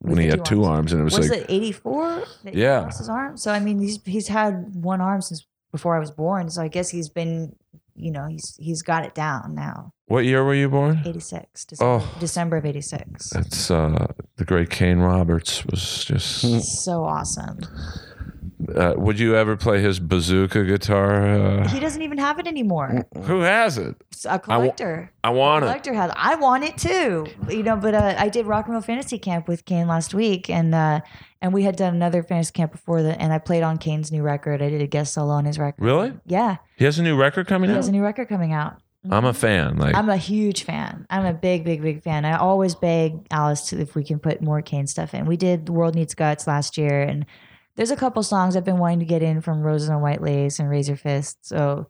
[0.00, 0.92] when he had two arms.
[0.92, 2.24] arms, and it was, was like it eighty four?
[2.44, 2.80] Yeah.
[2.80, 3.36] lost his arm.
[3.36, 6.50] So I mean, he's he's had one arm since before I was born.
[6.50, 7.54] So I guess he's been,
[7.94, 9.92] you know, he's he's got it down now.
[10.06, 11.00] What year were you born?
[11.06, 12.16] 86, December, Oh.
[12.18, 13.30] December of 86.
[13.30, 14.08] That's uh,
[14.38, 16.40] the great Kane Roberts was just.
[16.82, 17.60] So awesome.
[18.76, 21.26] Uh, would you ever play his bazooka guitar?
[21.62, 23.06] Uh, He doesn't even have it anymore.
[23.24, 23.96] who has it?
[24.12, 25.10] It's a collector.
[25.24, 25.68] I want it.
[25.68, 26.12] collector has.
[26.16, 27.26] I want it too.
[27.48, 30.48] You know, but uh, I did rock and roll fantasy camp with Kane last week,
[30.50, 31.00] and uh,
[31.42, 34.22] and we had done another fantasy camp before that, and I played on Kane's new
[34.22, 34.60] record.
[34.62, 35.82] I did a guest solo on his record.
[35.82, 36.12] Really?
[36.26, 37.76] Yeah, He has a new record coming he out.
[37.78, 38.76] has a new record coming out.
[39.10, 39.78] I'm a fan.
[39.78, 41.06] Like I'm a huge fan.
[41.08, 42.26] I'm a big, big, big fan.
[42.26, 45.24] I always beg Alice to, if we can put more Kane stuff in.
[45.24, 47.24] We did The World Needs Guts last year, and
[47.76, 50.58] there's a couple songs I've been wanting to get in from Roses on White Lace
[50.58, 51.38] and Raise Your Fist.
[51.46, 51.88] So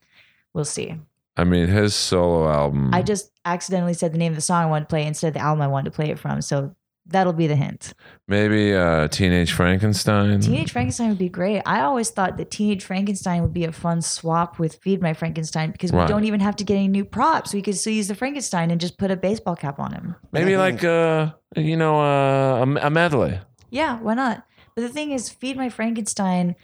[0.54, 0.96] we'll see.
[1.36, 2.92] I mean, his solo album.
[2.92, 5.34] I just accidentally said the name of the song I wanted to play instead of
[5.34, 6.42] the album I wanted to play it from.
[6.42, 6.74] So
[7.06, 7.94] that'll be the hint.
[8.28, 10.40] maybe uh, Teenage Frankenstein.
[10.40, 11.62] Teenage Frankenstein would be great.
[11.66, 15.70] I always thought that Teenage Frankenstein would be a fun swap with Feed My Frankenstein
[15.70, 17.54] because we don't even have to get any new props.
[17.54, 20.14] We could still use the Frankenstein and just put a baseball cap on him.
[20.32, 23.38] Maybe like uh, you know, uh, a, a medley.
[23.70, 24.44] Yeah, why not?
[24.80, 26.56] But the thing is, Feed My Frankenstein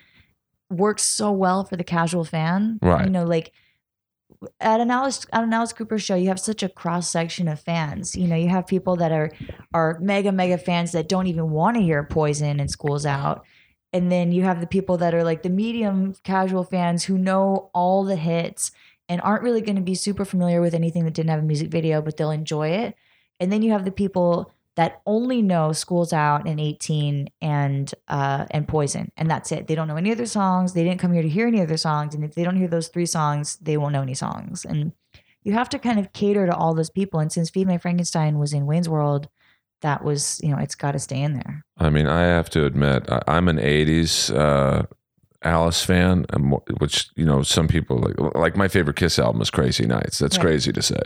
[0.70, 2.78] works so well for the casual fan.
[2.80, 3.04] Right.
[3.04, 3.52] You know, like
[4.58, 7.60] at an Alice at an Alice Cooper show, you have such a cross section of
[7.60, 8.16] fans.
[8.16, 9.32] You know, you have people that are
[9.74, 13.44] are mega mega fans that don't even want to hear Poison and Schools Out.
[13.92, 17.70] And then you have the people that are like the medium casual fans who know
[17.74, 18.72] all the hits
[19.10, 21.68] and aren't really going to be super familiar with anything that didn't have a music
[21.68, 22.94] video, but they'll enjoy it.
[23.38, 28.46] And then you have the people that only know Schools Out and 18 and uh,
[28.50, 29.66] and Poison, and that's it.
[29.66, 30.74] They don't know any other songs.
[30.74, 32.88] They didn't come here to hear any other songs, and if they don't hear those
[32.88, 34.64] three songs, they won't know any songs.
[34.64, 34.92] And
[35.42, 37.20] you have to kind of cater to all those people.
[37.20, 39.28] And since Feed My Frankenstein was in Wayne's World,
[39.80, 41.64] that was you know it's got to stay in there.
[41.78, 44.82] I mean, I have to admit, I, I'm an '80s uh,
[45.46, 48.34] Alice fan, um, which you know, some people like.
[48.34, 50.44] Like my favorite Kiss album is "Crazy Nights." That's Right.
[50.46, 51.00] crazy to say.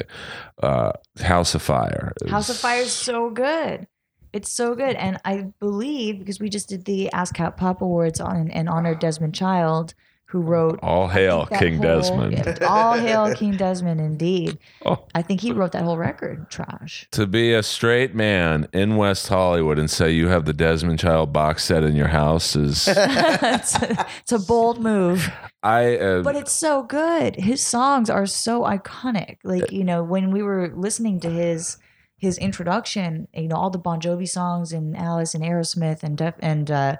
[0.63, 2.13] Uh, House of Fire.
[2.23, 3.87] is- House of Fire is so good.
[4.33, 4.97] It's so good.
[4.97, 9.35] And I believe because we just did the ASCAP Pop Awards on and honored Desmond
[9.35, 9.95] Child,
[10.31, 12.33] who wrote All hail King whole- Desmond.
[12.33, 14.59] yeah, all hail King Desmond, indeed.
[14.87, 15.05] Oh.
[15.15, 16.49] I think he wrote that whole record.
[16.51, 17.09] Trash.
[17.13, 21.33] To be a straight man in West Hollywood and say you have the Desmond Child
[21.33, 25.29] box set in your house is it's, a, it's a bold move,
[25.63, 25.97] I.
[25.97, 27.37] Uh, but it's so good.
[27.37, 29.39] His songs are so iconic.
[29.43, 31.77] Like you know, when we were listening to his
[32.17, 36.35] his introduction, you know, all the Bon Jovi songs and Alice and Aerosmith and Def,
[36.41, 36.97] and uh,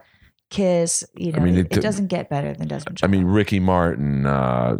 [0.51, 1.05] Kiss.
[1.17, 3.01] You know, I mean, it, it- it doesn't get better than Desmond.
[3.03, 4.77] I mean, Ricky Martin, uh,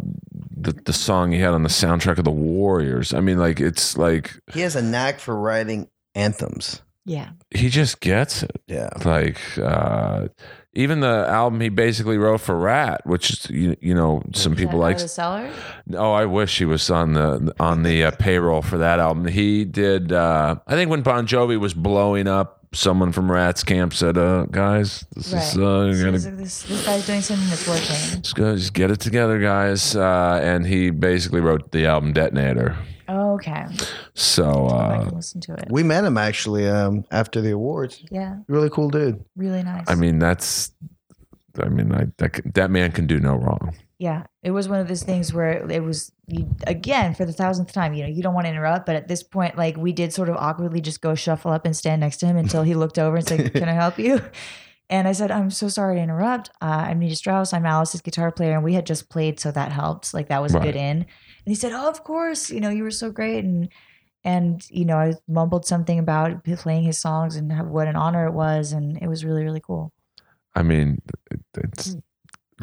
[0.55, 3.13] the the song he had on the soundtrack of the Warriors.
[3.13, 6.81] I mean, like it's like He has a knack for writing anthems.
[7.05, 8.61] yeah, he just gets it.
[8.67, 8.89] Yeah.
[9.05, 10.27] Like uh,
[10.73, 14.77] even the album he basically wrote for Ratt, which is you, you know some people
[14.79, 14.95] like.
[14.97, 15.49] Out the cellar.
[15.93, 19.25] Oh, I wish he was on the on the uh, payroll for that album.
[19.25, 20.11] He did.
[20.11, 22.57] Uh, I think when Bon Jovi was blowing up.
[22.73, 25.43] Someone from Ratt's camp said, uh, "Guys, this Right.
[25.43, 28.21] is uh, you So gotta this, this, this guy's doing something that's working.
[28.21, 29.93] Just, go, just get it together, guys.
[29.93, 32.77] Uh, and he basically wrote the album Detonator.
[33.09, 33.65] Okay,
[34.13, 35.65] So, I uh, can listen to it.
[35.69, 38.01] We met him actually um, after the awards.
[38.09, 39.21] yeah, Really cool dude.
[39.35, 39.83] really nice.
[39.89, 40.71] I mean, that's,
[41.61, 43.75] I mean, I, that, that man can do no wrong.
[44.01, 47.71] Yeah, it was one of those things where it was you, again for the thousandth
[47.71, 47.93] time.
[47.93, 50.27] You know, you don't want to interrupt, but at this point, like we did, sort
[50.27, 53.17] of awkwardly just go shuffle up and stand next to him until he looked over
[53.17, 54.19] and said, "Can I help you?"
[54.89, 56.49] And I said, "I'm so sorry to interrupt.
[56.61, 57.53] Uh, I'm Nita Strauss.
[57.53, 60.13] I'm Alice's guitar player, and we had just played, so that helped.
[60.13, 61.07] Like that was a good in." And
[61.45, 62.49] he said, "Oh, of course.
[62.49, 63.69] You know, you were so great." And
[64.25, 68.33] and you know, I mumbled something about playing his songs and what an honor it
[68.33, 69.93] was, and it was really really cool.
[70.55, 71.01] I mean,
[71.31, 71.95] it, it's,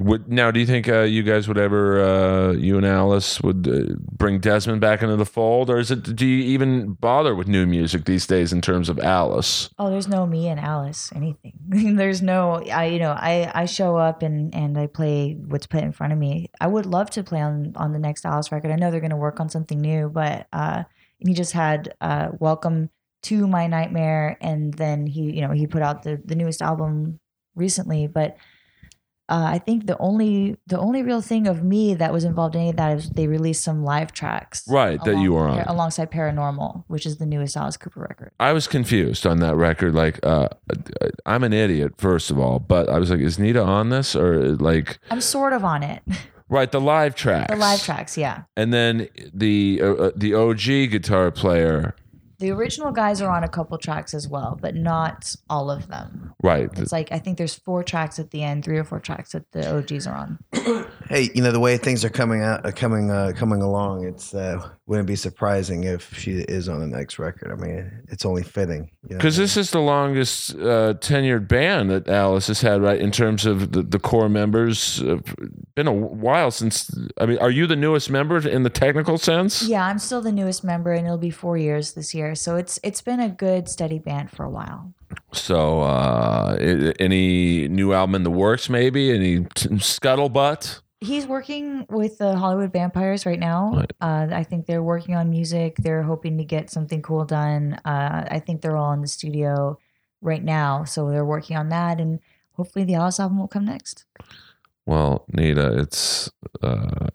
[0.00, 3.68] would, now, do you think uh, you guys would ever, uh, you and Alice would
[3.68, 5.70] uh, bring Desmond back into the fold?
[5.70, 8.98] Or is it, do you even bother with new music these days in terms of
[8.98, 9.70] Alice?
[9.78, 11.54] Oh, there's no me and Alice anything.
[11.96, 15.82] there's no I you know, I I show up and and I play what's put
[15.82, 16.50] in front of me.
[16.60, 18.70] I would love to play on on the next Alice record.
[18.70, 20.84] I know they're going to work on something new, but uh
[21.18, 22.90] he just had uh Welcome
[23.24, 27.20] to My Nightmare and then he you know, he put out the the newest album
[27.54, 28.36] recently, but
[29.28, 32.62] uh, I think the only the only real thing of me that was involved in
[32.62, 35.60] any of that is they released some live tracks, Right, that you were on.
[35.66, 38.32] alongside Paranormal, which is the newest Alice Cooper record.
[38.40, 39.94] I was confused on that record.
[39.94, 40.48] Like, uh,
[41.26, 44.16] I'm an idiot, first of all, but I was like, is Nita on this?
[44.16, 46.02] Or like, I'm sort of on it.
[46.48, 47.52] right, the live tracks.
[47.52, 48.44] The live tracks, yeah.
[48.56, 51.94] And then the uh, uh, the OG guitar player,
[52.38, 56.34] The original guys are on a couple tracks as well, but not all of them.
[56.42, 56.70] right?
[56.76, 59.50] It's like I think there's four tracks at the end, three or four tracks that
[59.52, 60.38] the OGs are on.
[61.08, 64.06] Hey, you know the way things are coming out, uh, coming, uh, coming along.
[64.06, 67.50] It's uh, wouldn't be surprising if she is on the next record.
[67.50, 68.90] I mean, it's only fitting.
[69.08, 73.00] You know Because this is the longest uh, tenured band that Alice has had, right?
[73.00, 75.18] In terms of the, the core members, uh,
[75.74, 76.90] been a while since.
[77.16, 79.62] I mean, are you the newest member in the technical sense?
[79.62, 82.34] Yeah, I'm still the newest member, and it'll be four years this year.
[82.34, 84.92] So it's it's been a good steady band for a while.
[85.32, 86.56] So, uh,
[87.00, 88.68] any new album in the works?
[88.68, 90.80] Maybe any t- scuttlebutt?
[91.00, 93.72] He's working with the Hollywood Vampires right now.
[93.72, 93.92] Right.
[94.00, 95.76] Uh, I think they're working on music.
[95.76, 97.74] They're hoping to get something cool done.
[97.84, 99.78] Uh, I think they're all in the studio
[100.20, 102.18] right now, so they're working on that, and
[102.52, 104.04] hopefully the Alice album will come next.
[104.86, 106.30] Well, Nita, it's
[106.62, 107.08] uh,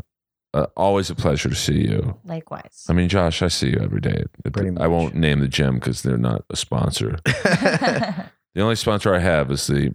[0.54, 2.18] uh, always a pleasure to see you.
[2.24, 2.86] Likewise.
[2.88, 4.24] I mean, Josh, I see you every day.
[4.52, 7.18] Pretty I won't name the gym because they're not a sponsor.
[7.26, 9.94] the only sponsor I have is the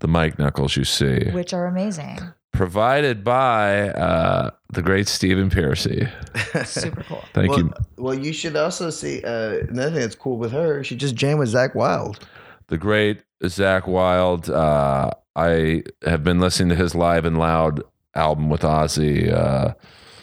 [0.00, 2.20] the Mike Knuckles you see, Which are amazing.
[2.52, 6.10] Provided by uh, the great Stephen Pearcy.
[6.64, 7.22] Super cool.
[7.34, 7.72] Thank well, you.
[7.98, 10.82] Well, you should also see uh, another thing that's cool with her.
[10.82, 12.18] She just jammed with Zakk Wylde.
[12.68, 14.48] The great Zakk Wylde.
[14.48, 17.82] Uh, I have been listening to his Live and Loud
[18.14, 19.30] album with Ozzy.
[19.30, 19.74] Uh,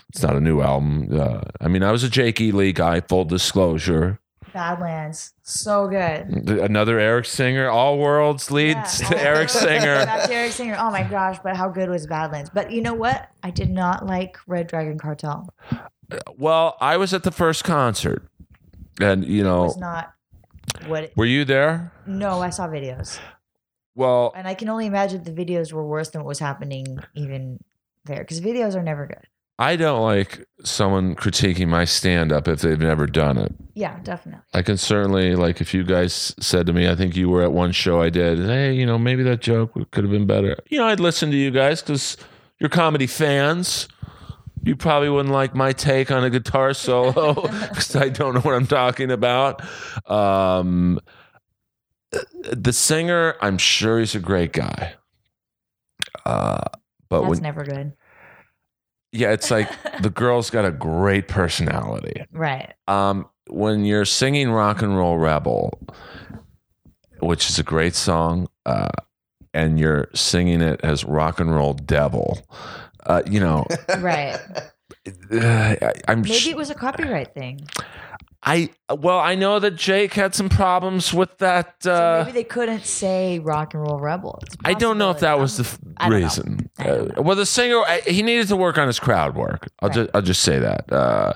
[0.09, 1.09] it's not a new album.
[1.11, 2.51] Uh, I mean, I was a Jake E.
[2.51, 4.19] Lee guy, full disclosure.
[4.53, 5.33] Badlands.
[5.43, 6.47] So good.
[6.49, 9.07] Another Eric Singer, All Worlds leads Yeah.
[9.09, 10.05] to Eric Singer.
[10.05, 10.77] Back to Eric Singer.
[10.79, 12.49] Oh my gosh, but how good was Badlands?
[12.53, 13.29] But you know what?
[13.43, 15.49] I did not like Red Dragon Cartel.
[15.71, 18.27] Uh, well, I was at the first concert,
[19.01, 20.13] and you It know, was not
[20.87, 21.91] what it, were you there?
[22.05, 23.19] No, I saw videos.
[23.95, 27.59] Well, And I can only imagine the videos were worse than what was happening even
[28.05, 28.19] there.
[28.19, 29.27] Because videos are never good.
[29.59, 33.53] I don't like someone critiquing my stand up if they've never done it.
[33.75, 34.41] Yeah, definitely.
[34.53, 37.51] I can certainly like if you guys said to me, I think you were at
[37.51, 40.57] one show I did, hey, you know, maybe that joke could have been better.
[40.69, 42.17] You know, I'd listen to you guys because
[42.59, 43.87] you're comedy fans.
[44.63, 47.33] You probably wouldn't like my take on a guitar solo
[47.69, 49.61] because I don't know what I'm talking about.
[50.09, 50.99] Um,
[52.51, 54.95] the singer, I'm sure he's a great guy.
[56.25, 56.61] Uh,
[57.09, 57.93] but That's when never good.
[59.13, 59.69] Yeah, it's like
[60.01, 62.73] the girl's got a great personality Right.
[62.87, 65.79] um, when you're singing rock and roll rebel
[67.19, 68.89] which is a great song uh,
[69.53, 72.39] and you're singing it as rock and roll devil
[73.05, 73.65] uh, you know
[73.99, 74.39] Right.
[75.31, 77.59] uh, I, i'm Maybe sh- it was a copyright thing.
[78.45, 82.43] I well i know that jake had some problems with that So uh, maybe they
[82.43, 84.41] couldn't say rock and roll rebel.
[84.65, 85.89] I don't know if that was the possibility.
[85.95, 86.25] f- I don't know.
[86.25, 86.69] reason.
[87.17, 89.67] Uh, well, the singer I, he needed to work on his crowd work.
[89.79, 89.95] I'll Right.
[89.95, 90.91] just I'll just say that.
[90.91, 91.33] Uh,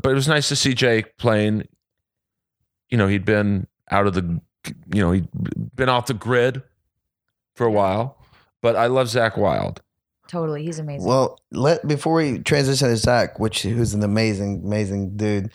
[0.00, 1.68] but it was nice to see Jake playing.
[2.88, 4.40] You know, he'd been out of the,
[4.94, 5.28] you know, he'd
[5.76, 6.62] been off the grid
[7.54, 8.16] for a while.
[8.62, 9.82] But I love Zakk Wylde.
[10.28, 10.64] Totally.
[10.64, 11.06] He's amazing.
[11.06, 15.50] Well, let before we transition to Zakk, which who's an amazing, amazing dude.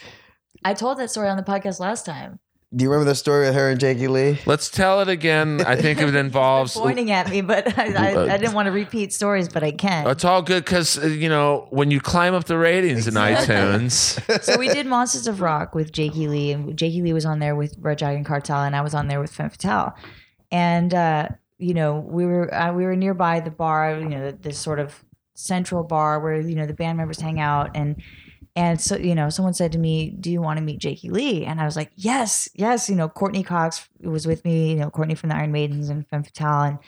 [0.64, 2.38] I told that story on the podcast last time.
[2.74, 4.38] Do you remember the story with her and Jakey Lee?
[4.46, 5.60] Let's tell it again.
[5.66, 6.72] I think it involves.
[6.74, 10.06] pointing at me, but I, I, I didn't want to repeat stories, but I can.
[10.06, 13.54] It's all good because you know when you climb up the ratings Exactly.
[13.54, 13.60] in
[13.90, 14.42] iTunes.
[14.42, 17.54] so we did Monsters of Rock with Jakey Lee, and Jakey Lee was on there
[17.54, 19.94] with Red Dragon Cartel, and I was on there with Femme Fatale.
[20.50, 21.28] And uh,
[21.58, 25.04] you know, we were uh, we were nearby the bar, you know, this sort of
[25.34, 27.96] central bar where you know the band members hang out, and
[28.54, 31.44] and so you know, someone said to me, "Do you want to meet Jakey Lee?"
[31.44, 34.70] And I was like, "Yes, yes." You know, Courtney Cox was with me.
[34.70, 36.78] You know, Courtney from the Iron Maidens and Femme Fatale, and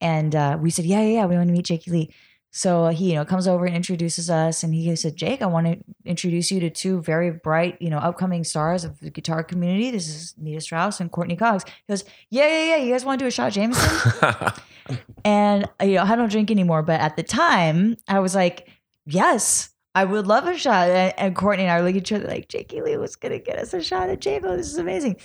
[0.00, 2.14] and uh, we said, "Yeah, yeah, yeah, we want to meet Jakey Lee."
[2.54, 5.66] So he, you know, comes over and introduces us, and he said, "Jake, I want
[5.66, 9.90] to introduce you to two very bright, you know, upcoming stars of the guitar community.
[9.90, 12.76] This is Nita Strauss and Courtney Cox." He goes, "Yeah, yeah, yeah.
[12.84, 14.52] You guys want to do a shot, Jameson?"
[15.24, 18.68] and you know, I don't drink anymore, but at the time, I was like,
[19.06, 20.88] "Yes." I would love a shot.
[20.88, 23.38] And, and Courtney and I were looking at each other like, Jakey Lee was gonna
[23.38, 24.56] get us a shot at JVO.
[24.56, 25.16] This is amazing.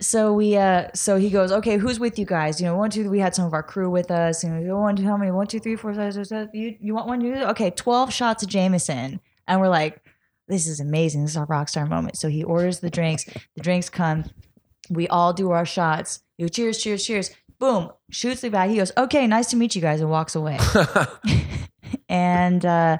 [0.00, 2.60] So we uh so he goes, Okay, who's with you guys?
[2.60, 4.80] You know, one, two, we had some of our crew with us, and we go
[4.80, 5.30] one, two, how many?
[5.30, 6.50] One, two, three, four, five, six, seven.
[6.52, 7.20] You you want one?
[7.20, 9.20] You okay, 12 shots of Jameson.
[9.48, 10.02] And we're like,
[10.48, 11.22] This is amazing.
[11.22, 12.16] This is our rock star moment.
[12.16, 13.24] So he orders the drinks,
[13.54, 14.24] the drinks come,
[14.90, 16.20] we all do our shots.
[16.38, 17.30] You cheers, cheers, cheers.
[17.58, 18.70] Boom, shoots the bag.
[18.70, 20.58] He goes, Okay, nice to meet you guys, and walks away.
[22.08, 22.98] and uh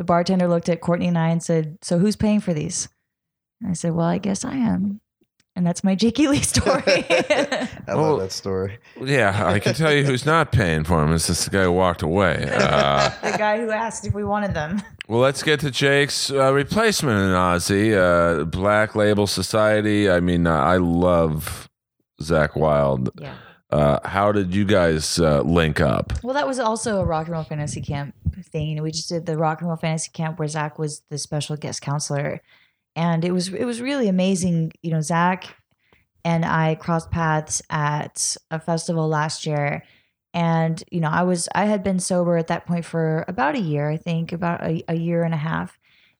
[0.00, 2.88] the bartender looked at Courtney and I and said, So who's paying for these?
[3.60, 4.98] And I said, Well, I guess I am.
[5.54, 6.82] And that's my Jakey Lee story.
[6.86, 8.00] I Oh.
[8.12, 8.78] love that story.
[8.98, 12.00] yeah, I can tell you who's not paying for them It's this guy who walked
[12.00, 12.48] away.
[12.50, 14.80] Uh, the guy who asked if we wanted them.
[15.06, 20.08] Well, let's get to Jake's uh, replacement in Ozzy, uh, Black Label Society.
[20.08, 21.68] I mean, uh, I love
[22.22, 23.10] Zakk Wylde.
[23.20, 23.34] Yeah.
[23.72, 26.12] Uh, how did you guys uh, link up?
[26.24, 28.82] Well, that was also a rock and roll fantasy camp thing.
[28.82, 31.80] We just did the rock and roll fantasy camp where Zakk was the special guest
[31.80, 32.40] counselor,
[32.96, 34.72] and it was it was really amazing.
[34.82, 35.44] You know, Zakk
[36.24, 39.84] and I crossed paths at a festival last year,
[40.34, 43.60] and you know, I was I had been sober at that point for about a
[43.60, 45.78] year, I think, about a, a year and a half,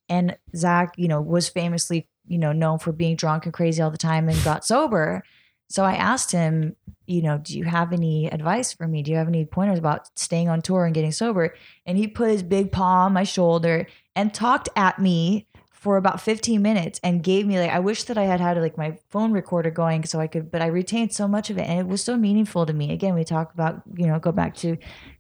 [0.09, 3.91] and Zakk, you know, was famously you know known for being drunk and crazy all
[3.91, 5.25] the time and got sober.
[5.71, 6.75] So I asked him,
[7.07, 9.03] you know, do you have any advice for me?
[9.03, 11.55] Do you have any pointers about staying on tour and getting sober?
[11.87, 13.87] And he put his big paw on my shoulder
[14.17, 18.19] and talked at me for about 15 minutes and gave me like I wish that
[18.19, 21.27] I had had like my phone recorder going so I could but I retained so
[21.27, 22.93] much of it and it was so meaningful to me.
[22.93, 24.77] Again, we talk about, you know, go back to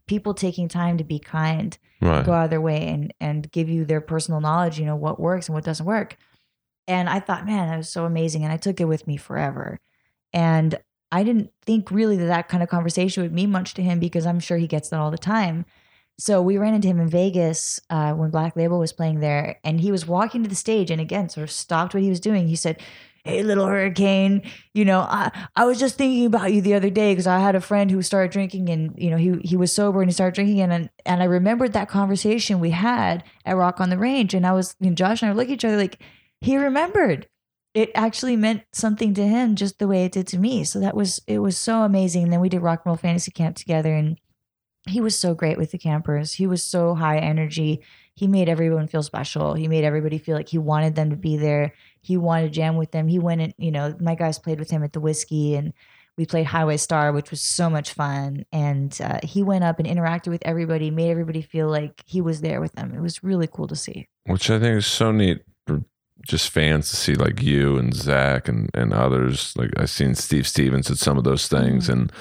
[0.06, 2.27] people taking time to be kind, Right.
[2.27, 5.20] go out of their way and and give you their personal knowledge, you know, what
[5.20, 6.16] works and what doesn't work.
[6.89, 9.78] And I thought, man, that was so amazing and I took it with me forever.
[10.32, 10.78] And
[11.12, 14.27] I didn't think really that that kind of conversation would mean much to him because
[14.27, 15.65] I'm sure he gets that all the time.
[16.19, 19.81] So we ran into him in Vegas uh, when Black Label was playing there, and
[19.81, 22.47] he was walking to the stage, and again, sort of stopped what he was doing.
[22.47, 22.78] He said,
[23.24, 24.43] "Hey, little hurricane,
[24.74, 27.55] you know, I I was just thinking about you the other day because I had
[27.55, 30.35] a friend who started drinking, and you know, he he was sober and he started
[30.35, 34.35] drinking, and and and I remembered that conversation we had at Rock on the Range,
[34.35, 36.02] and I was, know, Josh and I were looking at each other like
[36.43, 37.28] he remembered
[37.74, 40.64] it actually meant something to him just the way it did to me.
[40.64, 42.24] So that was it was so amazing.
[42.24, 44.18] And then we did rock and roll fantasy camp together and
[44.88, 46.32] he was so great with the campers.
[46.32, 47.82] He was so high energy.
[48.14, 49.55] He made everyone feel special.
[49.55, 51.74] He made everybody feel like he wanted them to be there.
[52.01, 53.06] He wanted to jam with them.
[53.06, 55.74] He went and, you know, my guys played with him at the whiskey and
[56.16, 58.47] we played Highway Star, which was so much fun.
[58.52, 62.40] And uh, he went up and interacted with everybody, made everybody feel like he was
[62.40, 62.92] there with them.
[62.94, 64.09] It was really cool to see.
[64.24, 65.42] Which I think is so neat
[66.26, 69.55] just fans to see, like you and Zakk and, and others.
[69.56, 71.92] Like I've seen Steve Stevens at some of those things, Mm-hmm.
[72.01, 72.12] and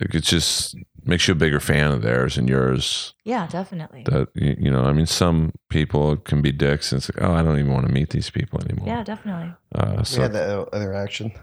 [0.00, 0.74] like, it just
[1.04, 3.12] makes you a bigger fan of theirs and yours.
[3.24, 4.04] Yeah, definitely.
[4.04, 7.34] That you you know, I mean, some people can be dicks, and it's like, oh,
[7.34, 8.86] I don't even want to meet these people anymore.
[8.86, 9.52] Yeah, definitely.
[9.74, 11.32] Uh, We so had that interaction.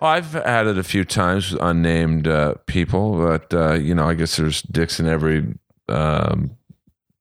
[0.00, 4.08] Oh, I've had it a few times, with unnamed uh, people, but uh, you know,
[4.08, 5.54] I guess there's dicks in every
[5.88, 6.56] um,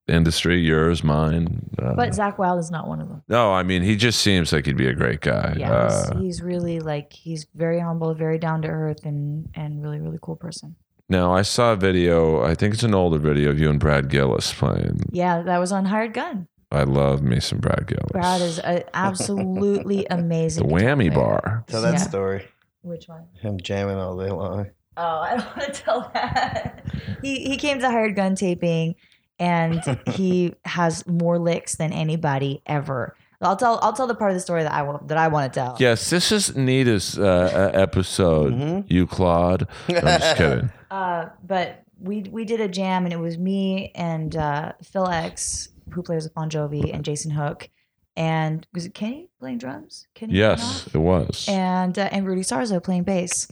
[0.07, 0.59] industry.
[0.59, 1.69] Yours, mine.
[1.81, 3.23] Uh, But Zakk Wylde is not one of them.
[3.27, 5.55] no, I mean, he just seems like he'd be a great guy.
[5.57, 9.81] Yeah, Uh, he's, he's really like he's very humble, very down to earth, and and
[9.83, 10.75] really really cool person.
[11.09, 12.43] now, I saw a video.
[12.43, 15.01] I think it's an older video of you and Brad Gillis playing.
[15.11, 16.47] Yeah, that was on Hired Gun.
[16.71, 18.11] I love me some Brad Gillis.
[18.11, 20.67] Brad is a, absolutely amazing.
[20.67, 21.23] The whammy player.
[21.23, 21.63] bar.
[21.67, 21.97] Tell that Yeah.
[21.99, 22.45] story.
[22.81, 23.25] Which one?
[23.41, 24.67] Him jamming all day long.
[24.97, 26.85] Oh, I don't want to tell that.
[27.21, 28.95] He he came to Hired Gun taping,
[29.39, 29.81] and
[30.13, 33.15] he has more licks than anybody ever.
[33.41, 35.53] I'll tell I'll tell the part of the story that I want that I want
[35.53, 35.75] to tell.
[35.79, 38.53] Yes, this is Nita's uh, uh, episode.
[38.53, 38.85] Mhm.
[38.89, 39.67] You, Claude.
[39.89, 40.71] I'm just kidding.
[40.91, 45.69] Uh, but we we did a jam, and it was me and uh, Phil X,
[45.91, 47.69] who plays with Bon Jovi, and Jason Hook,
[48.15, 50.07] and was it Kenny playing drums?
[50.13, 51.45] Kenny Yes, it was.
[51.49, 53.51] and uh, and Rudy Sarzo playing bass.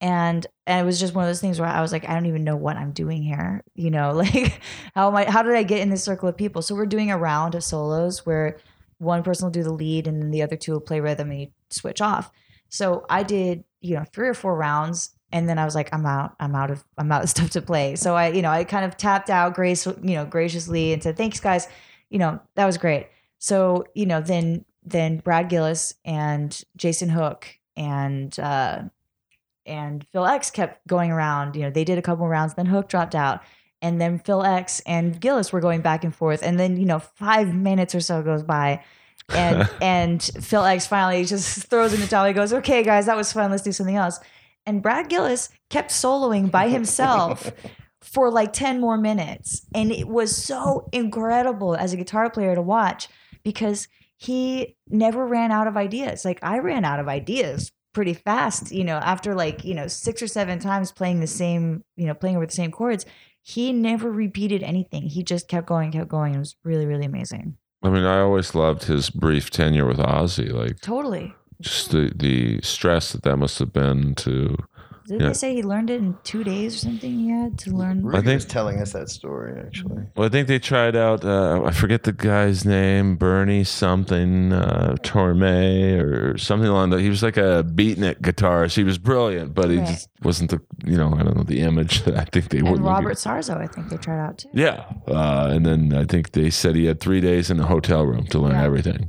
[0.00, 2.26] And and it was just one of those things where I was like, I don't
[2.26, 3.62] even know what I'm doing here.
[3.74, 4.60] You know, like
[4.94, 6.62] how am I how did I get in this circle of people?
[6.62, 8.58] So we're doing a round of solos where
[8.98, 11.40] one person will do the lead and then the other two will play rhythm and
[11.40, 12.30] you switch off.
[12.68, 16.06] So I did, you know, three or four rounds and then I was like, I'm
[16.06, 17.96] out, I'm out of I'm out of stuff to play.
[17.96, 21.16] So I, you know, I kind of tapped out grace, you know, graciously and said,
[21.16, 21.68] Thanks guys.
[22.10, 23.08] You know, that was great.
[23.38, 28.82] So, you know, then then Brad Gillis and Jason Hook and uh
[29.66, 31.56] and Phil X kept going around.
[31.56, 33.40] You know, they did a couple rounds, then Hook dropped out.
[33.82, 36.42] And then Phil X and Gillis were going back and forth.
[36.42, 38.82] And then, you know, five minutes or so goes by.
[39.28, 42.26] And and Phil X finally just throws in the towel.
[42.26, 43.50] He goes, Okay, guys, that was fun.
[43.50, 44.18] Let's do something else.
[44.64, 47.52] And Brad Gillis kept soloing by himself
[48.00, 49.66] for like 10 more minutes.
[49.74, 53.08] And it was so incredible as a guitar player to watch
[53.44, 56.24] because he never ran out of ideas.
[56.24, 60.20] Like I ran out of ideas pretty fast, you know, after like, you know, six
[60.20, 63.06] or seven times playing the same, you know, playing over the same chords.
[63.42, 65.04] He never repeated anything.
[65.04, 66.34] He just kept going, kept going.
[66.34, 67.56] It was really, really amazing.
[67.82, 70.52] I mean, I always loved his brief tenure with Ozzy.
[70.52, 71.34] Like, Totally.
[71.62, 74.58] just the the stress that that must have been to
[75.08, 75.28] Did Yeah.
[75.28, 77.12] they say he learned it in two days or something?
[77.18, 78.02] He had to learn.
[78.02, 80.02] Rudy think- was telling us that story actually.
[80.16, 84.96] well i think they tried out uh, i forget the guy's name bernie something uh
[85.02, 89.70] torme or something along that he was like a beatnik guitarist he was brilliant but
[89.70, 89.86] he Right.
[89.88, 92.70] just wasn't the you know i don't know the image that i think they And
[92.70, 94.48] would Robert Sarzo, I think they tried out too.
[94.52, 98.04] yeah uh, and then i think they said he had three days in a hotel
[98.06, 98.64] room to learn Yeah.
[98.64, 99.08] everything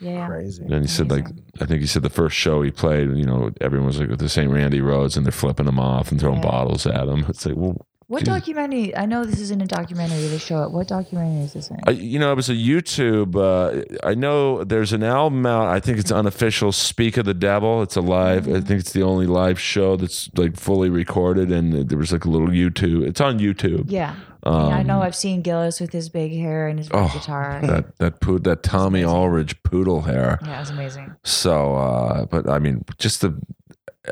[0.00, 0.26] Yeah, yeah.
[0.28, 0.62] Crazy.
[0.64, 1.26] And he said, like,
[1.60, 4.18] I think he said the first show he played, you know, everyone was like, with
[4.20, 6.50] the ain't Randy Rhoads, and they're flipping him off and throwing Yeah.
[6.50, 7.24] bottles at him.
[7.28, 8.26] It's like, well, What Dude.
[8.34, 8.94] documentary?
[8.96, 10.28] I know this isn't a documentary.
[10.28, 10.70] to show it.
[10.70, 11.78] What documentary is this in?
[11.88, 13.34] I, you know, it was a YouTube.
[13.34, 15.66] Uh, I know there's an album out.
[15.66, 16.70] I think it's unofficial.
[16.70, 17.82] Speak of the Devil.
[17.82, 18.46] It's a live.
[18.46, 22.24] I think it's the only live show that's like fully recorded, and there was like
[22.24, 23.04] a little YouTube.
[23.08, 23.86] It's on YouTube.
[23.90, 24.14] yeah.
[24.46, 27.10] I, I know Um, I've seen Gillis with his big hair and his big Oh,
[27.12, 27.60] guitar.
[27.62, 29.04] That that poo, that Tommy.
[29.04, 30.38] Aldridge poodle hair.
[30.44, 31.14] yeah, it was amazing.
[31.24, 33.38] So, uh, but I mean, just the.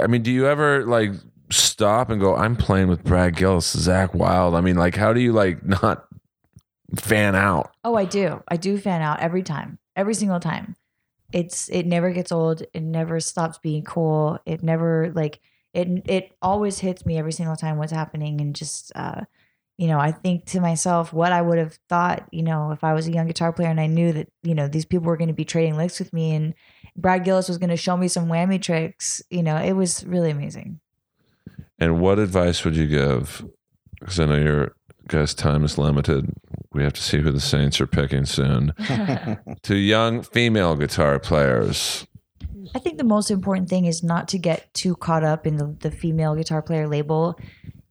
[0.00, 1.12] I mean, do you ever like
[1.50, 2.34] stop and go?
[2.34, 4.54] I'm playing with Brad Gillis, Zakk Wylde.
[4.54, 6.06] I mean, like, how do you like not
[6.96, 7.74] fan out?
[7.84, 8.42] Oh, I do.
[8.48, 10.76] I do fan out every time, every single time.
[11.32, 12.62] It's it never gets old.
[12.72, 14.38] It never stops being cool.
[14.46, 15.40] It never like
[15.72, 15.88] it.
[16.08, 19.22] It always hits me every single time what's happening, and just uh,
[19.76, 22.92] you know, I think to myself what I would have thought, you know, if I
[22.92, 25.28] was a young guitar player and I knew that you know these people were going
[25.28, 26.54] to be trading licks with me, and
[26.96, 29.22] Brad Gillis was going to show me some whammy tricks.
[29.30, 30.80] You know, it was really amazing.
[31.78, 33.44] And what advice would you give?
[33.98, 34.76] Because I know your
[35.08, 36.32] guys' time is limited.
[36.72, 38.72] We have to see who the Saints are picking soon.
[39.62, 42.06] to young female guitar players.
[42.74, 45.76] I think the most important thing is not to get too caught up in the,
[45.80, 47.38] the female guitar player label.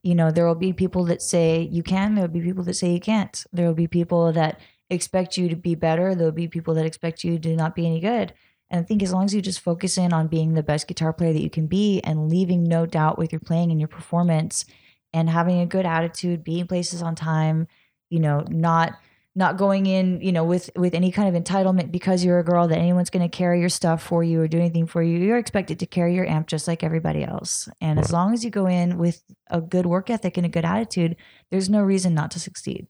[0.03, 2.75] You know, there will be people that say you can, there will be people that
[2.75, 3.43] say you can't.
[3.53, 4.59] There will be people that
[4.89, 7.85] expect you to be better, there will be people that expect you to not be
[7.85, 8.33] any good.
[8.69, 11.13] And I think as long as you just focus in on being the best guitar
[11.13, 14.65] player that you can be and leaving no doubt with your playing and your performance
[15.13, 17.67] and having a good attitude, being places on time,
[18.09, 18.93] you know, not
[19.35, 22.67] not going in, you know, with with any kind of entitlement because you're a girl
[22.67, 25.17] that anyone's going to carry your stuff for you or do anything for you.
[25.17, 27.67] You're expected to carry your amp just like everybody else.
[27.81, 30.65] And as long as you go in with a good work ethic and a good
[30.65, 31.15] attitude,
[31.49, 32.87] there's no reason not to succeed.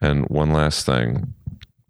[0.00, 1.34] And one last thing.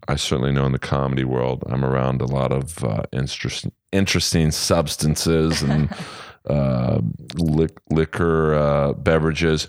[0.09, 4.51] I certainly know in the comedy world, I'm around a lot of uh, interest, interesting
[4.51, 5.89] substances and
[6.49, 7.01] uh,
[7.35, 9.67] lic- liquor uh, beverages.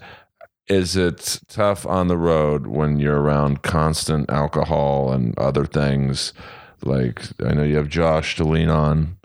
[0.69, 6.33] Is it tough on the road when you're around constant alcohol and other things?
[6.83, 9.17] Like I know you have Josh to lean on.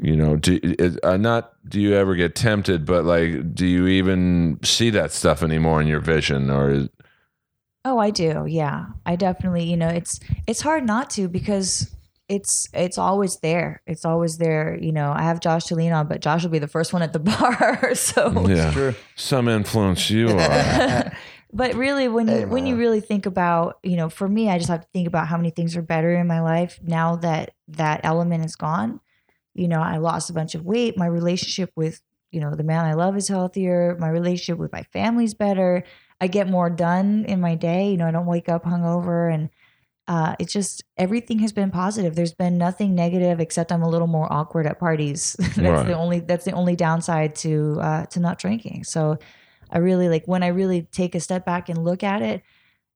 [0.00, 0.58] You know, do
[1.02, 5.42] uh, not do you ever get tempted, but like, do you even see that stuff
[5.42, 6.88] anymore in your vision, or is,
[7.84, 8.44] Oh, I do.
[8.46, 8.86] Yeah.
[9.06, 11.90] I definitely, you know, it's it's hard not to because
[12.30, 13.82] it's it's always there.
[13.86, 14.78] It's always there.
[14.80, 17.02] You know, I have Josh to lean on, but Josh will be the first one
[17.02, 17.94] at the bar.
[17.94, 18.94] so yeah, True.
[19.16, 21.12] some influence you are?
[21.52, 24.56] but really when you Hey, when you really think about you know for me i
[24.56, 27.54] just have to think about how many things are better in my life now that
[27.66, 29.00] that element is gone
[29.54, 32.84] you know i lost a bunch of weight my relationship with you know the man
[32.84, 35.82] i love is healthier my relationship with my family's better
[36.20, 39.50] i get more done in my day you know i don't wake up hungover and
[40.14, 42.12] uh, it's just everything has been positive.
[42.16, 45.36] There's been nothing negative except I'm a little more awkward at parties.
[45.38, 45.86] that's Right.
[45.86, 47.52] the only that's the only downside to
[47.88, 48.84] uh, to not drinking.
[48.84, 49.18] So
[49.70, 52.42] I really like when I really take a step back and look at it.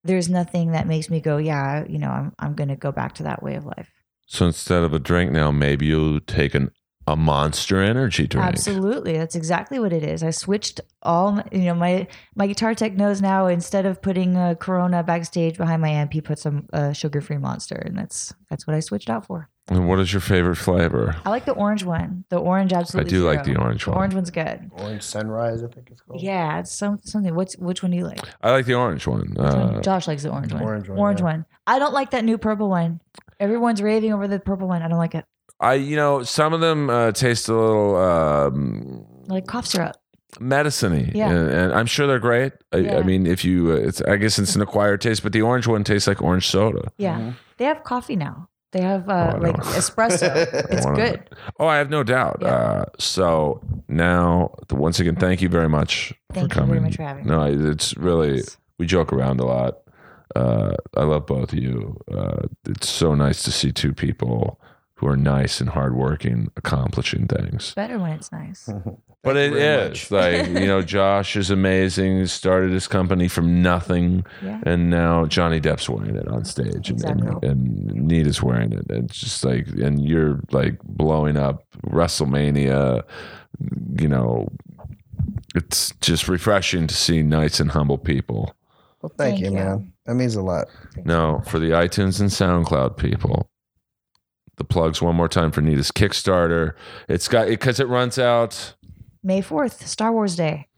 [0.06, 3.14] There's nothing that makes me go, yeah, you know, I'm I'm going to go back
[3.14, 3.90] to that way of life.
[4.26, 6.70] so instead of a drink now, maybe you'll take an
[7.06, 8.46] a Monster Energy drink.
[8.46, 10.22] Absolutely, that's exactly what it is.
[10.22, 13.46] I switched all, my, you know, my my guitar tech knows now.
[13.46, 17.76] Instead of putting a Corona backstage behind my amp, he puts some uh, sugar-free Monster,
[17.76, 19.48] and that's that's what I switched out for.
[19.68, 21.16] And what is your favorite flavor?
[21.24, 22.24] I like the orange one.
[22.28, 23.10] The orange absolutely.
[23.10, 23.98] I do like the orange The one.
[23.98, 24.70] orange one's good.
[24.76, 26.20] Orange Sunrise, I think it's called.
[26.20, 27.34] Yeah, it's some something.
[27.34, 28.20] What's which one do you like?
[28.42, 29.34] I like the orange one.
[29.38, 30.62] Uh, Josh likes the orange one.
[30.62, 31.24] orange one, Orange yeah.
[31.24, 31.46] one.
[31.66, 33.00] I don't like that new purple one.
[33.40, 34.82] Everyone's raving over the purple one.
[34.82, 35.24] I don't like it.
[35.60, 39.96] I, you know, some of them uh, taste a little um, like cough syrup.
[40.40, 41.30] medicine-y, Yeah.
[41.30, 42.52] and, and I'm sure they're great.
[42.72, 45.42] I, I mean, if you, uh, it's, I guess it's an acquired taste, but the
[45.42, 46.90] orange one tastes like orange soda.
[46.98, 47.34] Yeah, Mhm.
[47.58, 48.48] they have coffee now.
[48.72, 49.62] They have Oh, uh, I like know.
[49.78, 50.28] espresso.
[50.72, 51.30] It's One of good.
[51.60, 52.38] Oh, I have no doubt.
[52.42, 52.48] Yeah.
[52.48, 56.70] Uh, so now, once again, thank you very much Thank for you coming.
[56.70, 57.30] very much for having me.
[57.30, 58.42] No, it's really
[58.80, 59.74] we joke around a lot.
[60.34, 61.96] Uh, I love both of you.
[62.12, 64.58] Uh, it's so nice to see two people
[64.96, 67.74] who are nice and hardworking accomplishing things.
[67.74, 68.68] Better when it's nice.
[69.24, 70.10] But Thank it you very is much.
[70.10, 72.18] like you know, Josh is amazing.
[72.18, 74.60] He started his company from nothing, Yeah.
[74.66, 77.48] and now Johnny Depp's wearing it on stage, and, and, Exactly.
[77.48, 78.84] and Nita's wearing it.
[78.90, 83.02] It's just like, and you're like blowing up WrestleMania.
[83.98, 84.48] You know,
[85.54, 88.54] it's just refreshing to see nice and humble people.
[89.00, 89.52] Well, thank, Thank you, you.
[89.64, 89.92] man.
[90.04, 90.68] That means a lot.
[91.04, 93.48] Now, for the iTunes and SoundCloud people,
[94.56, 96.74] the plugs one more time for Nita's Kickstarter.
[97.08, 98.74] It's got because it runs out,
[99.22, 100.68] May fourth, Star Wars Day.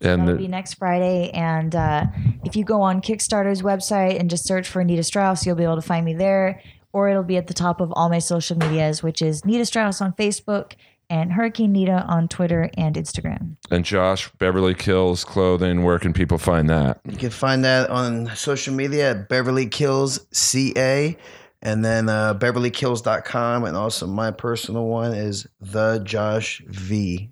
[0.00, 1.30] and That'll the, be next Friday.
[1.30, 2.06] And uh,
[2.44, 5.76] if you go on Kickstarter's website and just search for Nita Strauss, you'll be able
[5.76, 6.62] to find me there.
[6.92, 10.00] or it'll be at the top of all my social medias, which is Nita Strauss
[10.00, 10.72] on Facebook
[11.08, 13.56] and Hurricane Nita on Twitter and Instagram.
[13.70, 17.00] And Josh, Beverly Kills Clothing, where can people find that?
[17.08, 21.16] You can find that on social media at Beverly Kills CA
[21.62, 23.64] and then uh, beverlykills.com.
[23.64, 27.30] And also my personal one is the Josh V.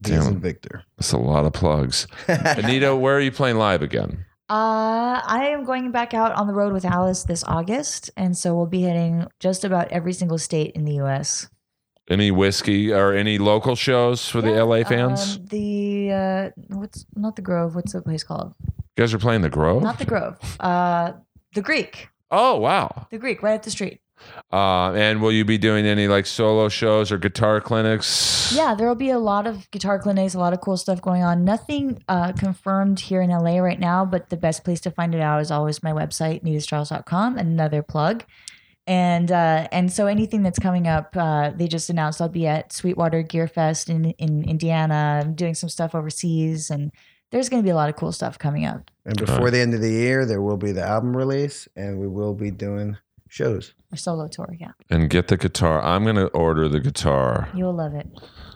[0.00, 0.40] V as Damn.
[0.40, 0.84] Victor.
[0.96, 2.06] That's a lot of plugs.
[2.28, 4.24] Anita, where are you playing live again?
[4.48, 8.56] Uh, I am going back out on the road with Alice this August, and so
[8.56, 11.48] we'll be hitting just about every single state in the U.S.
[12.08, 15.36] Any whiskey or any local shows for the LA fans?
[15.36, 17.76] Um, the uh, what's not the Grove?
[17.76, 18.54] What's the place called?
[18.66, 19.84] you guys are playing the Grove?
[19.84, 20.36] Not the Grove.
[20.58, 21.12] Uh,
[21.54, 22.08] the Greek.
[22.30, 23.06] Oh, wow.
[23.10, 24.00] The Greek, right up the street.
[24.52, 28.52] Uh, and will you be doing any like solo shows or guitar clinics?
[28.54, 31.22] Yeah, there will be a lot of guitar clinics, a lot of cool stuff going
[31.22, 31.44] on.
[31.44, 35.20] Nothing uh, confirmed here in LA right now, but the best place to find it
[35.20, 37.38] out is always my website, nitastrauss.com.
[37.38, 38.24] Another plug.
[38.86, 42.72] And uh, and so anything that's coming up, uh, they just announced I'll be at
[42.72, 45.20] Sweetwater Gear Fest in, in Indiana.
[45.22, 46.90] I'm doing some stuff overseas, and
[47.30, 48.90] there's going to be a lot of cool stuff coming up.
[49.04, 52.08] And before the end of the year, there will be the album release and we
[52.08, 52.96] will be doing
[53.28, 53.74] shows.
[53.92, 54.72] A solo tour, yeah.
[54.88, 55.82] And get the guitar.
[55.82, 57.48] I'm going to order the guitar.
[57.54, 58.08] You will love it.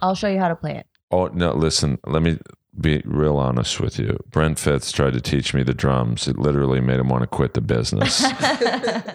[0.03, 0.87] I'll show you how to play it.
[1.11, 2.39] Oh, no, listen, let me
[2.81, 4.19] be real honest with you.
[4.31, 6.27] Brent Fitz tried to teach me the drums.
[6.27, 8.25] It literally made him want to quit the business.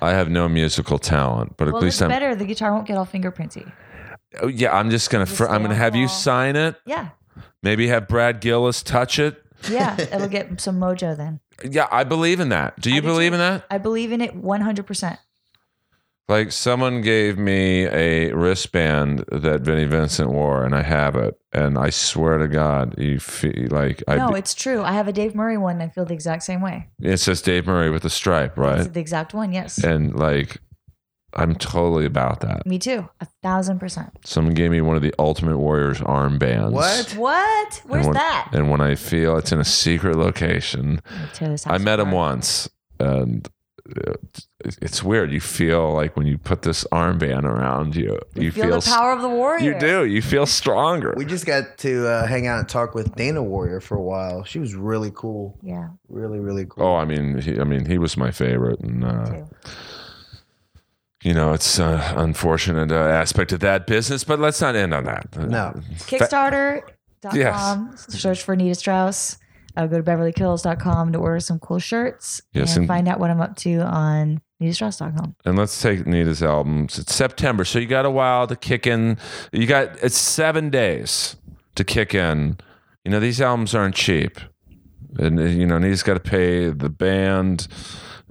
[0.02, 2.10] I have no musical talent, but at least I'm.
[2.10, 2.36] better.
[2.36, 3.69] The guitar won't get all fingerprinty.
[4.41, 5.26] Oh, yeah, I'm just gonna.
[5.26, 6.76] Just Fr- I'm gonna on have you sign it.
[6.86, 7.10] Yeah,
[7.61, 9.44] Maybe have Brad Gillis touch it.
[9.69, 9.95] Yeah.
[10.14, 11.40] It'll get some mojo then.
[11.64, 12.80] Yeah, I believe in that.
[12.80, 13.65] Do you believe in that?
[13.69, 15.18] I believe in it 100%.
[16.30, 21.40] Like someone gave me a wristband that Vinnie Vincent wore, and I have it.
[21.52, 24.15] And I swear to God, you feel like I.
[24.18, 24.84] No, it's true.
[24.84, 25.81] I have a Dave Murray one.
[25.81, 26.88] And I feel the exact same way.
[27.02, 28.94] it says Dave Murray with a stripe, It's right?
[28.94, 29.52] the exact one.
[29.52, 29.84] Yes.
[29.84, 30.57] And like,
[31.34, 32.65] I'm totally about that.
[32.65, 33.07] Me too.
[33.22, 34.10] A thousand percent.
[34.26, 36.72] Someone gave me one of the Ultimate Warriors armbands.
[36.72, 37.14] What?
[37.15, 37.81] What?
[37.85, 38.49] Where's when- that?
[38.53, 41.01] And when I feel it's in a secret location,
[41.68, 42.68] I met him once,
[42.99, 43.47] and
[44.06, 44.14] uh,
[44.81, 45.31] it's weird.
[45.31, 49.11] You feel like when you put this armband around you, you, Feel, the s- power
[49.11, 49.64] of the warrior.
[49.73, 50.06] You do.
[50.06, 51.14] You feel stronger.
[51.15, 54.43] We just got to uh, hang out and talk with Dana Warrior for a while.
[54.43, 55.57] She was really cool.
[55.64, 55.89] Yeah.
[56.07, 56.84] Really, really cool.
[56.85, 59.47] Oh, I mean, he, I mean, he was my favorite, and uh, Too.
[61.24, 64.24] You know, it's uh, unfortunate uh, aspect of that business.
[64.24, 65.36] But let's not end on that.
[65.38, 65.74] No.
[65.98, 67.36] Kickstarter.com.
[67.36, 68.06] Yes.
[68.20, 69.38] Search for Nita Strauss.
[69.78, 73.30] Uh, go to beverlykills.com to order some cool shirts Yes, and and- find out what
[73.30, 75.36] I'm up to on nitastrauss.com.
[75.46, 76.98] And let's take Nita's albums.
[77.00, 79.18] It's September, so you got a while to kick in.
[79.54, 81.36] You got it's seven days
[81.76, 82.58] to kick in.
[83.06, 84.40] You know these albums aren't cheap,
[85.18, 87.68] and you know Nita's got to pay the band.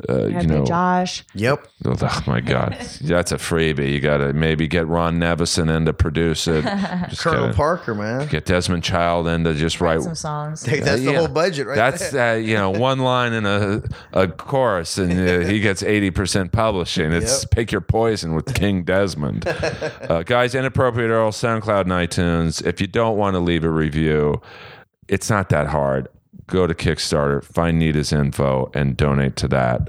[0.08, 1.24] Uh, you know, Josh.
[1.34, 1.66] Yep.
[1.86, 3.92] oh my God, that's a freebie.
[3.92, 6.62] You got to maybe get Ron Nevison in to produce it.
[7.10, 8.28] Just Colonel gotta Parker, man.
[8.28, 10.02] get Desmond Child in to just write.
[10.02, 10.64] Some songs.
[10.64, 11.18] Hey, that's the yeah.
[11.18, 12.34] whole budget right That's there.
[12.34, 16.52] uh, you know one line in a a chorus, and uh, he gets eighty percent
[16.52, 17.12] publishing.
[17.12, 17.50] It's Yep.
[17.50, 19.46] pick your poison with King Desmond.
[19.48, 22.64] uh, guys, inappropriate Earl, SoundCloud, and iTunes.
[22.64, 24.40] If you don't want to leave a review,
[25.08, 26.08] it's not that hard.
[26.48, 29.88] Go to Kickstarter, find Nita's info, and donate to that.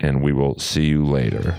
[0.00, 1.56] And we will see you later.